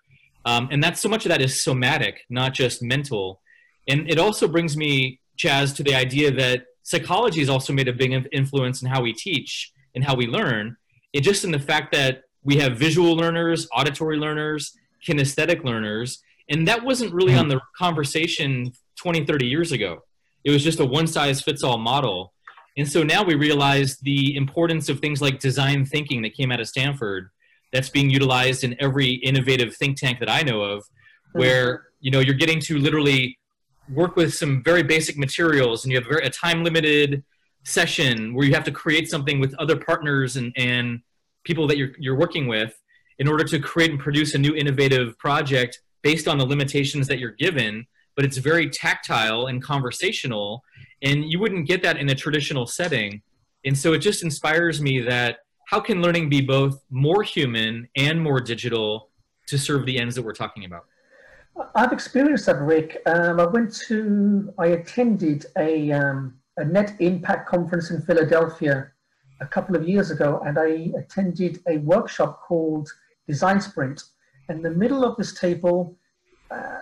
Um, 0.45 0.67
and 0.71 0.83
that's 0.83 0.99
so 0.99 1.07
much 1.07 1.25
of 1.25 1.29
that 1.29 1.41
is 1.41 1.63
somatic, 1.63 2.25
not 2.29 2.53
just 2.53 2.81
mental. 2.81 3.41
And 3.87 4.09
it 4.09 4.19
also 4.19 4.47
brings 4.47 4.75
me, 4.75 5.19
Chaz, 5.37 5.75
to 5.77 5.83
the 5.83 5.95
idea 5.95 6.31
that 6.31 6.65
psychology 6.83 7.39
has 7.39 7.49
also 7.49 7.71
made 7.71 7.87
a 7.87 7.93
big 7.93 8.27
influence 8.31 8.81
in 8.81 8.89
how 8.89 9.01
we 9.01 9.13
teach 9.13 9.71
and 9.95 10.03
how 10.03 10.15
we 10.15 10.27
learn. 10.27 10.75
It 11.13 11.21
just 11.21 11.43
in 11.43 11.51
the 11.51 11.59
fact 11.59 11.91
that 11.93 12.23
we 12.43 12.57
have 12.57 12.77
visual 12.77 13.15
learners, 13.15 13.67
auditory 13.73 14.17
learners, 14.17 14.77
kinesthetic 15.07 15.63
learners, 15.63 16.21
and 16.49 16.67
that 16.67 16.83
wasn't 16.83 17.13
really 17.13 17.35
on 17.35 17.47
the 17.47 17.61
conversation 17.77 18.73
20, 18.97 19.25
30 19.25 19.45
years 19.45 19.71
ago. 19.71 20.03
It 20.43 20.51
was 20.51 20.63
just 20.63 20.79
a 20.79 20.85
one 20.85 21.07
size 21.07 21.41
fits 21.41 21.63
all 21.63 21.77
model. 21.77 22.33
And 22.77 22.87
so 22.87 23.03
now 23.03 23.23
we 23.23 23.35
realize 23.35 23.97
the 23.97 24.35
importance 24.35 24.89
of 24.89 24.99
things 24.99 25.21
like 25.21 25.39
design 25.39 25.85
thinking 25.85 26.21
that 26.21 26.33
came 26.33 26.51
out 26.51 26.59
of 26.59 26.67
Stanford 26.67 27.29
that's 27.73 27.89
being 27.89 28.09
utilized 28.09 28.63
in 28.63 28.75
every 28.79 29.11
innovative 29.11 29.75
think 29.75 29.97
tank 29.97 30.19
that 30.19 30.29
I 30.29 30.41
know 30.41 30.61
of, 30.61 30.79
mm-hmm. 30.79 31.39
where 31.39 31.87
you 31.99 32.11
know 32.11 32.19
you're 32.19 32.35
getting 32.35 32.59
to 32.61 32.77
literally 32.77 33.37
work 33.93 34.15
with 34.15 34.33
some 34.33 34.63
very 34.63 34.83
basic 34.83 35.17
materials 35.17 35.83
and 35.83 35.91
you 35.91 35.99
have 35.99 36.07
very, 36.07 36.25
a 36.25 36.29
time 36.29 36.63
limited 36.63 37.23
session 37.63 38.33
where 38.33 38.45
you 38.45 38.53
have 38.53 38.63
to 38.63 38.71
create 38.71 39.09
something 39.09 39.39
with 39.39 39.53
other 39.55 39.75
partners 39.75 40.35
and, 40.37 40.53
and 40.55 41.01
people 41.43 41.67
that 41.67 41.77
you're, 41.77 41.91
you're 41.97 42.15
working 42.15 42.47
with 42.47 42.73
in 43.17 43.27
order 43.27 43.43
to 43.43 43.59
create 43.59 43.91
and 43.91 43.99
produce 43.99 44.33
a 44.33 44.37
new 44.37 44.53
innovative 44.55 45.17
project 45.17 45.81
based 46.01 46.27
on 46.27 46.37
the 46.37 46.45
limitations 46.45 47.07
that 47.07 47.19
you're 47.19 47.31
given, 47.31 47.85
but 48.15 48.23
it's 48.23 48.37
very 48.37 48.69
tactile 48.69 49.47
and 49.47 49.61
conversational. 49.61 50.63
And 51.01 51.31
you 51.31 51.39
wouldn't 51.39 51.67
get 51.67 51.81
that 51.83 51.97
in 51.97 52.09
a 52.09 52.15
traditional 52.15 52.65
setting. 52.65 53.21
And 53.65 53.77
so 53.77 53.93
it 53.93 53.99
just 53.99 54.23
inspires 54.23 54.81
me 54.81 55.01
that 55.01 55.39
how 55.67 55.79
can 55.79 56.01
learning 56.01 56.29
be 56.29 56.41
both 56.41 56.81
more 56.89 57.23
human 57.23 57.87
and 57.95 58.21
more 58.21 58.39
digital 58.41 59.09
to 59.47 59.57
serve 59.57 59.85
the 59.85 59.99
ends 59.99 60.15
that 60.15 60.23
we're 60.23 60.33
talking 60.33 60.65
about? 60.65 60.85
I've 61.75 61.91
experienced 61.91 62.45
that, 62.45 62.61
Rick. 62.61 63.01
Um, 63.05 63.39
I 63.39 63.45
went 63.45 63.75
to, 63.87 64.53
I 64.57 64.67
attended 64.67 65.45
a, 65.57 65.91
um, 65.91 66.39
a 66.57 66.65
net 66.65 66.95
impact 66.99 67.49
conference 67.49 67.91
in 67.91 68.01
Philadelphia 68.01 68.91
a 69.41 69.45
couple 69.45 69.75
of 69.75 69.87
years 69.87 70.11
ago, 70.11 70.41
and 70.45 70.57
I 70.57 70.91
attended 70.97 71.59
a 71.67 71.77
workshop 71.77 72.41
called 72.41 72.89
Design 73.27 73.61
Sprint 73.61 74.03
in 74.49 74.61
the 74.61 74.71
middle 74.71 75.03
of 75.03 75.15
this 75.17 75.33
table 75.33 75.95
uh, 76.51 76.79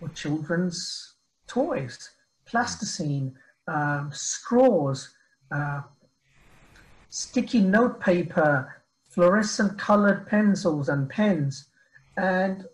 were 0.00 0.08
children's 0.08 1.14
toys, 1.46 2.10
plasticine, 2.46 3.34
um, 3.68 4.10
straws, 4.12 5.14
uh, 5.50 5.82
sticky 7.10 7.60
note 7.60 8.00
paper, 8.00 8.82
fluorescent 9.08 9.78
colored 9.78 10.26
pencils 10.26 10.88
and 10.88 11.08
pens. 11.08 11.68
And 12.16 12.64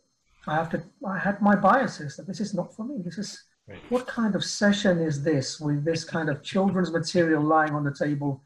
I 0.47 0.55
have 0.57 0.71
to, 0.71 0.83
I 1.07 1.19
had 1.19 1.41
my 1.41 1.57
biases 1.57 2.17
that 2.17 2.27
this 2.27 2.41
is 2.41 2.55
not 2.55 2.75
for 2.75 2.85
me. 2.85 2.97
This 3.05 3.19
is, 3.19 3.43
right. 3.69 3.79
what 3.89 4.07
kind 4.07 4.35
of 4.35 4.45
session 4.45 4.99
is 4.99 5.23
this 5.23 5.61
with 5.61 5.85
this 5.85 6.05
kind 6.05 6.29
of 6.29 6.43
children's 6.43 6.93
material 6.93 7.43
lying 7.43 7.73
on 7.73 7.85
the 7.85 7.95
table? 7.95 8.43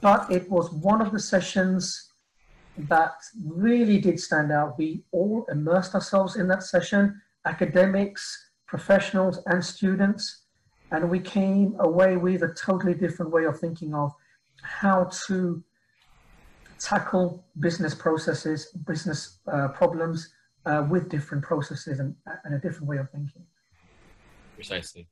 But 0.00 0.30
it 0.30 0.50
was 0.50 0.70
one 0.70 1.00
of 1.00 1.12
the 1.12 1.20
sessions 1.20 2.10
that 2.78 3.14
really 3.44 3.98
did 3.98 4.20
stand 4.20 4.52
out. 4.52 4.78
We 4.78 5.04
all 5.12 5.46
immersed 5.50 5.94
ourselves 5.94 6.36
in 6.36 6.48
that 6.48 6.62
session, 6.62 7.20
academics, 7.44 8.50
professionals, 8.66 9.40
and 9.46 9.64
students, 9.64 10.45
and 10.90 11.10
we 11.10 11.20
came 11.20 11.76
away 11.80 12.16
with 12.16 12.42
a 12.42 12.54
totally 12.54 12.94
different 12.94 13.32
way 13.32 13.44
of 13.44 13.58
thinking 13.58 13.94
of 13.94 14.12
how 14.62 15.10
to 15.26 15.62
tackle 16.78 17.44
business 17.58 17.94
processes, 17.94 18.66
business 18.86 19.38
uh, 19.52 19.68
problems 19.68 20.30
uh, 20.66 20.86
with 20.88 21.08
different 21.08 21.42
processes 21.42 21.98
and, 21.98 22.14
and 22.44 22.54
a 22.54 22.58
different 22.58 22.86
way 22.86 22.98
of 22.98 23.10
thinking. 23.10 23.44
Precisely. 24.54 25.06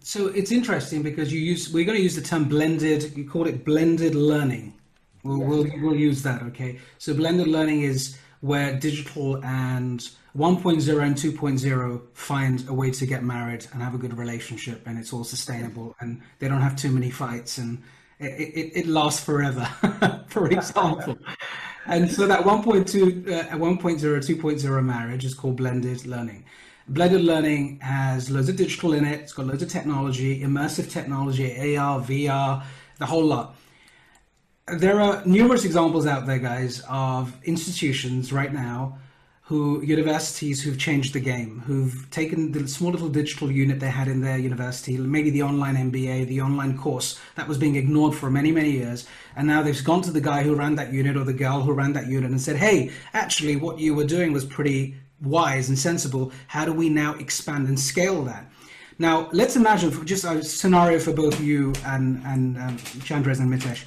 So 0.00 0.28
it's 0.28 0.52
interesting 0.52 1.02
because 1.02 1.32
you 1.32 1.40
use 1.40 1.72
we're 1.72 1.84
going 1.84 1.98
to 1.98 2.02
use 2.02 2.16
the 2.16 2.22
term 2.22 2.44
blended. 2.44 3.16
You 3.16 3.28
call 3.28 3.46
it 3.46 3.64
blended 3.64 4.14
learning 4.14 4.78
We'll, 5.24 5.40
we'll, 5.40 5.66
we'll 5.82 5.96
use 5.96 6.22
that, 6.22 6.42
okay? 6.42 6.78
So 6.98 7.14
blended 7.14 7.48
learning 7.48 7.82
is 7.82 8.16
where 8.40 8.78
digital 8.78 9.44
and 9.44 10.08
1.0 10.36 11.02
and 11.02 11.16
2.0 11.16 12.02
find 12.14 12.68
a 12.68 12.74
way 12.74 12.90
to 12.90 13.06
get 13.06 13.24
married 13.24 13.66
and 13.72 13.82
have 13.82 13.94
a 13.94 13.98
good 13.98 14.16
relationship 14.16 14.86
and 14.86 14.98
it's 14.98 15.12
all 15.12 15.24
sustainable 15.24 15.96
and 16.00 16.20
they 16.38 16.48
don't 16.48 16.60
have 16.60 16.76
too 16.76 16.90
many 16.90 17.10
fights 17.10 17.58
and 17.58 17.82
it, 18.20 18.26
it, 18.26 18.72
it 18.80 18.86
lasts 18.86 19.24
forever, 19.24 19.64
for 20.28 20.48
example. 20.50 21.16
and 21.86 22.10
so 22.10 22.26
that 22.26 22.40
1.2, 22.44 23.52
uh, 23.52 23.56
1.0, 23.56 23.78
2.0 23.78 24.84
marriage 24.84 25.24
is 25.24 25.34
called 25.34 25.56
blended 25.56 26.04
learning. 26.06 26.44
Blended 26.88 27.20
learning 27.20 27.80
has 27.80 28.30
loads 28.30 28.48
of 28.48 28.56
digital 28.56 28.94
in 28.94 29.04
it. 29.04 29.20
It's 29.20 29.32
got 29.32 29.46
loads 29.46 29.62
of 29.62 29.68
technology, 29.68 30.40
immersive 30.40 30.90
technology, 30.90 31.76
AR, 31.76 32.00
VR, 32.00 32.64
the 32.98 33.06
whole 33.06 33.24
lot. 33.24 33.56
There 34.72 35.00
are 35.00 35.24
numerous 35.24 35.64
examples 35.64 36.06
out 36.06 36.26
there, 36.26 36.38
guys, 36.38 36.82
of 36.88 37.34
institutions 37.44 38.32
right 38.32 38.52
now 38.52 38.98
who 39.48 39.80
universities 39.82 40.62
who've 40.62 40.78
changed 40.78 41.14
the 41.14 41.20
game, 41.20 41.62
who've 41.66 42.06
taken 42.10 42.52
the 42.52 42.68
small 42.68 42.90
little 42.90 43.08
digital 43.08 43.50
unit 43.50 43.80
they 43.80 43.88
had 43.88 44.06
in 44.06 44.20
their 44.20 44.36
university, 44.36 44.98
maybe 44.98 45.30
the 45.30 45.42
online 45.42 45.74
MBA, 45.90 46.26
the 46.28 46.42
online 46.42 46.76
course 46.76 47.18
that 47.34 47.48
was 47.48 47.56
being 47.56 47.76
ignored 47.76 48.14
for 48.14 48.30
many, 48.30 48.52
many 48.52 48.70
years, 48.70 49.06
and 49.36 49.46
now 49.46 49.62
they've 49.62 49.82
gone 49.84 50.02
to 50.02 50.10
the 50.10 50.20
guy 50.20 50.42
who 50.42 50.54
ran 50.54 50.74
that 50.74 50.92
unit 50.92 51.16
or 51.16 51.24
the 51.24 51.32
girl 51.32 51.62
who 51.62 51.72
ran 51.72 51.94
that 51.94 52.08
unit 52.08 52.30
and 52.30 52.40
said, 52.40 52.56
"Hey, 52.56 52.90
actually, 53.14 53.56
what 53.56 53.78
you 53.78 53.94
were 53.94 54.04
doing 54.04 54.34
was 54.34 54.44
pretty 54.44 54.96
wise 55.22 55.70
and 55.70 55.78
sensible. 55.78 56.30
How 56.48 56.66
do 56.66 56.74
we 56.74 56.90
now 56.90 57.14
expand 57.14 57.68
and 57.68 57.80
scale 57.80 58.22
that?" 58.24 58.44
Now, 58.98 59.30
let's 59.32 59.56
imagine 59.56 59.90
for 59.92 60.04
just 60.04 60.24
a 60.24 60.44
scenario 60.44 60.98
for 60.98 61.14
both 61.14 61.40
you 61.40 61.72
and 61.86 62.20
and 62.26 62.58
um, 62.58 62.76
and 63.10 63.50
Mitesh. 63.54 63.84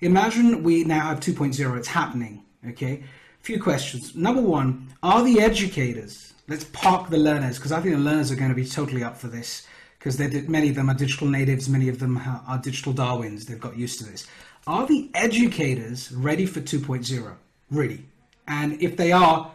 Imagine 0.00 0.62
we 0.62 0.84
now 0.84 1.00
have 1.00 1.20
2.0. 1.20 1.78
It's 1.78 1.88
happening. 1.88 2.44
Okay 2.68 3.04
few 3.44 3.62
questions. 3.62 4.16
Number 4.16 4.40
one, 4.40 4.88
are 5.02 5.22
the 5.22 5.38
educators, 5.38 6.32
let's 6.48 6.64
park 6.64 7.10
the 7.10 7.18
learners, 7.18 7.58
because 7.58 7.72
I 7.72 7.80
think 7.80 7.94
the 7.94 8.00
learners 8.00 8.32
are 8.32 8.36
going 8.36 8.48
to 8.48 8.54
be 8.54 8.64
totally 8.64 9.04
up 9.04 9.18
for 9.18 9.28
this, 9.28 9.66
because 9.98 10.18
many 10.48 10.70
of 10.70 10.74
them 10.74 10.88
are 10.88 10.94
digital 10.94 11.28
natives, 11.28 11.68
many 11.68 11.90
of 11.90 11.98
them 11.98 12.16
are 12.16 12.58
digital 12.58 12.94
Darwins, 12.94 13.44
they've 13.44 13.60
got 13.60 13.76
used 13.76 13.98
to 13.98 14.06
this. 14.10 14.26
Are 14.66 14.86
the 14.86 15.10
educators 15.12 16.10
ready 16.10 16.46
for 16.46 16.62
2.0? 16.62 17.34
Really? 17.70 18.06
And 18.48 18.80
if 18.82 18.96
they 18.96 19.12
are, 19.12 19.52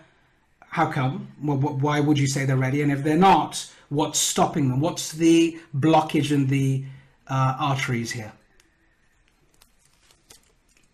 how 0.60 0.92
come? 0.92 1.30
Well, 1.42 1.58
why 1.58 2.00
would 2.00 2.20
you 2.20 2.28
say 2.28 2.46
they're 2.46 2.58
ready? 2.58 2.84
And 2.84 2.92
if 2.92 3.04
they're 3.04 3.18
not, 3.18 3.72
what's 3.90 4.20
stopping 4.20 4.70
them? 4.70 4.82
What's 4.82 5.14
the 5.14 5.60
blockage 5.76 6.32
in 6.32 6.46
the 6.46 6.86
uh, 7.28 7.56
arteries 7.60 8.12
here? 8.12 8.34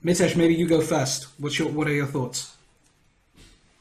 Mitesh, 0.05 0.35
maybe 0.35 0.53
you 0.53 0.67
go 0.67 0.81
first. 0.81 1.29
What's 1.39 1.57
your, 1.57 1.67
what 1.69 1.87
are 1.87 1.93
your 1.93 2.05
thoughts? 2.05 2.55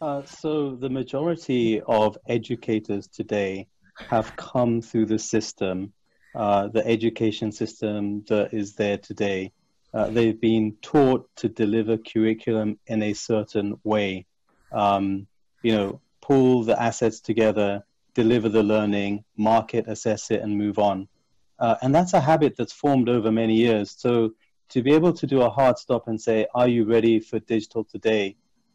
Uh, 0.00 0.22
so 0.24 0.74
the 0.74 0.88
majority 0.88 1.82
of 1.82 2.16
educators 2.26 3.06
today 3.06 3.68
have 4.08 4.34
come 4.36 4.80
through 4.80 5.04
the 5.04 5.18
system, 5.18 5.92
uh, 6.34 6.68
the 6.68 6.86
education 6.86 7.52
system 7.52 8.24
that 8.28 8.54
is 8.54 8.74
there 8.74 8.96
today. 8.96 9.52
Uh, 9.92 10.08
they've 10.08 10.40
been 10.40 10.74
taught 10.80 11.28
to 11.36 11.46
deliver 11.50 11.98
curriculum 11.98 12.78
in 12.86 13.02
a 13.02 13.12
certain 13.12 13.78
way. 13.84 14.24
Um, 14.72 15.26
you 15.62 15.76
know, 15.76 16.00
pull 16.22 16.62
the 16.62 16.80
assets 16.80 17.20
together, 17.20 17.84
deliver 18.14 18.48
the 18.48 18.62
learning, 18.62 19.24
market, 19.36 19.84
assess 19.88 20.30
it, 20.30 20.40
and 20.40 20.56
move 20.56 20.78
on. 20.78 21.06
Uh, 21.58 21.74
and 21.82 21.94
that's 21.94 22.14
a 22.14 22.20
habit 22.20 22.54
that's 22.56 22.72
formed 22.72 23.10
over 23.10 23.30
many 23.30 23.56
years. 23.56 23.94
So 23.98 24.32
to 24.74 24.82
be 24.82 24.92
able 24.92 25.12
to 25.12 25.24
do 25.24 25.40
a 25.40 25.48
hard 25.48 25.78
stop 25.78 26.08
and 26.08 26.20
say, 26.20 26.48
"Are 26.52 26.66
you 26.66 26.84
ready 26.84 27.20
for 27.20 27.38
digital 27.38 27.84
today?" 27.84 28.34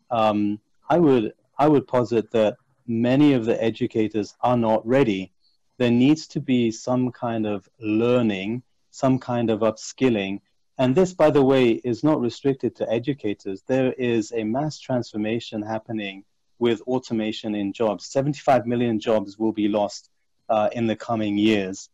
Um, 0.10 0.62
I 0.90 0.98
would 0.98 1.34
I 1.58 1.68
would 1.68 1.88
posit 1.88 2.32
that 2.32 2.56
many 2.88 3.34
of 3.34 3.44
the 3.44 3.62
educators 3.62 4.34
are 4.40 4.56
not 4.56 4.88
ready. 4.88 5.34
There 5.78 5.92
needs 5.92 6.26
to 6.28 6.40
be 6.40 6.72
some 6.72 7.12
kind 7.12 7.46
of 7.46 7.68
learning, 7.82 8.64
some 8.92 9.20
kind 9.20 9.50
of 9.50 9.60
upskilling. 9.60 10.40
And 10.78 10.96
this, 10.96 11.14
by 11.14 11.32
the 11.32 11.44
way, 11.44 11.72
is 11.92 12.02
not 12.02 12.22
restricted 12.22 12.78
to 12.78 12.90
educators. 12.90 13.62
There 13.68 13.92
is 13.92 14.32
a 14.32 14.46
mass 14.46 14.80
transformation 14.80 15.62
happening 15.62 16.24
with 16.60 16.80
automation 16.94 17.56
in 17.56 17.74
jobs. 17.74 18.06
75 18.06 18.66
million 18.66 19.02
jobs 19.02 19.38
will 19.38 19.52
be 19.52 19.68
lost 19.68 20.12
uh, 20.48 20.70
in 20.72 20.88
the 20.88 20.96
coming 20.96 21.38
years. 21.38 21.90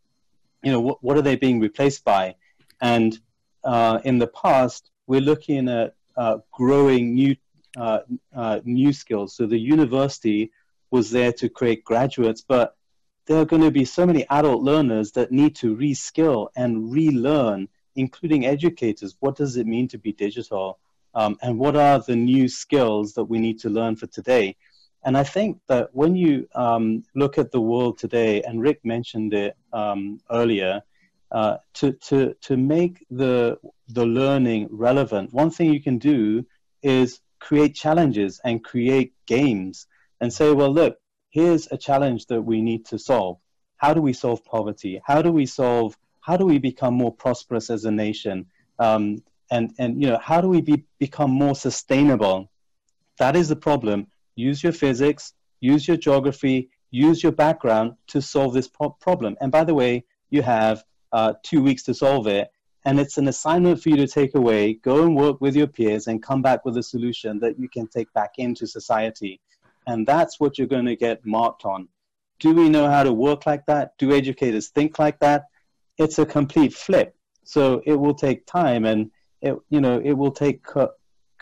You 0.61 0.71
know, 0.73 0.79
what, 0.79 1.03
what 1.03 1.17
are 1.17 1.23
they 1.23 1.35
being 1.35 1.59
replaced 1.59 2.05
by? 2.05 2.35
And 2.81 3.19
uh, 3.65 3.99
in 4.03 4.17
the 4.19 4.27
past, 4.27 4.91
we're 5.07 5.21
looking 5.21 5.67
at 5.67 5.95
uh, 6.15 6.37
growing 6.51 7.13
new 7.13 7.35
uh, 7.77 7.99
uh, 8.33 8.61
new 8.63 8.93
skills. 8.93 9.35
So 9.35 9.45
the 9.45 9.59
university 9.59 10.51
was 10.91 11.11
there 11.11 11.33
to 11.33 11.49
create 11.49 11.83
graduates, 11.83 12.41
but 12.41 12.77
there 13.25 13.37
are 13.39 13.45
going 13.45 13.63
to 13.63 13.71
be 13.71 13.83
so 13.83 14.05
many 14.05 14.25
adult 14.29 14.63
learners 14.63 15.11
that 15.13 15.31
need 15.31 15.55
to 15.57 15.75
reskill 15.75 16.47
and 16.55 16.89
relearn, 16.91 17.67
including 17.95 18.45
educators. 18.45 19.17
What 19.19 19.35
does 19.35 19.57
it 19.57 19.67
mean 19.67 19.89
to 19.89 19.97
be 19.97 20.13
digital? 20.13 20.79
Um, 21.15 21.37
and 21.41 21.59
what 21.59 21.75
are 21.75 21.99
the 21.99 22.15
new 22.15 22.47
skills 22.47 23.13
that 23.15 23.25
we 23.25 23.39
need 23.39 23.59
to 23.59 23.69
learn 23.69 23.95
for 23.97 24.07
today? 24.07 24.55
And 25.03 25.17
I 25.17 25.23
think 25.23 25.59
that 25.67 25.89
when 25.93 26.15
you 26.15 26.47
um, 26.55 27.03
look 27.13 27.37
at 27.37 27.51
the 27.51 27.61
world 27.61 27.97
today, 27.97 28.41
and 28.43 28.61
Rick 28.61 28.79
mentioned 28.83 29.33
it 29.33 29.57
um, 29.73 30.19
earlier, 30.31 30.81
uh, 31.31 31.57
to, 31.73 31.91
to, 31.93 32.35
to 32.41 32.57
make 32.57 33.05
the, 33.09 33.57
the 33.89 34.05
learning 34.05 34.67
relevant, 34.71 35.33
one 35.33 35.49
thing 35.49 35.73
you 35.73 35.81
can 35.81 35.97
do 35.97 36.45
is 36.83 37.19
create 37.39 37.75
challenges 37.75 38.39
and 38.43 38.63
create 38.63 39.13
games 39.25 39.87
and 40.21 40.31
say, 40.31 40.51
well, 40.51 40.73
look, 40.73 40.97
here's 41.29 41.67
a 41.71 41.77
challenge 41.77 42.27
that 42.27 42.41
we 42.41 42.61
need 42.61 42.85
to 42.85 42.97
solve. 42.97 43.37
How 43.77 43.93
do 43.93 44.01
we 44.01 44.13
solve 44.13 44.43
poverty? 44.45 45.01
How 45.05 45.21
do 45.21 45.31
we 45.31 45.45
solve? 45.45 45.97
How 46.21 46.37
do 46.37 46.45
we 46.45 46.59
become 46.59 46.93
more 46.93 47.13
prosperous 47.13 47.69
as 47.69 47.85
a 47.85 47.91
nation? 47.91 48.45
Um, 48.79 49.21
and 49.51 49.73
and 49.77 50.01
you 50.01 50.09
know, 50.09 50.17
how 50.17 50.41
do 50.41 50.47
we 50.47 50.61
be, 50.61 50.85
become 50.97 51.31
more 51.31 51.55
sustainable? 51.55 52.49
That 53.19 53.35
is 53.35 53.49
the 53.49 53.55
problem. 53.55 54.07
Use 54.35 54.63
your 54.63 54.73
physics, 54.73 55.33
use 55.59 55.87
your 55.87 55.97
geography, 55.97 56.69
use 56.91 57.21
your 57.21 57.31
background 57.31 57.93
to 58.07 58.21
solve 58.21 58.53
this 58.53 58.67
pro- 58.67 58.91
problem. 58.91 59.37
And 59.41 59.51
by 59.51 59.63
the 59.63 59.73
way, 59.73 60.05
you 60.29 60.41
have 60.41 60.83
uh, 61.17 61.33
two 61.43 61.61
weeks 61.67 61.83
to 61.83 61.93
solve 61.93 62.27
it 62.27 62.49
and 62.85 62.99
it's 62.99 63.17
an 63.17 63.27
assignment 63.27 63.81
for 63.81 63.89
you 63.89 63.97
to 63.97 64.07
take 64.07 64.35
away, 64.35 64.75
go 64.75 65.03
and 65.03 65.15
work 65.15 65.41
with 65.41 65.55
your 65.55 65.67
peers, 65.67 66.05
and 66.05 66.21
come 66.21 66.43
back 66.43 66.63
with 66.63 66.77
a 66.77 66.83
solution 66.83 67.39
that 67.39 67.59
you 67.59 67.67
can 67.67 67.87
take 67.87 68.13
back 68.13 68.33
into 68.37 68.67
society. 68.67 69.41
And 69.87 70.05
that's 70.05 70.39
what 70.39 70.57
you're 70.57 70.67
going 70.67 70.85
to 70.85 70.95
get 70.95 71.25
marked 71.25 71.65
on. 71.65 71.87
Do 72.39 72.53
we 72.53 72.69
know 72.69 72.87
how 72.87 73.03
to 73.03 73.11
work 73.11 73.47
like 73.47 73.65
that? 73.65 73.97
Do 73.97 74.13
educators 74.13 74.69
think 74.69 74.99
like 74.99 75.19
that? 75.19 75.45
It's 75.97 76.19
a 76.19 76.25
complete 76.25 76.73
flip. 76.73 77.15
So 77.43 77.81
it 77.85 77.95
will 77.95 78.13
take 78.13 78.45
time, 78.45 78.85
and 78.85 79.09
it 79.41 79.55
you 79.69 79.81
know 79.81 79.99
it 80.03 80.13
will 80.13 80.31
take 80.31 80.63
co- 80.63 80.93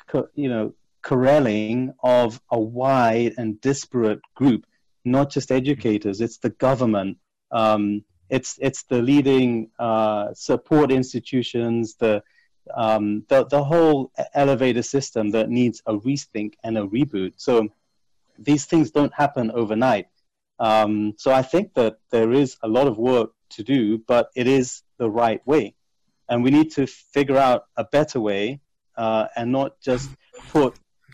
co- 0.08 0.30
you 0.36 0.50
know 0.50 0.74
corralling 1.02 1.94
of 2.04 2.42
a 2.52 2.60
wide 2.60 3.34
and 3.38 3.60
disparate 3.60 4.22
group, 4.36 4.66
not 5.04 5.30
just 5.30 5.52
educators. 5.52 6.22
It's 6.22 6.38
the 6.38 6.52
government. 6.52 7.18
Um, 7.52 8.04
it's 8.34 8.58
it's 8.60 8.82
the 8.84 9.00
leading 9.00 9.70
uh, 9.78 10.34
support 10.34 10.92
institutions, 10.92 11.96
the, 11.96 12.24
um, 12.76 13.24
the 13.30 13.46
the 13.46 13.64
whole 13.64 14.12
elevator 14.34 14.82
system 14.82 15.30
that 15.32 15.50
needs 15.50 15.84
a 15.86 15.94
rethink 15.94 16.54
and 16.64 16.78
a 16.78 16.86
reboot. 16.96 17.34
So 17.38 17.70
these 18.40 18.66
things 18.66 18.90
don't 18.90 19.14
happen 19.14 19.52
overnight. 19.52 20.08
Um, 20.60 21.14
so 21.18 21.32
I 21.32 21.44
think 21.44 21.76
that 21.76 21.98
there 22.10 22.32
is 22.32 22.58
a 22.64 22.68
lot 22.68 22.88
of 22.88 22.98
work 22.98 23.30
to 23.52 23.64
do, 23.64 24.00
but 24.00 24.32
it 24.36 24.48
is 24.48 24.82
the 24.98 25.10
right 25.12 25.46
way, 25.46 25.76
and 26.28 26.44
we 26.44 26.50
need 26.50 26.72
to 26.72 26.88
figure 26.88 27.38
out 27.38 27.66
a 27.78 27.84
better 27.84 28.20
way 28.20 28.62
uh, 28.98 29.28
and 29.36 29.52
not 29.52 29.80
just 29.80 30.10
put 30.50 30.74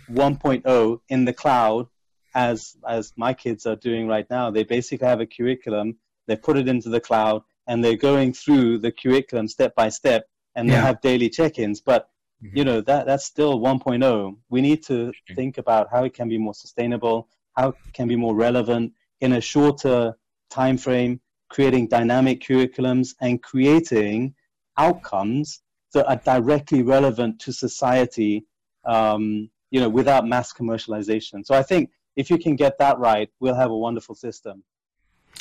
1.0 0.09 0.99
in 1.09 1.25
the 1.25 1.33
cloud 1.33 1.87
as 2.33 2.77
as 2.87 3.11
my 3.17 3.33
kids 3.33 3.65
are 3.65 3.75
doing 3.75 4.07
right 4.07 4.29
now. 4.29 4.51
They 4.51 4.63
basically 4.63 5.07
have 5.07 5.19
a 5.19 5.25
curriculum 5.25 5.97
they 6.29 6.35
put 6.35 6.57
it 6.57 6.67
into 6.67 6.89
the 6.89 6.99
cloud, 6.99 7.41
and 7.67 7.83
they're 7.83 7.97
going 7.97 8.33
through 8.33 8.79
the 8.79 8.91
curriculum 8.91 9.47
step 9.47 9.75
by 9.75 9.89
step, 9.89 10.27
and 10.55 10.67
yeah. 10.67 10.75
they 10.75 10.81
have 10.81 11.01
daily 11.01 11.29
check-ins. 11.29 11.81
But 11.81 12.09
mm-hmm. 12.43 12.57
you 12.57 12.63
know 12.63 12.81
that 12.81 13.05
that's 13.05 13.25
still 13.25 13.59
1.0. 13.59 14.35
We 14.49 14.61
need 14.61 14.83
to 14.85 15.11
think 15.35 15.57
about 15.57 15.87
how 15.91 16.03
it 16.03 16.13
can 16.13 16.29
be 16.29 16.37
more 16.37 16.53
sustainable, 16.53 17.27
how 17.55 17.69
it 17.69 17.75
can 17.93 18.07
be 18.07 18.15
more 18.15 18.35
relevant 18.35 18.93
in 19.21 19.33
a 19.33 19.41
shorter 19.41 20.15
time 20.49 20.77
frame, 20.77 21.19
creating 21.49 21.87
dynamic 21.87 22.41
curriculums 22.41 23.15
and 23.21 23.41
creating 23.43 24.33
outcomes 24.77 25.61
that 25.93 26.07
are 26.07 26.21
directly 26.23 26.83
relevant 26.83 27.39
to 27.39 27.51
society. 27.51 28.45
Um, 28.85 29.49
you 29.71 29.79
know, 29.79 29.89
without 29.89 30.25
mass 30.25 30.51
commercialization. 30.51 31.45
So 31.45 31.53
I 31.53 31.61
think 31.61 31.91
if 32.15 32.29
you 32.29 32.37
can 32.37 32.55
get 32.55 32.77
that 32.79 32.97
right, 32.97 33.29
we'll 33.39 33.55
have 33.55 33.71
a 33.71 33.77
wonderful 33.77 34.15
system. 34.15 34.63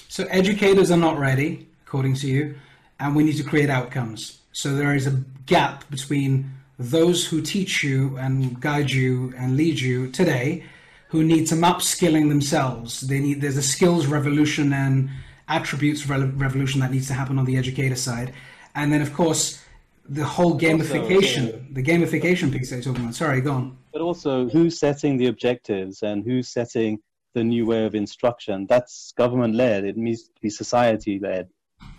So 0.09 0.25
educators 0.25 0.91
are 0.91 0.97
not 0.97 1.19
ready, 1.19 1.69
according 1.87 2.15
to 2.17 2.29
you, 2.29 2.57
and 2.99 3.15
we 3.15 3.25
need 3.25 3.37
to 3.37 3.45
create 3.45 3.71
outcomes. 3.71 4.39
So 4.53 4.75
there 4.75 4.95
is 4.95 5.07
a 5.07 5.23
gap 5.47 5.89
between 5.91 6.51
those 6.79 7.27
who 7.27 7.43
teach 7.43 7.83
you 7.83 8.17
and 8.19 8.61
guide 8.61 8.91
you 8.91 9.35
and 9.37 9.57
lead 9.57 9.81
you 9.81 10.11
today 10.11 10.65
who 11.09 11.23
need 11.25 11.49
some 11.49 11.61
upskilling 11.61 12.29
themselves. 12.29 13.01
They 13.01 13.21
need 13.21 13.41
there's 13.41 13.57
a 13.57 13.63
skills 13.63 14.07
revolution 14.07 14.73
and 14.73 15.11
attributes 15.49 16.07
revolution 16.07 16.81
that 16.81 16.91
needs 16.91 17.07
to 17.09 17.15
happen 17.15 17.39
on 17.39 17.47
the 17.47 17.57
educator 17.57 17.97
side, 17.97 18.33
and 18.75 18.93
then 18.93 19.01
of 19.01 19.15
course 19.15 19.63
the 20.11 20.25
whole 20.25 20.59
gamification, 20.59 21.47
also, 21.47 21.65
the 21.73 21.83
gamification 21.83 22.51
piece 22.51 22.71
that 22.71 22.77
you're 22.77 22.85
talking 22.85 23.03
about. 23.03 23.15
Sorry, 23.15 23.41
go 23.43 23.53
on. 23.53 23.77
But 23.93 24.01
also, 24.01 24.49
who's 24.49 24.79
setting 24.79 25.19
the 25.19 25.27
objectives 25.27 26.03
and 26.03 26.25
who's 26.25 26.49
setting 26.49 26.99
the 27.35 27.45
new 27.45 27.67
way 27.67 27.85
of 27.85 27.95
instruction? 27.95 28.67
That's 28.69 29.13
government 29.17 29.55
led. 29.55 29.85
It 29.85 29.97
needs 29.97 30.25
to 30.25 30.41
be 30.41 30.51
society 30.51 31.19
led. 31.19 31.49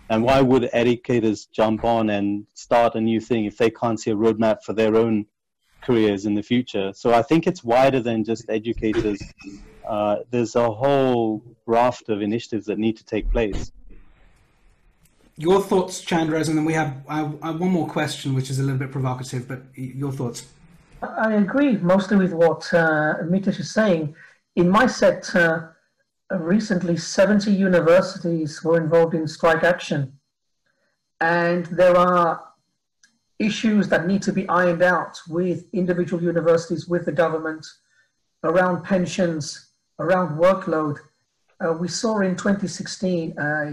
And 0.08 0.24
why 0.24 0.40
would 0.40 0.68
educators 0.72 1.46
jump 1.46 1.84
on 1.84 2.10
and 2.10 2.46
start 2.54 2.96
a 2.96 3.00
new 3.00 3.20
thing 3.20 3.44
if 3.44 3.56
they 3.56 3.70
can't 3.70 3.98
see 3.98 4.10
a 4.10 4.16
roadmap 4.16 4.62
for 4.64 4.72
their 4.72 4.96
own 4.96 5.26
careers 5.82 6.26
in 6.26 6.34
the 6.34 6.42
future? 6.42 6.92
So 6.92 7.14
I 7.14 7.22
think 7.22 7.46
it's 7.46 7.62
wider 7.62 8.00
than 8.00 8.24
just 8.24 8.50
educators. 8.50 9.22
Uh, 9.88 10.16
there's 10.30 10.56
a 10.56 10.70
whole 10.70 11.42
raft 11.66 12.08
of 12.08 12.22
initiatives 12.22 12.66
that 12.66 12.78
need 12.78 12.96
to 12.96 13.04
take 13.04 13.30
place. 13.30 13.72
Your 15.36 15.62
thoughts, 15.62 16.04
Chandras, 16.04 16.48
and 16.48 16.58
then 16.58 16.64
we 16.64 16.74
have, 16.74 17.02
I, 17.08 17.20
I 17.40 17.46
have 17.52 17.60
one 17.60 17.70
more 17.70 17.88
question, 17.88 18.34
which 18.34 18.50
is 18.50 18.58
a 18.58 18.62
little 18.62 18.78
bit 18.78 18.90
provocative, 18.90 19.48
but 19.48 19.62
your 19.74 20.12
thoughts. 20.12 20.46
I 21.02 21.32
agree 21.34 21.76
mostly 21.78 22.18
with 22.18 22.32
what 22.32 22.68
uh, 22.74 23.14
Mitesh 23.24 23.60
is 23.60 23.72
saying. 23.72 24.14
In 24.60 24.68
my 24.68 24.86
sector, 24.86 25.74
recently 26.30 26.94
70 26.94 27.50
universities 27.50 28.62
were 28.62 28.76
involved 28.76 29.14
in 29.14 29.26
strike 29.26 29.64
action. 29.64 30.12
And 31.18 31.64
there 31.64 31.96
are 31.96 32.44
issues 33.38 33.88
that 33.88 34.06
need 34.06 34.20
to 34.20 34.34
be 34.34 34.46
ironed 34.50 34.82
out 34.82 35.18
with 35.30 35.64
individual 35.72 36.22
universities, 36.22 36.86
with 36.86 37.06
the 37.06 37.12
government, 37.12 37.66
around 38.44 38.84
pensions, 38.84 39.70
around 39.98 40.38
workload. 40.38 40.98
Uh, 41.64 41.72
we 41.72 41.88
saw 41.88 42.20
in 42.20 42.36
2016, 42.36 43.38
uh, 43.38 43.70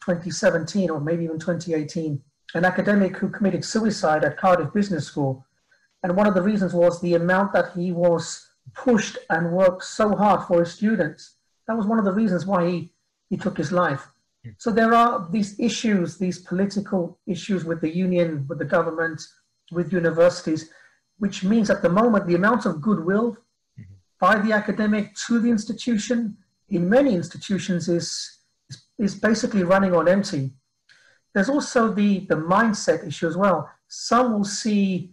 2017, 0.00 0.88
or 0.88 1.00
maybe 1.00 1.24
even 1.24 1.38
2018, 1.38 2.18
an 2.54 2.64
academic 2.64 3.14
who 3.18 3.28
committed 3.28 3.62
suicide 3.62 4.24
at 4.24 4.38
Cardiff 4.38 4.72
Business 4.72 5.04
School. 5.04 5.44
And 6.02 6.16
one 6.16 6.26
of 6.26 6.32
the 6.32 6.40
reasons 6.40 6.72
was 6.72 6.98
the 7.02 7.12
amount 7.12 7.52
that 7.52 7.72
he 7.74 7.92
was 7.92 8.47
pushed 8.84 9.18
and 9.30 9.52
worked 9.52 9.84
so 9.84 10.14
hard 10.14 10.46
for 10.46 10.60
his 10.60 10.72
students 10.72 11.38
that 11.68 11.76
was 11.76 11.86
one 11.86 11.98
of 11.98 12.04
the 12.04 12.12
reasons 12.12 12.46
why 12.46 12.66
he, 12.66 12.90
he 13.28 13.36
took 13.36 13.56
his 13.56 13.70
life. 13.70 14.08
So 14.56 14.70
there 14.70 14.94
are 14.94 15.28
these 15.30 15.60
issues, 15.60 16.16
these 16.16 16.38
political 16.38 17.18
issues 17.26 17.64
with 17.64 17.82
the 17.82 17.94
union, 17.94 18.46
with 18.48 18.58
the 18.58 18.64
government, 18.64 19.20
with 19.70 19.92
universities, 19.92 20.70
which 21.18 21.44
means 21.44 21.68
at 21.68 21.82
the 21.82 21.90
moment 21.90 22.26
the 22.26 22.36
amount 22.36 22.64
of 22.64 22.80
goodwill 22.80 23.36
mm-hmm. 23.78 23.92
by 24.18 24.38
the 24.38 24.52
academic 24.52 25.14
to 25.26 25.38
the 25.38 25.50
institution 25.50 26.38
in 26.70 26.88
many 26.88 27.14
institutions 27.14 27.88
is, 27.88 28.38
is, 28.70 28.84
is 28.98 29.14
basically 29.14 29.64
running 29.64 29.94
on 29.94 30.08
empty. 30.08 30.52
There's 31.34 31.50
also 31.50 31.92
the, 31.92 32.20
the 32.20 32.36
mindset 32.36 33.06
issue 33.06 33.28
as 33.28 33.36
well. 33.36 33.68
Some 33.88 34.32
will 34.32 34.44
see 34.44 35.12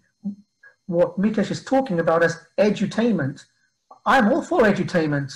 what 0.86 1.20
Mitesh 1.20 1.52
is 1.52 1.66
talking 1.66 2.00
about 2.00 2.24
as 2.24 2.40
edutainment. 2.58 3.44
I'm 4.06 4.32
all 4.32 4.42
for 4.42 4.62
edutainment 4.62 5.34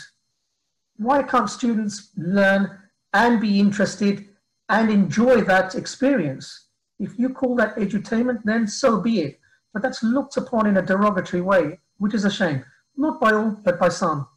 why 0.99 1.23
can't 1.23 1.49
students 1.49 2.11
learn 2.17 2.77
and 3.13 3.39
be 3.41 3.59
interested 3.59 4.27
and 4.67 4.91
enjoy 4.91 5.41
that 5.41 5.73
experience? 5.73 6.67
If 6.99 7.17
you 7.17 7.29
call 7.29 7.55
that 7.55 7.77
edutainment, 7.77 8.43
then 8.43 8.67
so 8.67 8.99
be 8.99 9.21
it. 9.21 9.39
But 9.73 9.81
that's 9.81 10.03
looked 10.03 10.35
upon 10.35 10.67
in 10.67 10.77
a 10.77 10.81
derogatory 10.81 11.41
way, 11.41 11.79
which 11.97 12.13
is 12.13 12.25
a 12.25 12.31
shame. 12.31 12.65
Not 12.97 13.19
by 13.21 13.31
all, 13.31 13.57
but 13.63 13.79
by 13.79 13.89
some. 13.89 14.27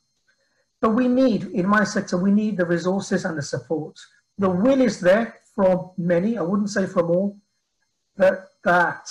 But 0.80 0.90
we 0.90 1.08
need, 1.08 1.44
in 1.46 1.66
my 1.66 1.82
sector, 1.82 2.16
we 2.16 2.30
need 2.30 2.56
the 2.56 2.66
resources 2.66 3.24
and 3.24 3.36
the 3.36 3.42
support. 3.42 3.98
The 4.38 4.48
will 4.48 4.80
is 4.80 5.00
there 5.00 5.34
from 5.54 5.90
many, 5.98 6.38
I 6.38 6.42
wouldn't 6.42 6.70
say 6.70 6.86
from 6.86 7.10
all, 7.10 7.36
but 8.16 8.50
that 8.64 9.08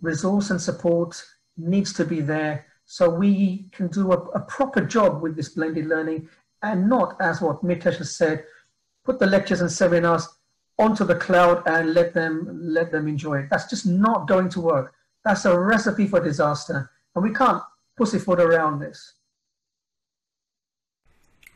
resource 0.00 0.50
and 0.50 0.60
support 0.60 1.22
needs 1.56 1.92
to 1.94 2.04
be 2.04 2.20
there 2.20 2.66
so 2.92 3.08
we 3.08 3.64
can 3.72 3.88
do 3.88 4.12
a, 4.12 4.18
a 4.34 4.40
proper 4.40 4.82
job 4.82 5.22
with 5.22 5.34
this 5.34 5.48
blended 5.48 5.86
learning 5.86 6.28
and 6.60 6.90
not 6.90 7.16
as 7.22 7.40
what 7.40 7.64
Mitesh 7.64 7.96
has 7.96 8.14
said, 8.14 8.44
put 9.02 9.18
the 9.18 9.24
lectures 9.24 9.62
and 9.62 9.72
seminars 9.72 10.28
onto 10.78 11.02
the 11.02 11.14
cloud 11.14 11.62
and 11.64 11.94
let 11.94 12.12
them 12.12 12.60
let 12.62 12.92
them 12.92 13.08
enjoy 13.08 13.38
it. 13.38 13.46
That's 13.48 13.66
just 13.70 13.86
not 13.86 14.28
going 14.28 14.50
to 14.50 14.60
work. 14.60 14.92
That's 15.24 15.46
a 15.46 15.58
recipe 15.58 16.06
for 16.06 16.20
disaster, 16.20 16.90
and 17.14 17.24
we 17.24 17.32
can't 17.32 17.62
pussyfoot 17.96 18.38
around 18.38 18.80
this. 18.80 19.14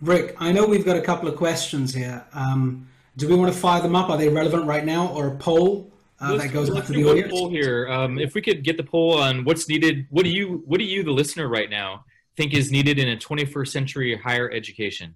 Rick, 0.01 0.37
I 0.41 0.53
know 0.53 0.67
we've 0.67 0.87
got 0.87 0.97
a 0.97 1.03
couple 1.03 1.29
of 1.29 1.37
questions 1.37 1.93
here. 1.93 2.25
Um, 2.33 2.89
do 3.19 3.29
we 3.29 3.35
want 3.35 3.53
to 3.53 3.59
fire 3.59 3.83
them 3.83 3.95
up? 3.95 4.09
Are 4.09 4.17
they 4.17 4.31
relevant 4.31 4.65
right 4.65 4.87
now, 4.87 5.09
or 5.09 5.27
a 5.29 5.37
poll 5.37 5.93
uh, 6.21 6.37
that 6.37 6.53
goes 6.53 6.75
out 6.75 6.87
to 6.87 6.93
the 6.93 7.05
audience? 7.05 7.33
Poll 7.33 7.51
here. 7.51 7.89
Um, 7.89 8.19
if 8.19 8.35
we 8.35 8.41
could 8.41 8.65
get 8.65 8.77
the 8.77 8.85
poll 8.85 9.19
on 9.19 9.45
what's 9.45 9.69
needed, 9.69 10.07
what 10.11 10.25
do 10.25 10.31
you, 10.31 10.63
what 10.67 10.79
do 10.79 10.85
you, 10.85 11.03
the 11.03 11.11
listener, 11.11 11.49
right 11.49 11.69
now, 11.69 12.05
think 12.37 12.55
is 12.55 12.71
needed 12.71 12.99
in 12.99 13.09
a 13.09 13.17
21st 13.17 13.69
century 13.69 14.17
higher 14.17 14.51
education. 14.51 15.15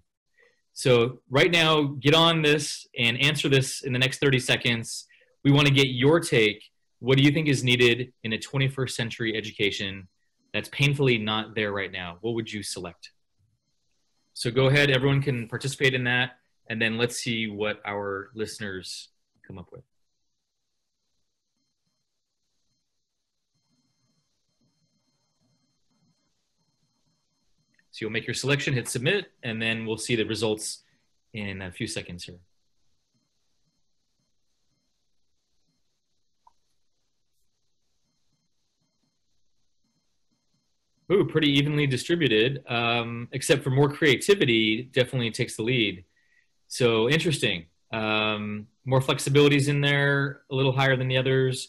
So, 0.72 1.20
right 1.28 1.50
now, 1.50 1.82
get 2.00 2.14
on 2.14 2.42
this 2.42 2.86
and 2.98 3.20
answer 3.20 3.48
this 3.48 3.82
in 3.82 3.92
the 3.92 3.98
next 3.98 4.18
30 4.18 4.38
seconds. 4.38 5.06
We 5.44 5.50
want 5.50 5.66
to 5.66 5.72
get 5.72 5.88
your 5.88 6.20
take. 6.20 6.64
What 7.00 7.18
do 7.18 7.24
you 7.24 7.30
think 7.30 7.48
is 7.48 7.64
needed 7.64 8.12
in 8.24 8.32
a 8.32 8.38
21st 8.38 8.90
century 8.90 9.36
education 9.36 10.08
that's 10.54 10.68
painfully 10.68 11.18
not 11.18 11.54
there 11.54 11.72
right 11.72 11.90
now? 11.90 12.18
What 12.20 12.34
would 12.34 12.52
you 12.52 12.62
select? 12.62 13.10
So, 14.34 14.50
go 14.50 14.66
ahead, 14.66 14.90
everyone 14.90 15.22
can 15.22 15.48
participate 15.48 15.92
in 15.92 16.04
that, 16.04 16.38
and 16.68 16.80
then 16.80 16.96
let's 16.96 17.16
see 17.16 17.48
what 17.48 17.80
our 17.84 18.30
listeners 18.34 19.08
come 19.46 19.58
up 19.58 19.68
with. 19.72 19.82
So 28.00 28.06
you'll 28.06 28.12
make 28.12 28.26
your 28.26 28.32
selection, 28.32 28.72
hit 28.72 28.88
submit, 28.88 29.30
and 29.42 29.60
then 29.60 29.84
we'll 29.84 29.98
see 29.98 30.16
the 30.16 30.24
results 30.24 30.84
in 31.34 31.60
a 31.60 31.70
few 31.70 31.86
seconds 31.86 32.24
here. 32.24 32.38
Ooh, 41.12 41.26
pretty 41.26 41.50
evenly 41.50 41.86
distributed, 41.86 42.64
um, 42.70 43.28
except 43.32 43.62
for 43.62 43.68
more 43.68 43.90
creativity 43.90 44.84
definitely 44.84 45.30
takes 45.30 45.56
the 45.56 45.62
lead. 45.62 46.02
So 46.68 47.10
interesting. 47.10 47.66
Um, 47.92 48.66
more 48.86 49.00
flexibilities 49.00 49.68
in 49.68 49.82
there, 49.82 50.40
a 50.50 50.54
little 50.54 50.72
higher 50.72 50.96
than 50.96 51.08
the 51.08 51.18
others. 51.18 51.68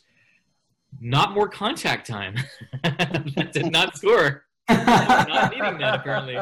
Not 1.02 1.34
more 1.34 1.50
contact 1.50 2.08
time. 2.08 2.38
that 2.84 3.50
did 3.52 3.70
not 3.70 3.98
score 3.98 4.46
not 4.72 5.52
needing 5.52 5.78
that 5.80 5.96
apparently. 5.96 6.38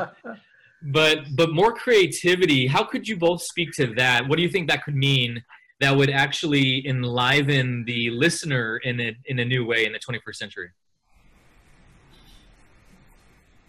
But 0.82 1.36
but 1.36 1.52
more 1.52 1.74
creativity. 1.74 2.68
How 2.68 2.84
could 2.84 3.08
you 3.08 3.18
both 3.18 3.42
speak 3.42 3.72
to 3.74 3.88
that? 3.96 4.28
What 4.28 4.38
do 4.38 4.44
you 4.44 4.50
think 4.50 4.70
that 4.70 4.84
could 4.84 4.96
mean? 4.96 5.44
That 5.82 5.96
would 5.96 6.10
actually 6.10 6.86
enliven 6.88 7.86
the 7.86 8.10
listener 8.12 8.78
in 8.78 9.00
a 9.00 9.16
in 9.26 9.40
a 9.40 9.46
new 9.46 9.66
way 9.66 9.86
in 9.86 9.92
the 9.94 10.00
21st 10.00 10.36
century. 10.36 10.70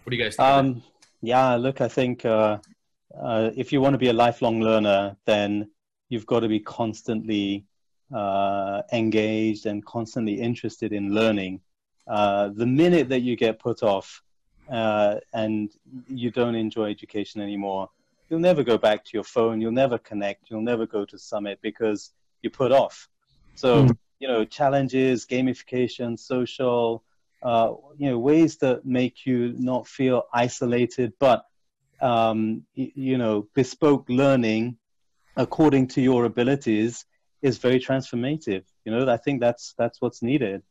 What 0.04 0.11
do 0.11 0.16
you 0.16 0.22
guys 0.22 0.36
think? 0.36 0.48
Um, 0.48 0.82
yeah, 1.20 1.54
look, 1.56 1.80
I 1.80 1.88
think 1.88 2.24
uh, 2.24 2.58
uh, 3.18 3.50
if 3.56 3.72
you 3.72 3.80
want 3.80 3.94
to 3.94 3.98
be 3.98 4.08
a 4.08 4.12
lifelong 4.12 4.61
learner, 4.61 5.16
then 5.26 5.70
you've 6.08 6.26
got 6.26 6.40
to 6.40 6.48
be 6.48 6.61
constantly 6.61 7.66
uh, 8.14 8.82
engaged 8.92 9.66
and 9.66 9.84
constantly 9.84 10.40
interested 10.40 10.92
in 10.92 11.14
learning. 11.14 11.61
Uh, 12.06 12.48
the 12.48 12.66
minute 12.66 13.08
that 13.08 13.20
you 13.20 13.36
get 13.36 13.58
put 13.58 13.82
off 13.82 14.22
uh, 14.70 15.16
and 15.32 15.70
you 16.08 16.30
don't 16.30 16.54
enjoy 16.54 16.90
education 16.90 17.40
anymore, 17.40 17.88
you'll 18.28 18.40
never 18.40 18.62
go 18.62 18.78
back 18.78 19.04
to 19.04 19.10
your 19.14 19.24
phone. 19.24 19.60
You'll 19.60 19.72
never 19.72 19.98
connect. 19.98 20.50
You'll 20.50 20.62
never 20.62 20.86
go 20.86 21.04
to 21.04 21.18
Summit 21.18 21.58
because 21.62 22.12
you 22.42 22.50
put 22.50 22.72
off. 22.72 23.08
So, 23.54 23.84
mm. 23.84 23.96
you 24.20 24.28
know, 24.28 24.44
challenges, 24.44 25.26
gamification, 25.26 26.18
social, 26.18 27.02
uh, 27.42 27.72
you 27.98 28.10
know, 28.10 28.18
ways 28.18 28.58
that 28.58 28.86
make 28.86 29.26
you 29.26 29.54
not 29.58 29.86
feel 29.86 30.24
isolated, 30.32 31.12
but, 31.18 31.44
um, 32.00 32.64
y- 32.76 32.92
you 32.94 33.18
know, 33.18 33.48
bespoke 33.54 34.08
learning 34.08 34.76
according 35.36 35.88
to 35.88 36.00
your 36.00 36.24
abilities 36.24 37.04
is 37.42 37.58
very 37.58 37.80
transformative. 37.80 38.64
You 38.84 38.92
know, 38.92 39.10
I 39.10 39.16
think 39.16 39.40
that's, 39.40 39.74
that's 39.78 40.00
what's 40.00 40.22
needed. 40.22 40.62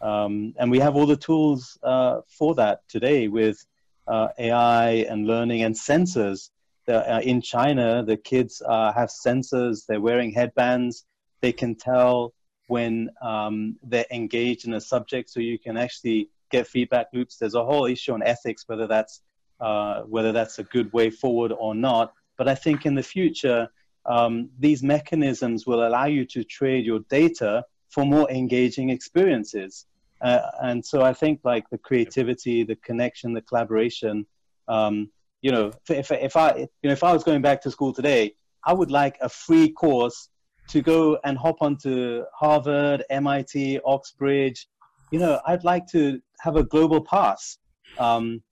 Um, 0.00 0.54
and 0.58 0.70
we 0.70 0.78
have 0.80 0.96
all 0.96 1.06
the 1.06 1.16
tools 1.16 1.78
uh, 1.82 2.20
for 2.28 2.54
that 2.56 2.80
today 2.88 3.28
with 3.28 3.64
uh, 4.06 4.28
AI 4.38 4.90
and 5.08 5.26
learning 5.26 5.62
and 5.62 5.74
sensors. 5.74 6.50
In 6.88 7.40
China, 7.40 8.04
the 8.04 8.16
kids 8.16 8.62
uh, 8.64 8.92
have 8.92 9.08
sensors, 9.08 9.86
they're 9.86 10.00
wearing 10.00 10.30
headbands, 10.30 11.04
they 11.40 11.52
can 11.52 11.74
tell 11.74 12.32
when 12.68 13.10
um, 13.22 13.76
they're 13.82 14.06
engaged 14.10 14.66
in 14.66 14.74
a 14.74 14.80
subject, 14.80 15.30
so 15.30 15.40
you 15.40 15.58
can 15.58 15.76
actually 15.76 16.28
get 16.50 16.66
feedback 16.66 17.06
loops. 17.12 17.36
There's 17.36 17.54
a 17.54 17.64
whole 17.64 17.86
issue 17.86 18.12
on 18.12 18.22
ethics, 18.22 18.64
whether 18.66 18.86
that's 18.86 19.22
uh, 19.60 20.02
whether 20.02 20.32
that's 20.32 20.58
a 20.58 20.64
good 20.64 20.92
way 20.92 21.08
forward 21.10 21.52
or 21.52 21.74
not. 21.74 22.12
But 22.36 22.48
I 22.48 22.54
think 22.54 22.84
in 22.84 22.94
the 22.94 23.02
future, 23.02 23.68
um, 24.04 24.50
these 24.58 24.82
mechanisms 24.82 25.66
will 25.66 25.86
allow 25.86 26.06
you 26.06 26.26
to 26.26 26.44
trade 26.44 26.84
your 26.84 27.00
data 27.08 27.64
for 27.88 28.04
more 28.04 28.30
engaging 28.30 28.90
experiences. 28.90 29.86
Uh, 30.22 30.40
and 30.62 30.84
so 30.84 31.02
I 31.02 31.12
think 31.12 31.40
like 31.44 31.68
the 31.70 31.78
creativity, 31.78 32.64
the 32.64 32.76
connection, 32.76 33.32
the 33.32 33.42
collaboration. 33.42 34.26
Um, 34.68 35.10
you 35.42 35.52
know, 35.52 35.72
if, 35.88 36.10
if 36.10 36.36
I 36.36 36.56
you 36.56 36.88
know 36.88 36.92
if 36.92 37.04
I 37.04 37.12
was 37.12 37.22
going 37.22 37.42
back 37.42 37.60
to 37.62 37.70
school 37.70 37.92
today, 37.92 38.34
I 38.64 38.72
would 38.72 38.90
like 38.90 39.16
a 39.20 39.28
free 39.28 39.70
course 39.70 40.30
to 40.68 40.82
go 40.82 41.18
and 41.24 41.38
hop 41.38 41.58
onto 41.60 42.24
Harvard, 42.34 43.04
MIT, 43.10 43.80
Oxbridge. 43.84 44.66
You 45.12 45.20
know, 45.20 45.40
I'd 45.46 45.64
like 45.64 45.86
to 45.88 46.20
have 46.40 46.56
a 46.56 46.64
global 46.64 47.00
pass. 47.00 47.58
Um, 47.98 48.42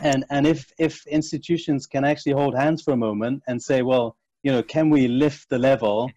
and 0.00 0.24
and 0.30 0.46
if 0.46 0.70
if 0.78 1.06
institutions 1.06 1.86
can 1.86 2.04
actually 2.04 2.32
hold 2.32 2.54
hands 2.54 2.82
for 2.82 2.92
a 2.92 2.96
moment 2.96 3.42
and 3.48 3.60
say, 3.60 3.82
well, 3.82 4.16
you 4.42 4.52
know, 4.52 4.62
can 4.62 4.90
we 4.90 5.08
lift 5.08 5.48
the 5.48 5.58
level 5.58 6.10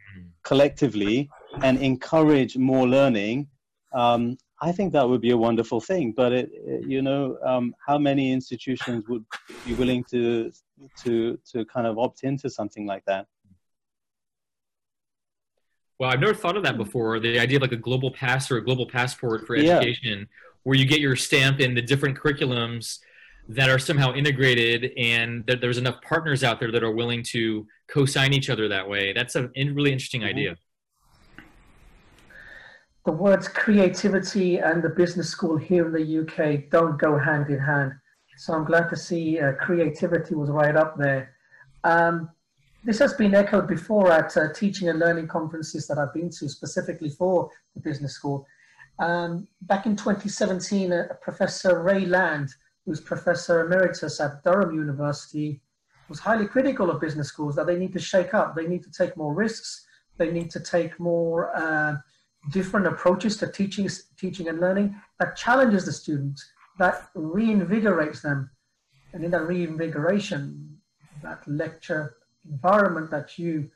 collectively 0.44 1.30
and 1.64 1.82
encourage 1.82 2.58
more 2.58 2.88
learning? 2.88 3.48
Um, 3.94 4.38
I 4.62 4.72
think 4.72 4.94
that 4.94 5.08
would 5.08 5.22
be 5.22 5.32
a 5.32 5.38
wonderful 5.38 5.82
thing. 5.82 6.14
But 6.16 6.32
it, 6.32 6.52
it, 6.54 6.88
you 6.88 7.02
know, 7.02 7.38
um, 7.44 7.76
how 7.86 7.98
many 7.98 8.32
institutions 8.32 9.08
would 9.08 9.26
be 9.66 9.74
willing 9.74 10.04
to 10.12 10.52
to 11.04 11.40
to 11.52 11.66
kind 11.66 11.88
of 11.88 11.98
opt 11.98 12.24
into 12.24 12.50
something 12.50 12.86
like 12.86 13.04
that? 13.06 13.28
Well, 16.00 16.10
I've 16.10 16.20
never 16.20 16.34
thought 16.34 16.58
of 16.58 16.64
that 16.64 16.78
before. 16.78 17.20
The 17.20 17.40
idea 17.40 17.58
of 17.58 17.62
like 17.62 17.72
a 17.72 17.78
global 17.78 18.12
pass 18.12 18.50
or 18.50 18.58
a 18.58 18.64
global 18.64 18.88
passport 18.88 19.46
for 19.46 19.56
education, 19.56 20.20
yeah. 20.20 20.26
where 20.64 20.76
you 20.76 20.86
get 20.86 21.00
your 21.00 21.16
stamp 21.16 21.60
in 21.60 21.76
the 21.76 21.82
different 21.82 22.18
curriculums 22.18 23.00
that 23.48 23.70
are 23.70 23.78
somehow 23.80 24.14
integrated, 24.14 24.92
and 24.98 25.46
that 25.48 25.62
there's 25.62 25.78
enough 25.78 26.02
partners 26.02 26.44
out 26.44 26.60
there 26.60 26.72
that 26.72 26.84
are 26.84 26.92
willing 26.92 27.22
to 27.22 27.68
co-sign 27.88 28.34
each 28.34 28.50
other 28.50 28.68
that 28.68 28.88
way. 28.88 29.14
That's 29.14 29.36
a 29.36 29.50
really 29.56 29.92
interesting 29.92 30.22
mm-hmm. 30.22 30.30
idea 30.30 30.56
the 33.06 33.12
words 33.12 33.48
creativity 33.48 34.58
and 34.58 34.84
the 34.84 34.90
business 34.90 35.30
school 35.30 35.58
here 35.58 35.86
in 35.88 35.92
the 35.94 36.20
UK 36.22 36.70
don't 36.70 37.00
go 37.00 37.18
hand 37.18 37.50
in 37.50 37.60
hand. 37.60 37.94
So 38.38 38.54
I'm 38.54 38.66
glad 38.66 38.90
to 38.90 38.96
see 38.96 39.40
uh, 39.40 39.54
creativity 39.54 40.36
was 40.36 40.50
right 40.50 40.76
up 40.76 40.98
there. 40.98 41.36
Um, 41.84 42.30
this 42.84 43.00
has 43.00 43.14
been 43.14 43.36
echoed 43.36 43.68
before 43.68 44.12
at 44.12 44.36
uh, 44.38 44.52
teaching 44.54 44.90
and 44.90 45.00
learning 45.00 45.28
conferences 45.28 45.88
that 45.88 45.98
I've 45.98 46.14
been 46.14 46.30
to 46.32 46.50
specifically 46.50 47.10
for 47.10 47.50
the 47.76 47.82
business 47.82 48.14
school. 48.14 48.46
Um, 49.00 49.48
back 49.64 49.86
in 49.86 49.96
2017, 49.96 50.92
uh, 50.92 51.08
Professor 51.22 51.82
Ray 51.82 52.06
Land, 52.06 52.50
who's 52.86 53.02
Professor 53.02 53.66
Emeritus 53.66 54.20
at 54.20 54.44
Durham 54.44 54.76
University, 54.76 55.62
was 56.10 56.20
highly 56.20 56.48
critical 56.48 56.90
of 56.90 57.00
business 57.00 57.28
schools 57.28 57.56
that 57.56 57.68
they 57.68 57.78
need 57.78 57.94
to 57.94 58.00
shake 58.00 58.34
up, 58.34 58.56
they 58.56 58.68
need 58.68 58.84
to 58.84 58.92
take 58.92 59.16
more 59.16 59.34
risks, 59.34 59.86
they 60.18 60.32
need 60.32 60.52
to 60.52 60.60
take 60.60 61.00
more 61.00 61.56
uh, 61.56 61.96
different 62.50 62.88
approaches 62.88 63.38
to 63.38 63.48
teaching, 63.48 63.90
teaching 64.18 64.48
and 64.48 64.60
learning 64.60 64.96
that 65.20 65.36
challenges 65.36 65.86
the 65.86 65.92
students, 65.92 66.52
that 66.80 67.10
reinvigorates 67.16 68.22
them. 68.22 68.50
And 69.14 69.24
in 69.24 69.32
that 69.32 69.44
reinvigoration, 69.44 70.78
that 71.22 71.48
lecture 71.48 72.16
environment 72.50 73.12
that 73.12 73.38
you 73.38 73.70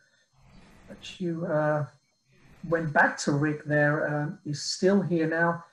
that 0.88 1.20
you 1.20 1.45
uh, 1.47 1.86
went 2.70 2.93
back 2.93 3.18
to, 3.18 3.32
Rick, 3.32 3.66
there 3.66 4.07
um, 4.07 4.39
is 4.45 4.61
still 4.61 5.01
here 5.01 5.28
now. 5.28 5.63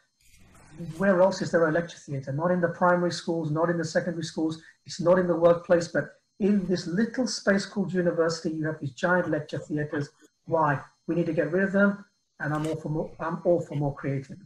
Where 0.97 1.21
else 1.21 1.43
is 1.43 1.51
there 1.51 1.69
a 1.69 1.73
lecture 1.73 1.99
theatre? 1.99 2.33
Not 2.33 2.51
in 2.51 2.63
the 2.63 2.69
primary 2.69 3.13
schools, 3.13 3.51
not 3.51 3.69
in 3.69 3.77
the 3.77 3.85
secondary 3.85 4.25
schools. 4.25 4.63
It's 4.87 5.01
not 5.01 5.19
in 5.19 5.27
the 5.27 5.37
workplace, 5.37 5.89
but 5.89 6.05
in 6.41 6.67
this 6.67 6.87
little 6.87 7.27
space 7.27 7.67
called 7.67 7.93
university, 7.93 8.51
you 8.51 8.67
have 8.67 8.81
these 8.81 8.93
giant 8.93 9.31
lecture 9.31 9.59
theatres. 9.59 10.09
Why? 10.47 10.81
We 11.07 11.15
need 11.15 11.27
to 11.27 11.35
get 11.35 11.53
rid 11.53 11.65
of 11.65 11.73
them 11.73 12.07
and 12.43 12.53
I'm 12.53 12.67
all 12.67 12.77
for 12.77 12.89
more. 12.89 13.11
I'm 13.21 13.41
all 13.45 13.61
for 13.61 13.77
more 13.77 13.95
creativity. 13.95 14.43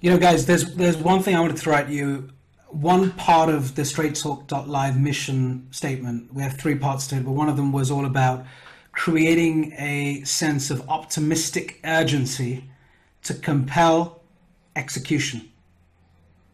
You 0.00 0.10
know, 0.10 0.18
guys, 0.18 0.46
there's 0.46 0.74
there's 0.74 0.96
one 0.96 1.22
thing 1.22 1.34
I 1.34 1.40
want 1.40 1.54
to 1.54 1.58
throw 1.58 1.74
at 1.74 1.88
you. 1.88 2.30
One 2.68 3.12
part 3.12 3.48
of 3.48 3.74
the 3.76 3.84
Straight 3.84 4.14
Talk 4.14 4.66
Live 4.66 4.98
mission 4.98 5.68
statement. 5.70 6.32
We 6.34 6.42
have 6.42 6.58
three 6.58 6.74
parts 6.74 7.06
to 7.08 7.16
it, 7.16 7.24
but 7.24 7.32
one 7.32 7.48
of 7.48 7.56
them 7.56 7.72
was 7.72 7.90
all 7.90 8.04
about 8.04 8.44
creating 8.92 9.72
a 9.78 10.22
sense 10.24 10.70
of 10.70 10.86
optimistic 10.88 11.80
urgency 11.84 12.64
to 13.22 13.34
compel 13.34 14.22
execution. 14.76 15.48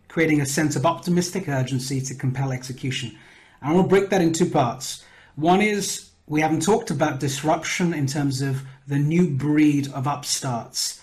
Creating 0.08 0.40
a 0.40 0.46
sense 0.46 0.76
of 0.76 0.86
optimistic 0.86 1.48
urgency 1.48 2.00
to 2.00 2.14
compel 2.14 2.52
execution. 2.52 3.16
And 3.60 3.70
I 3.70 3.74
want 3.74 3.86
to 3.86 3.88
break 3.88 4.10
that 4.10 4.20
in 4.20 4.32
two 4.32 4.48
parts. 4.48 5.04
One 5.34 5.60
is 5.60 6.10
we 6.26 6.40
haven't 6.40 6.62
talked 6.62 6.90
about 6.90 7.20
disruption 7.20 7.92
in 7.92 8.06
terms 8.06 8.40
of 8.40 8.62
the 8.86 8.98
new 8.98 9.28
breed 9.28 9.92
of 9.92 10.06
upstarts 10.06 11.02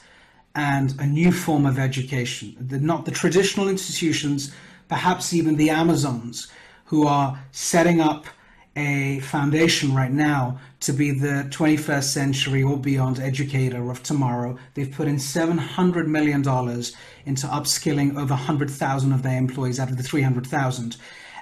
and 0.55 0.95
a 0.99 1.05
new 1.05 1.31
form 1.31 1.65
of 1.65 1.77
education. 1.77 2.55
The, 2.59 2.79
not 2.79 3.05
the 3.05 3.11
traditional 3.11 3.69
institutions, 3.69 4.53
perhaps 4.87 5.33
even 5.33 5.57
the 5.57 5.69
Amazons, 5.69 6.51
who 6.85 7.07
are 7.07 7.39
setting 7.51 8.01
up 8.01 8.25
a 8.75 9.19
foundation 9.19 9.93
right 9.93 10.11
now 10.11 10.59
to 10.79 10.93
be 10.93 11.11
the 11.11 11.45
21st 11.49 12.03
century 12.03 12.63
or 12.63 12.77
beyond 12.77 13.19
educator 13.19 13.91
of 13.91 14.01
tomorrow. 14.01 14.57
They've 14.73 14.91
put 14.91 15.07
in 15.07 15.17
$700 15.17 16.07
million 16.07 16.41
into 16.41 17.47
upskilling 17.47 18.17
over 18.17 18.33
100,000 18.33 19.11
of 19.11 19.23
their 19.23 19.37
employees 19.37 19.79
out 19.79 19.89
of 19.89 19.97
the 19.97 20.03
300,000. 20.03 20.95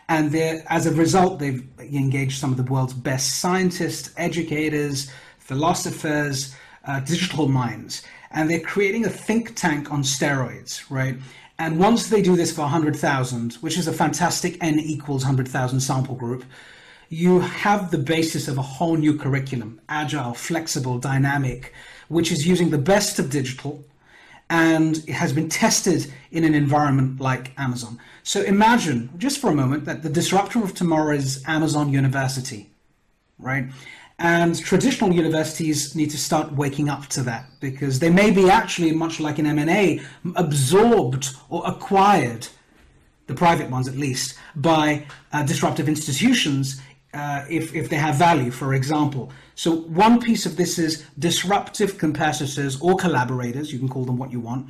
And 0.10 0.36
as 0.36 0.88
a 0.88 0.92
result, 0.92 1.38
they've 1.38 1.64
engaged 1.80 2.40
some 2.40 2.50
of 2.50 2.58
the 2.58 2.64
world's 2.64 2.94
best 2.94 3.40
scientists, 3.40 4.12
educators, 4.18 5.12
philosophers, 5.38 6.56
uh, 6.86 7.00
digital 7.02 7.48
minds, 7.48 8.02
and 8.32 8.50
they're 8.50 8.60
creating 8.60 9.06
a 9.06 9.10
think 9.10 9.56
tank 9.56 9.92
on 9.92 10.02
steroids, 10.02 10.84
right? 10.90 11.16
And 11.60 11.78
once 11.78 12.08
they 12.08 12.24
do 12.24 12.36
this 12.36 12.52
for 12.52 12.62
100,000, 12.62 13.54
which 13.56 13.78
is 13.78 13.88
a 13.88 13.94
fantastic 13.94 14.58
n 14.62 14.80
equals 14.80 15.24
100,000 15.24 15.80
sample 15.80 16.16
group, 16.16 16.44
you 17.10 17.42
have 17.42 17.92
the 17.92 17.98
basis 18.00 18.48
of 18.48 18.58
a 18.58 18.64
whole 18.64 18.96
new 18.96 19.16
curriculum, 19.16 19.80
agile, 19.90 20.34
flexible, 20.34 20.98
dynamic, 20.98 21.72
which 22.08 22.32
is 22.32 22.48
using 22.48 22.72
the 22.72 22.78
best 22.80 23.20
of 23.20 23.30
digital 23.30 23.84
and 24.50 24.98
it 25.08 25.14
has 25.14 25.32
been 25.32 25.48
tested 25.48 26.12
in 26.32 26.44
an 26.44 26.56
environment 26.56 27.20
like 27.20 27.52
Amazon. 27.58 28.00
So 28.24 28.42
imagine, 28.42 29.10
just 29.18 29.40
for 29.40 29.50
a 29.50 29.56
moment, 29.56 29.86
that 29.86 30.04
the 30.04 30.10
disruptor 30.10 30.64
of 30.64 30.74
tomorrow 30.74 31.16
is 31.16 31.44
Amazon 31.48 31.92
University, 31.92 32.70
right? 33.38 33.66
And 34.18 34.60
traditional 34.60 35.14
universities 35.14 35.96
need 35.96 36.10
to 36.10 36.18
start 36.18 36.52
waking 36.52 36.90
up 36.90 37.06
to 37.08 37.24
that 37.24 37.46
because 37.62 38.00
they 38.00 38.10
may 38.10 38.32
be 38.32 38.50
actually, 38.50 38.92
much 38.92 39.20
like 39.20 39.40
an 39.40 39.46
M&A, 39.46 40.02
absorbed 40.36 41.30
or 41.50 41.64
acquired, 41.66 42.48
the 43.28 43.34
private 43.34 43.70
ones 43.70 43.88
at 43.88 43.96
least, 43.96 44.38
by 44.56 45.06
uh, 45.32 45.44
disruptive 45.44 45.88
institutions 45.88 46.82
uh, 47.14 47.46
if, 47.50 47.76
if 47.76 47.90
they 47.90 47.96
have 47.96 48.16
value, 48.16 48.52
for 48.52 48.74
example. 48.74 49.32
So 49.56 49.76
one 49.76 50.20
piece 50.20 50.46
of 50.46 50.56
this 50.58 50.78
is 50.78 51.06
disruptive 51.18 51.98
competitors 51.98 52.80
or 52.82 52.96
collaborators, 52.96 53.74
you 53.74 53.80
can 53.80 53.90
call 53.90 54.06
them 54.06 54.18
what 54.18 54.32
you 54.32 54.40
want. 54.40 54.68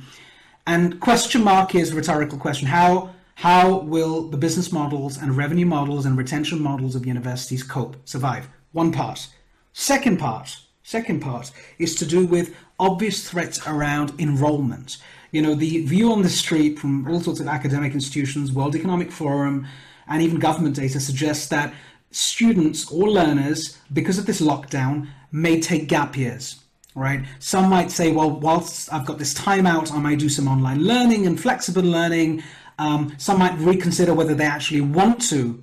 And 0.66 1.00
question 1.00 1.44
mark 1.44 1.74
is 1.74 1.92
a 1.92 1.96
rhetorical 1.96 2.38
question. 2.38 2.68
How 2.68 3.10
how 3.34 3.78
will 3.78 4.28
the 4.28 4.36
business 4.36 4.70
models 4.70 5.16
and 5.16 5.34
revenue 5.34 5.64
models 5.64 6.04
and 6.04 6.18
retention 6.18 6.60
models 6.60 6.94
of 6.94 7.06
universities 7.06 7.62
cope, 7.62 7.96
survive? 8.04 8.50
One 8.72 8.92
part. 8.92 9.28
Second 9.72 10.18
part, 10.18 10.58
second 10.82 11.20
part 11.20 11.50
is 11.78 11.94
to 11.94 12.04
do 12.04 12.26
with 12.26 12.54
obvious 12.78 13.28
threats 13.30 13.66
around 13.66 14.12
enrollment. 14.18 14.98
You 15.32 15.40
know, 15.40 15.54
the 15.54 15.86
view 15.86 16.12
on 16.12 16.20
the 16.20 16.28
street 16.28 16.78
from 16.78 17.08
all 17.08 17.20
sorts 17.20 17.40
of 17.40 17.48
academic 17.48 17.94
institutions, 17.94 18.52
World 18.52 18.76
Economic 18.76 19.10
Forum, 19.10 19.66
and 20.06 20.20
even 20.20 20.38
government 20.38 20.76
data 20.76 21.00
suggests 21.00 21.48
that 21.48 21.72
students 22.10 22.90
or 22.90 23.08
learners, 23.08 23.78
because 23.92 24.18
of 24.18 24.26
this 24.26 24.40
lockdown, 24.40 25.08
may 25.32 25.60
take 25.60 25.88
gap 25.88 26.16
years. 26.16 26.60
Right? 26.94 27.24
Some 27.38 27.70
might 27.70 27.90
say, 27.90 28.10
well, 28.10 28.30
whilst 28.30 28.92
I've 28.92 29.06
got 29.06 29.18
this 29.18 29.32
time 29.32 29.64
out, 29.64 29.92
I 29.92 29.98
might 29.98 30.18
do 30.18 30.28
some 30.28 30.48
online 30.48 30.82
learning 30.82 31.26
and 31.26 31.40
flexible 31.40 31.82
learning. 31.82 32.42
Um, 32.78 33.14
some 33.16 33.38
might 33.38 33.56
reconsider 33.58 34.12
whether 34.12 34.34
they 34.34 34.44
actually 34.44 34.80
want 34.80 35.22
to, 35.30 35.62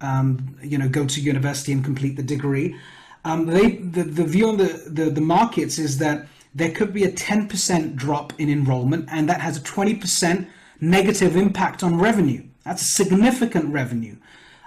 um, 0.00 0.56
you 0.62 0.78
know, 0.78 0.88
go 0.88 1.04
to 1.04 1.20
university 1.20 1.72
and 1.72 1.84
complete 1.84 2.16
the 2.16 2.22
degree. 2.22 2.76
Um, 3.24 3.46
they, 3.46 3.76
the, 3.76 4.04
the 4.04 4.24
view 4.24 4.48
on 4.48 4.56
the, 4.56 4.84
the, 4.86 5.10
the 5.10 5.20
markets 5.20 5.78
is 5.78 5.98
that 5.98 6.26
there 6.54 6.70
could 6.70 6.92
be 6.92 7.04
a 7.04 7.10
10% 7.10 7.96
drop 7.96 8.32
in 8.38 8.48
enrollment, 8.48 9.08
and 9.10 9.28
that 9.28 9.40
has 9.40 9.56
a 9.56 9.60
20% 9.60 10.46
negative 10.80 11.36
impact 11.36 11.82
on 11.82 11.98
revenue. 11.98 12.44
That's 12.64 12.94
significant 12.94 13.72
revenue. 13.72 14.16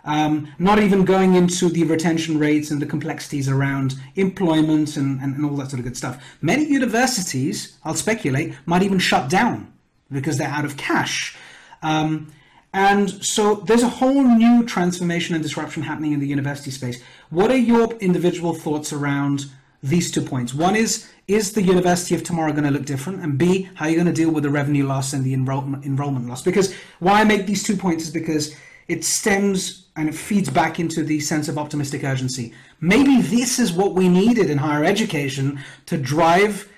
Um, 0.05 0.53
not 0.59 0.77
even 0.79 1.03
going 1.03 1.33
into 1.33 1.67
the 1.67 1.83
retention 1.83 2.37
rates 2.37 2.69
and 2.69 2.79
the 2.79 2.85
complexities 2.85 3.49
around 3.49 3.95
employment 4.15 4.95
and, 4.97 5.19
and, 5.19 5.35
and, 5.35 5.43
all 5.43 5.57
that 5.57 5.71
sort 5.71 5.79
of 5.79 5.85
good 5.85 5.97
stuff. 5.97 6.23
Many 6.41 6.63
universities, 6.65 7.75
I'll 7.83 7.95
speculate, 7.95 8.53
might 8.67 8.83
even 8.83 8.99
shut 8.99 9.31
down 9.31 9.73
because 10.11 10.37
they're 10.37 10.47
out 10.47 10.63
of 10.63 10.77
cash. 10.77 11.35
Um, 11.81 12.31
And 12.75 13.09
so 13.23 13.55
there's 13.55 13.83
a 13.83 13.87
whole 13.89 14.21
new 14.21 14.65
transformation 14.65 15.33
and 15.33 15.41
disruption 15.41 15.81
happening 15.81 16.11
in 16.11 16.19
the 16.19 16.27
university 16.27 16.71
space. 16.71 17.01
What 17.29 17.49
are 17.49 17.57
your 17.57 17.93
individual 17.99 18.53
thoughts 18.53 18.91
around 18.91 19.45
these 19.81 20.11
two 20.11 20.21
points? 20.21 20.53
One 20.53 20.75
is, 20.75 21.09
is 21.29 21.53
the 21.53 21.63
university 21.63 22.15
of 22.15 22.23
tomorrow 22.23 22.51
going 22.51 22.65
to 22.65 22.71
look 22.71 22.85
different? 22.85 23.23
And 23.23 23.37
B, 23.37 23.69
how 23.75 23.85
are 23.85 23.89
you 23.89 23.95
going 23.95 24.07
to 24.07 24.21
deal 24.21 24.29
with 24.29 24.43
the 24.43 24.49
revenue 24.49 24.85
loss 24.85 25.13
and 25.13 25.23
the 25.23 25.33
enrollment, 25.33 25.85
enrollment 25.85 26.27
loss? 26.27 26.43
Because 26.43 26.75
why 26.99 27.21
I 27.21 27.23
make 27.23 27.47
these 27.47 27.63
two 27.63 27.77
points 27.77 28.03
is 28.03 28.11
because 28.11 28.53
it 28.89 29.05
stems 29.05 29.84
and 29.95 30.09
it 30.09 30.15
feeds 30.15 30.49
back 30.49 30.79
into 30.79 31.03
the 31.03 31.19
sense 31.19 31.47
of 31.47 31.57
optimistic 31.57 32.03
urgency. 32.03 32.53
Maybe 32.81 33.21
this 33.21 33.59
is 33.59 33.71
what 33.71 33.93
we 33.93 34.09
needed 34.09 34.49
in 34.49 34.57
higher 34.57 34.83
education 34.83 35.59
to 35.85 35.97
drive. 35.97 36.69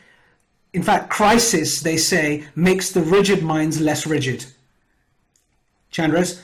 In 0.74 0.84
fact, 0.84 1.10
crisis, 1.10 1.82
they 1.82 1.98
say, 1.98 2.46
makes 2.56 2.92
the 2.92 3.02
rigid 3.02 3.42
minds 3.42 3.82
less 3.82 4.06
rigid. 4.06 4.46
Chandras, 5.92 6.40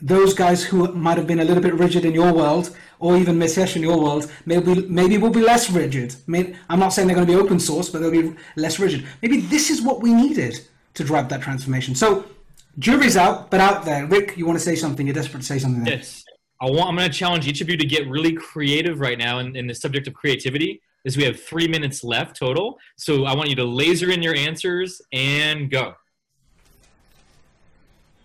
those 0.00 0.34
guys 0.34 0.64
who 0.64 0.92
might 0.92 1.18
have 1.18 1.26
been 1.26 1.40
a 1.40 1.44
little 1.44 1.62
bit 1.62 1.74
rigid 1.74 2.04
in 2.04 2.14
your 2.14 2.32
world, 2.32 2.76
or 3.00 3.16
even 3.16 3.38
Mitesh 3.38 3.76
in 3.76 3.82
your 3.82 4.00
world, 4.00 4.30
maybe 4.44 4.86
maybe 4.86 5.18
will 5.18 5.30
be 5.30 5.40
less 5.40 5.70
rigid. 5.70 6.16
I'm 6.68 6.80
not 6.80 6.92
saying 6.92 7.06
they're 7.06 7.14
going 7.14 7.26
to 7.26 7.32
be 7.32 7.38
open 7.38 7.60
source, 7.60 7.88
but 7.90 8.00
they'll 8.00 8.10
be 8.10 8.34
less 8.56 8.80
rigid. 8.80 9.06
Maybe 9.22 9.40
this 9.40 9.70
is 9.70 9.80
what 9.80 10.00
we 10.00 10.12
needed 10.12 10.60
to 10.94 11.04
drive 11.04 11.28
that 11.28 11.42
transformation. 11.42 11.94
So, 11.94 12.24
jury's 12.78 13.16
out, 13.16 13.50
but 13.50 13.60
out 13.60 13.84
there. 13.84 14.06
Rick, 14.06 14.36
you 14.36 14.46
want 14.46 14.58
to 14.58 14.64
say 14.64 14.76
something? 14.76 15.06
You're 15.06 15.14
desperate 15.14 15.40
to 15.40 15.46
say 15.46 15.58
something. 15.58 15.84
There. 15.84 15.94
Yes, 15.94 16.24
I 16.60 16.66
want. 16.66 16.88
I'm 16.88 16.96
going 16.96 17.10
to 17.10 17.16
challenge 17.16 17.46
each 17.46 17.60
of 17.60 17.68
you 17.68 17.76
to 17.76 17.86
get 17.86 18.08
really 18.08 18.32
creative 18.32 19.00
right 19.00 19.18
now 19.18 19.38
in, 19.38 19.56
in 19.56 19.66
the 19.66 19.74
subject 19.74 20.06
of 20.06 20.14
creativity. 20.14 20.80
Is 21.04 21.16
we 21.16 21.24
have 21.24 21.40
three 21.40 21.68
minutes 21.68 22.02
left 22.02 22.36
total, 22.36 22.76
so 22.96 23.24
I 23.24 23.34
want 23.34 23.48
you 23.48 23.56
to 23.56 23.64
laser 23.64 24.10
in 24.10 24.22
your 24.22 24.34
answers 24.34 25.00
and 25.12 25.70
go. 25.70 25.94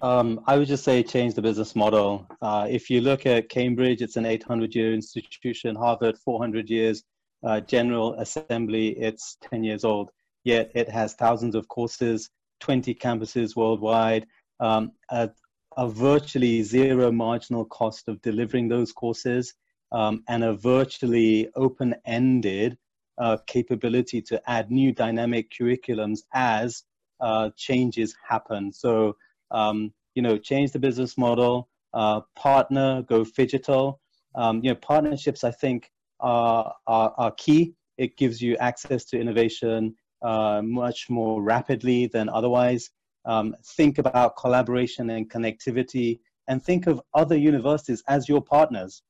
Um, 0.01 0.41
I 0.47 0.57
would 0.57 0.67
just 0.67 0.83
say 0.83 1.01
change 1.01 1.33
the 1.33 1.41
business 1.41 1.77
model. 1.77 2.27
Uh, 2.41 2.67
if 2.69 2.89
you 2.89 2.99
look 2.99 3.25
at 3.25 3.47
Cambridge, 3.47 4.01
it's 4.01 4.17
an 4.17 4.25
800 4.25 4.75
year 4.75 4.93
institution, 4.93 5.75
Harvard, 5.75 6.17
400 6.17 6.69
years, 6.69 7.03
uh, 7.45 7.61
General 7.61 8.15
Assembly, 8.15 8.89
it's 8.99 9.37
10 9.49 9.63
years 9.63 9.85
old, 9.85 10.09
yet 10.43 10.71
it 10.75 10.89
has 10.89 11.13
thousands 11.13 11.55
of 11.55 11.67
courses, 11.69 12.29
20 12.59 12.93
campuses 12.95 13.55
worldwide, 13.55 14.25
um, 14.59 14.91
a, 15.09 15.29
a, 15.77 15.87
virtually 15.87 16.61
zero 16.63 17.11
marginal 17.11 17.65
cost 17.65 18.07
of 18.07 18.21
delivering 18.21 18.67
those 18.67 18.91
courses, 18.91 19.53
um, 19.91 20.23
and 20.27 20.43
a 20.43 20.53
virtually 20.53 21.49
open 21.55 21.95
ended 22.05 22.77
uh, 23.17 23.37
capability 23.47 24.21
to 24.21 24.41
add 24.49 24.71
new 24.71 24.91
dynamic 24.91 25.51
curriculums 25.51 26.19
as 26.33 26.83
uh, 27.19 27.49
changes 27.57 28.15
happen. 28.27 28.71
So 28.71 29.15
um, 29.51 29.93
you 30.15 30.21
know, 30.21 30.37
change 30.37 30.71
the 30.71 30.79
business 30.79 31.17
model, 31.17 31.69
uh, 31.93 32.21
partner, 32.35 33.03
go 33.03 33.23
digital. 33.23 33.99
Um, 34.35 34.61
you 34.63 34.71
know, 34.71 34.75
partnerships, 34.75 35.43
I 35.43 35.51
think, 35.51 35.91
are, 36.19 36.73
are, 36.87 37.13
are, 37.17 37.31
key. 37.31 37.75
It 37.97 38.17
gives 38.17 38.41
you 38.41 38.57
access 38.57 39.05
to 39.05 39.19
innovation 39.19 39.95
uh, 40.23 40.61
much 40.63 41.09
more 41.09 41.41
rapidly 41.41 42.07
than 42.07 42.29
otherwise. 42.29 42.89
Um, 43.25 43.55
think 43.77 43.97
about 43.97 44.35
collaboration 44.35 45.09
and 45.09 45.29
connectivity 45.29 46.19
and 46.47 46.61
think 46.61 46.87
of 46.87 47.01
other 47.13 47.37
universities 47.37 48.03
as 48.07 48.27
your 48.27 48.41
partners. 48.41 49.01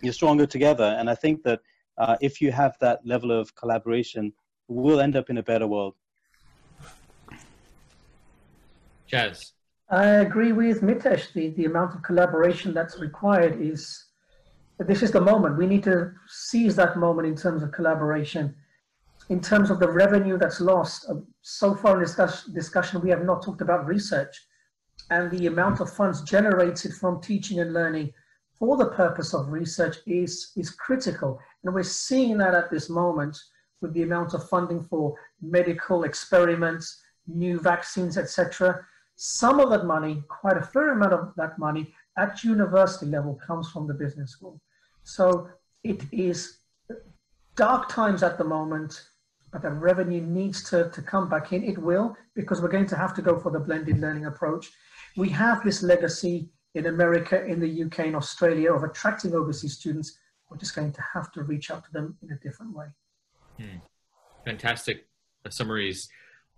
You're 0.00 0.14
stronger 0.14 0.46
together. 0.46 0.96
And 0.98 1.10
I 1.10 1.14
think 1.14 1.42
that 1.42 1.60
uh, 1.98 2.16
if 2.20 2.40
you 2.40 2.52
have 2.52 2.76
that 2.80 3.00
level 3.04 3.30
of 3.32 3.54
collaboration, 3.54 4.32
we'll 4.68 5.00
end 5.00 5.16
up 5.16 5.28
in 5.28 5.38
a 5.38 5.42
better 5.42 5.66
world. 5.66 5.94
Chaz. 9.12 9.52
I 9.90 10.06
agree 10.06 10.52
with 10.52 10.82
Mitesh. 10.82 11.32
The, 11.32 11.48
the 11.50 11.64
amount 11.64 11.94
of 11.96 12.02
collaboration 12.02 12.72
that's 12.72 12.98
required 12.98 13.60
is, 13.60 14.06
this 14.78 15.02
is 15.02 15.10
the 15.10 15.20
moment. 15.20 15.58
We 15.58 15.66
need 15.66 15.82
to 15.84 16.12
seize 16.28 16.76
that 16.76 16.96
moment 16.96 17.26
in 17.26 17.36
terms 17.36 17.62
of 17.62 17.72
collaboration. 17.72 18.54
In 19.30 19.40
terms 19.40 19.70
of 19.70 19.80
the 19.80 19.90
revenue 19.90 20.36
that's 20.36 20.60
lost, 20.60 21.06
uh, 21.08 21.14
so 21.40 21.74
far 21.74 21.94
in 21.96 22.00
this 22.02 22.44
discussion, 22.52 23.00
we 23.00 23.10
have 23.10 23.24
not 23.24 23.42
talked 23.42 23.62
about 23.62 23.86
research 23.86 24.36
and 25.10 25.30
the 25.30 25.46
amount 25.46 25.80
of 25.80 25.90
funds 25.90 26.22
generated 26.22 26.92
from 26.92 27.22
teaching 27.22 27.60
and 27.60 27.72
learning 27.72 28.12
for 28.58 28.76
the 28.76 28.90
purpose 28.90 29.32
of 29.32 29.48
research 29.48 29.96
is, 30.06 30.52
is 30.56 30.70
critical. 30.70 31.40
And 31.64 31.74
we're 31.74 31.82
seeing 31.82 32.36
that 32.38 32.54
at 32.54 32.70
this 32.70 32.90
moment 32.90 33.38
with 33.80 33.94
the 33.94 34.02
amount 34.02 34.34
of 34.34 34.46
funding 34.48 34.82
for 34.82 35.14
medical 35.40 36.04
experiments, 36.04 37.00
new 37.26 37.58
vaccines, 37.58 38.18
etc 38.18 38.84
some 39.22 39.60
of 39.60 39.68
that 39.68 39.84
money, 39.84 40.24
quite 40.28 40.56
a 40.56 40.62
fair 40.62 40.92
amount 40.92 41.12
of 41.12 41.34
that 41.36 41.58
money 41.58 41.92
at 42.16 42.42
university 42.42 43.04
level 43.04 43.38
comes 43.46 43.70
from 43.70 43.86
the 43.86 43.92
business 43.92 44.30
school. 44.30 44.58
So 45.02 45.50
it 45.84 46.02
is 46.10 46.60
dark 47.54 47.90
times 47.90 48.22
at 48.22 48.38
the 48.38 48.44
moment, 48.44 48.98
but 49.52 49.62
the 49.62 49.70
revenue 49.70 50.20
needs 50.20 50.62
to, 50.70 50.90
to 50.90 51.02
come 51.02 51.28
back 51.28 51.52
in. 51.52 51.64
It 51.64 51.78
will, 51.78 52.16
because 52.34 52.60
we're 52.60 52.68
going 52.68 52.86
to 52.86 52.96
have 52.96 53.14
to 53.14 53.22
go 53.22 53.38
for 53.38 53.50
the 53.50 53.58
blended 53.60 53.98
learning 53.98 54.26
approach. 54.26 54.70
We 55.16 55.28
have 55.30 55.64
this 55.64 55.82
legacy 55.82 56.48
in 56.74 56.86
America, 56.86 57.44
in 57.44 57.58
the 57.60 57.84
UK, 57.84 58.06
in 58.06 58.14
Australia 58.14 58.72
of 58.72 58.84
attracting 58.84 59.34
overseas 59.34 59.74
students. 59.74 60.18
We're 60.48 60.58
just 60.58 60.74
going 60.74 60.92
to 60.92 61.02
have 61.14 61.32
to 61.32 61.42
reach 61.42 61.70
out 61.70 61.84
to 61.84 61.92
them 61.92 62.16
in 62.22 62.30
a 62.32 62.36
different 62.36 62.74
way. 62.74 62.86
Hmm. 63.58 63.78
Fantastic 64.44 65.06
summaries. 65.48 66.08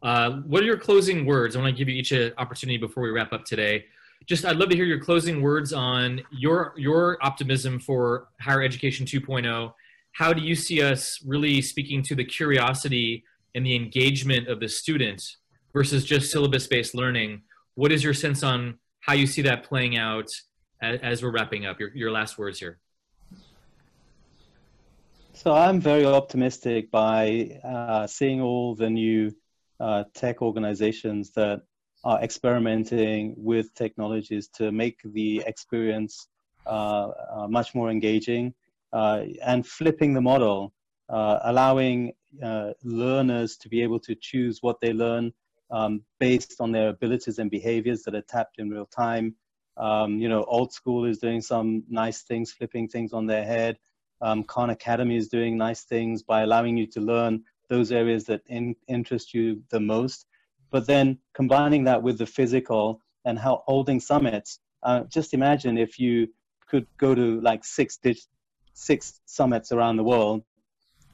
Uh, 0.03 0.41
what 0.47 0.63
are 0.63 0.67
your 0.67 0.77
closing 0.77 1.25
words? 1.25 1.57
I 1.57 1.61
want 1.61 1.75
to 1.75 1.79
give 1.79 1.89
you 1.89 1.95
each 1.95 2.13
an 2.13 2.33
opportunity 2.37 2.77
before 2.77 3.03
we 3.03 3.11
wrap 3.11 3.33
up 3.33 3.45
today. 3.45 3.85
Just, 4.27 4.45
I'd 4.45 4.57
love 4.57 4.69
to 4.71 4.77
hear 4.77 4.85
your 4.85 5.01
closing 5.01 5.43
words 5.43 5.73
on 5.73 6.21
your 6.31 6.75
your 6.77 7.19
optimism 7.23 7.81
for 7.81 8.29
higher 8.41 8.63
education 8.63 9.05
2.0. 9.05 9.73
How 10.13 10.33
do 10.33 10.43
you 10.43 10.55
see 10.55 10.83
us 10.83 11.19
really 11.25 11.63
speaking 11.63 12.03
to 12.03 12.15
the 12.15 12.25
curiosity 12.25 13.25
and 13.55 13.65
the 13.65 13.75
engagement 13.75 14.47
of 14.49 14.61
the 14.61 14.69
student 14.69 15.23
versus 15.73 16.05
just 16.05 16.31
syllabus-based 16.31 16.95
learning? 16.95 17.43
What 17.75 17.93
is 17.93 18.05
your 18.05 18.15
sense 18.15 18.43
on 18.43 18.79
how 19.01 19.15
you 19.15 19.27
see 19.27 19.43
that 19.43 19.65
playing 19.65 19.97
out 19.97 20.31
as, 20.83 21.01
as 21.01 21.23
we're 21.23 21.31
wrapping 21.31 21.65
up? 21.65 21.81
Your 21.81 21.91
your 21.95 22.11
last 22.11 22.37
words 22.39 22.59
here. 22.59 22.79
So 25.33 25.55
I'm 25.55 25.81
very 25.81 26.05
optimistic 26.05 26.91
by 26.91 27.59
uh, 27.65 28.07
seeing 28.07 28.43
all 28.43 28.75
the 28.75 28.91
new 28.91 29.35
uh, 29.81 30.05
tech 30.15 30.43
organizations 30.43 31.33
that 31.33 31.63
are 32.05 32.23
experimenting 32.23 33.35
with 33.37 33.73
technologies 33.75 34.49
to 34.49 34.71
make 34.71 35.01
the 35.05 35.43
experience 35.47 36.29
uh, 36.67 37.09
uh, 37.35 37.49
much 37.49 37.75
more 37.75 37.91
engaging 37.91 38.55
and 38.93 39.67
flipping 39.67 40.15
the 40.15 40.21
model, 40.21 40.73
uh, 41.09 41.39
allowing 41.45 42.13
uh, 42.43 42.73
learners 42.83 43.57
to 43.59 43.69
be 43.69 43.83
able 43.83 44.01
to 44.01 44.15
choose 44.15 44.59
what 44.63 44.81
they 44.81 44.93
learn 44.93 45.33
um, 45.71 46.03
based 46.21 46.61
on 46.61 46.73
their 46.73 46.91
abilities 46.91 47.39
and 47.39 47.51
behaviors 47.51 48.03
that 48.03 48.15
are 48.15 48.23
tapped 48.23 48.59
in 48.59 48.71
real 48.71 48.87
time. 48.87 49.35
Um, 49.77 50.19
you 50.19 50.29
know, 50.29 50.45
old 50.45 50.73
school 50.73 51.05
is 51.07 51.19
doing 51.19 51.41
some 51.41 51.83
nice 51.89 52.23
things, 52.23 52.53
flipping 52.53 52.89
things 52.89 53.13
on 53.13 53.27
their 53.27 53.45
head. 53.45 53.79
Um, 54.21 54.45
Khan 54.45 54.71
Academy 54.71 55.17
is 55.17 55.29
doing 55.29 55.57
nice 55.57 55.85
things 55.85 56.23
by 56.23 56.43
allowing 56.43 56.77
you 56.77 56.87
to 56.89 57.01
learn 57.01 57.43
those 57.69 57.91
areas 57.91 58.25
that 58.25 58.43
in, 58.47 58.77
interest 58.87 59.33
you 59.33 59.63
the 59.71 59.81
most. 59.81 60.27
But 60.71 60.87
then 60.87 61.19
combining 61.35 61.85
that 61.85 62.03
with 62.03 62.19
the 62.19 62.27
physical 62.27 63.01
and 63.25 63.39
how 63.39 63.63
holding 63.67 63.99
summits, 64.01 64.61
uh, 64.83 65.05
just 65.05 65.35
imagine 65.35 65.79
if 65.79 65.99
you 65.99 66.29
could 66.69 66.87
go 66.99 67.15
to 67.15 67.41
like 67.41 67.65
six, 67.65 67.99
six 68.73 69.21
summits 69.27 69.73
around 69.73 69.97
the 69.97 70.05
world 70.05 70.43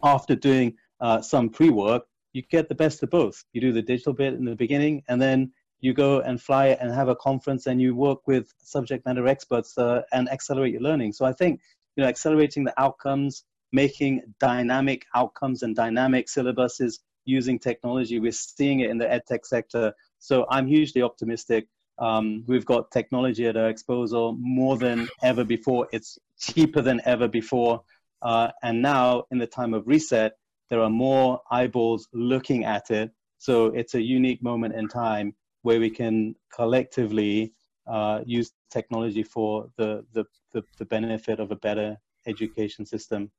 after 0.03 0.35
doing 0.35 0.77
uh, 1.01 1.21
some 1.21 1.49
pre-work, 1.49 2.05
you 2.33 2.43
get 2.51 2.69
the 2.69 2.75
best 2.75 3.03
of 3.03 3.11
both. 3.11 3.45
You 3.53 3.61
do 3.61 3.73
the 3.73 3.83
digital 3.83 4.13
bit 4.13 4.35
in 4.35 4.45
the 4.45 4.57
beginning, 4.57 5.03
and 5.09 5.21
then 5.21 5.53
you 5.81 5.95
go 5.95 6.21
and 6.21 6.41
fly 6.41 6.69
and 6.81 6.93
have 6.93 7.09
a 7.09 7.17
conference, 7.17 7.67
and 7.67 7.81
you 7.81 7.95
work 7.95 8.27
with 8.27 8.53
subject 8.59 9.07
matter 9.07 9.27
experts 9.27 9.77
uh, 9.79 10.03
and 10.13 10.29
accelerate 10.29 10.73
your 10.73 10.83
learning. 10.83 11.13
So 11.13 11.25
I 11.25 11.33
think 11.33 11.61
you 11.97 12.03
know 12.03 12.09
accelerating 12.09 12.65
the 12.65 12.81
outcomes 12.81 13.45
making 13.73 14.23
dynamic 14.41 15.05
outcomes 15.15 15.63
and 15.63 15.77
dynamic 15.77 16.27
syllabuses 16.27 17.01
using 17.25 17.59
technology. 17.59 18.19
We're 18.19 18.33
seeing 18.33 18.81
it 18.81 18.91
in 18.91 18.99
the 18.99 19.05
edtech 19.05 19.45
sector. 19.45 19.93
So 20.19 20.47
I'm 20.51 20.67
hugely 20.67 21.03
optimistic. 21.03 21.69
Um, 21.99 22.45
we've 22.47 22.65
got 22.65 22.91
technology 22.91 23.47
at 23.47 23.57
our 23.57 23.73
disposal 23.73 24.37
more 24.39 24.77
than 24.79 25.09
ever 25.23 25.45
before. 25.45 25.89
It's 25.93 26.19
cheaper 26.39 26.81
than 26.81 27.01
ever 27.05 27.29
before. 27.29 27.83
Uh, 28.23 28.49
and 28.63 28.81
now, 28.81 29.25
in 29.31 29.39
the 29.39 29.47
time 29.47 29.75
of 29.75 29.87
reset, 29.87 30.33
there 30.71 30.81
are 30.81 30.91
more 30.91 31.41
eyeballs 31.51 32.09
looking 32.13 32.65
at 32.65 32.91
it. 32.91 33.11
So 33.39 33.67
it's 33.67 33.95
a 33.95 34.03
unique 34.03 34.43
moment 34.43 34.75
in 34.75 34.89
time 34.89 35.35
where 35.63 35.81
we 35.81 35.91
can 35.91 36.35
collectively 36.55 37.55
uh, 37.87 38.21
use 38.27 38.53
technology 38.71 39.23
for 39.23 39.71
the, 39.77 40.05
the, 40.13 40.25
the, 40.53 40.63
the 40.79 40.85
benefit 40.85 41.41
of 41.41 41.51
a 41.51 41.57
better 41.57 41.97
education 42.27 42.85
system. 42.85 43.31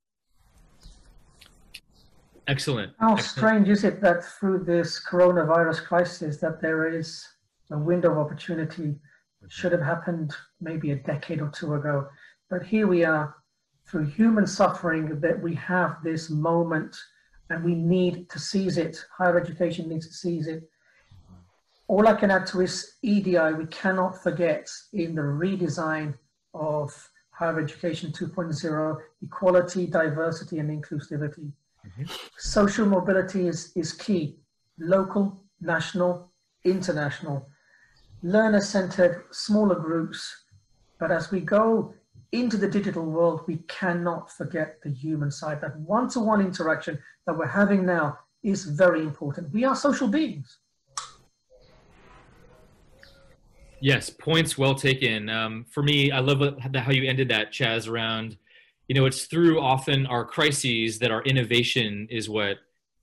Excellent. 2.47 2.93
How 2.99 3.13
Excellent. 3.13 3.37
strange 3.37 3.69
is 3.69 3.83
it 3.83 4.01
that 4.01 4.23
through 4.23 4.63
this 4.63 4.99
coronavirus 4.99 5.83
crisis 5.85 6.37
that 6.37 6.59
there 6.59 6.87
is 6.87 7.23
a 7.71 7.77
window 7.77 8.11
of 8.11 8.17
opportunity 8.17 8.95
should 9.47 9.71
have 9.71 9.81
happened 9.81 10.35
maybe 10.59 10.91
a 10.91 10.95
decade 10.95 11.41
or 11.41 11.49
two 11.49 11.73
ago. 11.75 12.07
But 12.49 12.63
here 12.63 12.87
we 12.87 13.03
are, 13.03 13.35
through 13.85 14.05
human 14.05 14.47
suffering, 14.47 15.19
that 15.19 15.41
we 15.41 15.55
have 15.55 15.97
this 16.03 16.29
moment 16.29 16.95
and 17.49 17.63
we 17.63 17.75
need 17.75 18.29
to 18.29 18.39
seize 18.39 18.77
it. 18.77 19.03
Higher 19.17 19.39
education 19.39 19.89
needs 19.89 20.07
to 20.07 20.13
seize 20.13 20.47
it. 20.47 20.69
All 21.87 22.07
I 22.07 22.13
can 22.13 22.29
add 22.29 22.45
to 22.47 22.61
is 22.61 22.97
EDI, 23.01 23.53
we 23.57 23.65
cannot 23.67 24.21
forget 24.21 24.69
in 24.93 25.15
the 25.15 25.21
redesign 25.21 26.13
of 26.53 27.09
higher 27.31 27.59
education 27.59 28.11
2.0, 28.11 28.97
equality, 29.23 29.87
diversity, 29.87 30.59
and 30.59 30.69
inclusivity. 30.69 31.51
Mm-hmm. 31.87 32.03
Social 32.37 32.85
mobility 32.85 33.47
is, 33.47 33.71
is 33.75 33.93
key, 33.93 34.37
local, 34.77 35.41
national, 35.61 36.31
international, 36.63 37.47
learner 38.21 38.61
centered, 38.61 39.25
smaller 39.31 39.75
groups. 39.75 40.43
But 40.99 41.11
as 41.11 41.31
we 41.31 41.39
go 41.39 41.93
into 42.31 42.57
the 42.57 42.67
digital 42.67 43.05
world, 43.05 43.41
we 43.47 43.57
cannot 43.67 44.31
forget 44.31 44.79
the 44.83 44.91
human 44.91 45.31
side. 45.31 45.61
That 45.61 45.77
one 45.79 46.09
to 46.09 46.19
one 46.19 46.41
interaction 46.41 46.99
that 47.25 47.37
we're 47.37 47.47
having 47.47 47.85
now 47.85 48.19
is 48.43 48.65
very 48.65 49.01
important. 49.01 49.51
We 49.51 49.63
are 49.63 49.75
social 49.75 50.07
beings. 50.07 50.59
Yes, 53.81 54.09
points 54.09 54.57
well 54.57 54.75
taken. 54.75 55.29
Um, 55.29 55.65
for 55.69 55.81
me, 55.81 56.11
I 56.11 56.19
love 56.19 56.41
how 56.75 56.91
you 56.91 57.09
ended 57.09 57.29
that, 57.29 57.51
Chaz, 57.53 57.89
around, 57.89 58.37
you 58.89 58.95
know, 58.95 59.05
it's 59.05 59.25
through 59.25 59.61
often 59.61 60.05
our 60.05 60.25
crises 60.25 60.99
that 60.99 61.11
our 61.11 61.23
innovation 61.23 62.05
is 62.09 62.27
what 62.27 62.57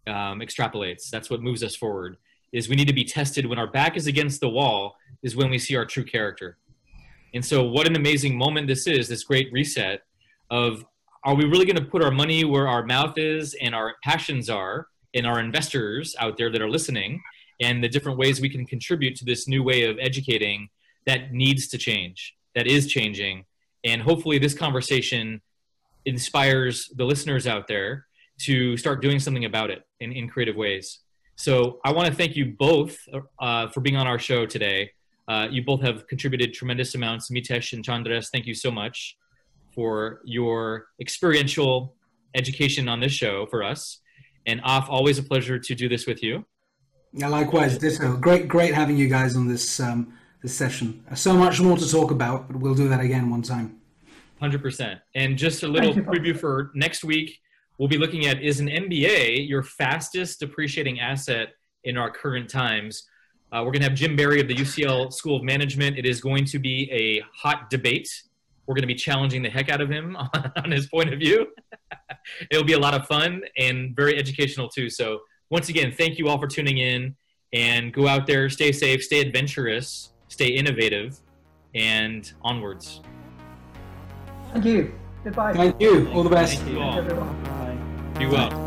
um, 0.07 0.41
extrapolates. 0.41 1.09
That's 1.09 1.31
what 1.31 1.41
moves 1.43 1.63
us 1.63 1.75
forward. 1.75 2.19
Is 2.53 2.69
we 2.69 2.77
need 2.77 2.89
to 2.89 2.95
be 2.95 3.05
tested 3.05 3.47
when 3.47 3.59
our 3.59 3.67
back 3.67 3.97
is 3.97 4.07
against 4.07 4.41
the 4.41 4.49
wall 4.49 4.97
is 5.23 5.37
when 5.37 5.51
we 5.51 5.59
see 5.59 5.77
our 5.77 5.85
true 5.85 6.05
character. 6.05 6.59
And 7.35 7.45
so, 7.45 7.65
what 7.65 7.87
an 7.87 7.97
amazing 7.97 8.37
moment 8.37 8.67
this 8.67 8.87
is, 8.87 9.09
this 9.09 9.25
great 9.25 9.53
reset 9.53 10.03
of 10.51 10.85
are 11.25 11.35
we 11.35 11.45
really 11.45 11.67
going 11.67 11.77
to 11.77 11.85
put 11.85 12.03
our 12.03 12.11
money 12.13 12.45
where 12.45 12.69
our 12.69 12.85
mouth 12.85 13.19
is 13.19 13.55
and 13.61 13.75
our 13.75 13.97
passions 14.05 14.49
are, 14.49 14.87
and 15.13 15.27
our 15.27 15.41
investors 15.41 16.15
out 16.21 16.37
there 16.37 16.51
that 16.51 16.63
are 16.63 16.71
listening, 16.71 17.21
and 17.61 17.83
the 17.83 17.89
different 17.89 18.19
ways 18.19 18.41
we 18.41 18.49
can 18.49 18.65
contribute 18.65 19.17
to 19.17 19.25
this 19.25 19.49
new 19.49 19.63
way 19.63 19.85
of 19.85 19.97
educating 20.01 20.69
that 21.07 21.33
needs 21.33 21.69
to 21.69 21.79
change, 21.79 22.35
that 22.55 22.67
is 22.67 22.87
changing. 22.87 23.45
And 23.85 24.03
hopefully, 24.03 24.39
this 24.39 24.55
conversation 24.55 25.41
inspires 26.05 26.89
the 26.95 27.05
listeners 27.05 27.47
out 27.47 27.67
there 27.67 28.07
to 28.39 28.77
start 28.77 29.03
doing 29.03 29.19
something 29.19 29.45
about 29.45 29.71
it 29.71 29.87
in, 30.01 30.13
in 30.13 30.29
creative 30.29 30.57
ways. 30.57 31.01
So, 31.37 31.81
I 31.85 31.93
want 31.93 32.09
to 32.09 32.15
thank 32.15 32.35
you 32.37 32.55
both 32.59 32.99
uh, 33.41 33.69
for 33.69 33.81
being 33.81 33.97
on 33.97 34.07
our 34.07 34.19
show 34.19 34.47
today. 34.47 34.91
Uh, 35.29 35.49
you 35.51 35.63
both 35.63 35.83
have 35.83 36.07
contributed 36.07 36.55
tremendous 36.55 36.95
amounts. 36.95 37.31
Mitesh 37.31 37.73
and 37.73 37.85
Chandras, 37.85 38.31
thank 38.31 38.47
you 38.47 38.55
so 38.55 38.71
much 38.71 39.17
for 39.75 40.21
your 40.25 40.87
experiential 41.01 41.95
education 42.35 42.89
on 42.89 43.01
this 43.01 43.13
show 43.13 43.47
for 43.47 43.63
us. 43.63 44.01
And 44.47 44.61
Af, 44.65 44.87
always 44.89 45.19
a 45.19 45.23
pleasure 45.23 45.59
to 45.59 45.75
do 45.75 45.89
this 45.89 46.07
with 46.07 46.23
you. 46.23 46.45
Yeah, 47.13 47.29
likewise. 47.29 47.79
This 47.79 48.01
uh, 48.01 48.15
great, 48.17 48.47
great 48.47 48.75
having 48.75 48.97
you 48.97 49.09
guys 49.09 49.37
on 49.37 49.47
this 49.49 49.81
um, 49.81 50.13
this 50.43 50.55
session. 50.55 51.05
Uh, 51.11 51.15
so 51.15 51.35
much 51.35 51.61
more 51.61 51.77
to 51.77 51.91
talk 51.91 52.11
about, 52.11 52.47
but 52.47 52.57
we'll 52.61 52.75
do 52.75 52.89
that 52.89 53.01
again 53.01 53.31
one 53.31 53.43
time. 53.43 53.81
Hundred 54.39 54.63
percent. 54.63 55.01
And 55.15 55.39
just 55.39 55.63
a 55.63 55.69
little 55.69 55.95
preview 55.95 56.39
for 56.39 56.71
next 56.75 57.05
week. 57.05 57.39
We'll 57.79 57.89
be 57.89 57.99
looking 57.99 58.27
at 58.27 58.43
is 58.43 58.61
an 58.61 58.69
MBA 58.69 59.49
your 59.49 59.63
fastest 59.63 60.41
depreciating 60.41 61.01
asset 61.01 61.55
in 61.85 61.99
our 61.99 62.11
current 62.11 62.49
times? 62.49 63.07
Uh, 63.53 63.63
we're 63.65 63.71
going 63.71 63.83
to 63.83 63.89
have 63.89 63.95
Jim 63.97 64.17
Barry 64.17 64.41
of 64.41 64.49
the 64.49 64.55
UCL 64.55 65.13
School 65.13 65.37
of 65.37 65.43
Management. 65.43 65.99
It 65.99 66.07
is 66.07 66.21
going 66.21 66.45
to 66.47 66.59
be 66.59 66.91
a 66.91 67.23
hot 67.35 67.71
debate. 67.71 68.11
We're 68.67 68.75
going 68.75 68.83
to 68.83 68.89
be 68.89 68.95
challenging 68.95 69.43
the 69.43 69.51
heck 69.51 69.69
out 69.69 69.81
of 69.81 69.89
him 69.91 70.17
on, 70.17 70.53
on 70.65 70.71
his 70.71 70.87
point 70.89 71.13
of 71.13 71.21
view. 71.21 71.49
It'll 72.51 72.65
be 72.65 72.73
a 72.73 72.79
lot 72.79 72.95
of 72.95 73.07
fun 73.07 73.43
and 73.57 73.95
very 73.95 74.19
educational 74.19 74.69
too. 74.69 74.91
So 74.91 75.21
once 75.51 75.69
again, 75.69 75.93
thank 75.93 76.19
you 76.19 76.29
all 76.29 76.39
for 76.39 76.49
tuning 76.49 76.79
in 76.79 77.15
and 77.53 77.93
go 77.93 78.09
out 78.09 78.27
there, 78.27 78.49
stay 78.49 78.73
safe, 78.73 79.05
stay 79.05 79.21
adventurous, 79.21 80.13
stay 80.29 80.49
innovative, 80.49 81.21
and 81.75 82.33
onwards. 82.43 83.01
Thank 84.53 84.65
you. 84.65 84.95
Goodbye. 85.23 85.53
Thank 85.53 85.81
you. 85.81 86.11
All 86.11 86.23
the 86.23 86.31
best. 86.31 86.59
Thank 86.59 86.73
you 86.73 86.81
all. 86.81 87.56
Be 88.19 88.25
well. 88.25 88.66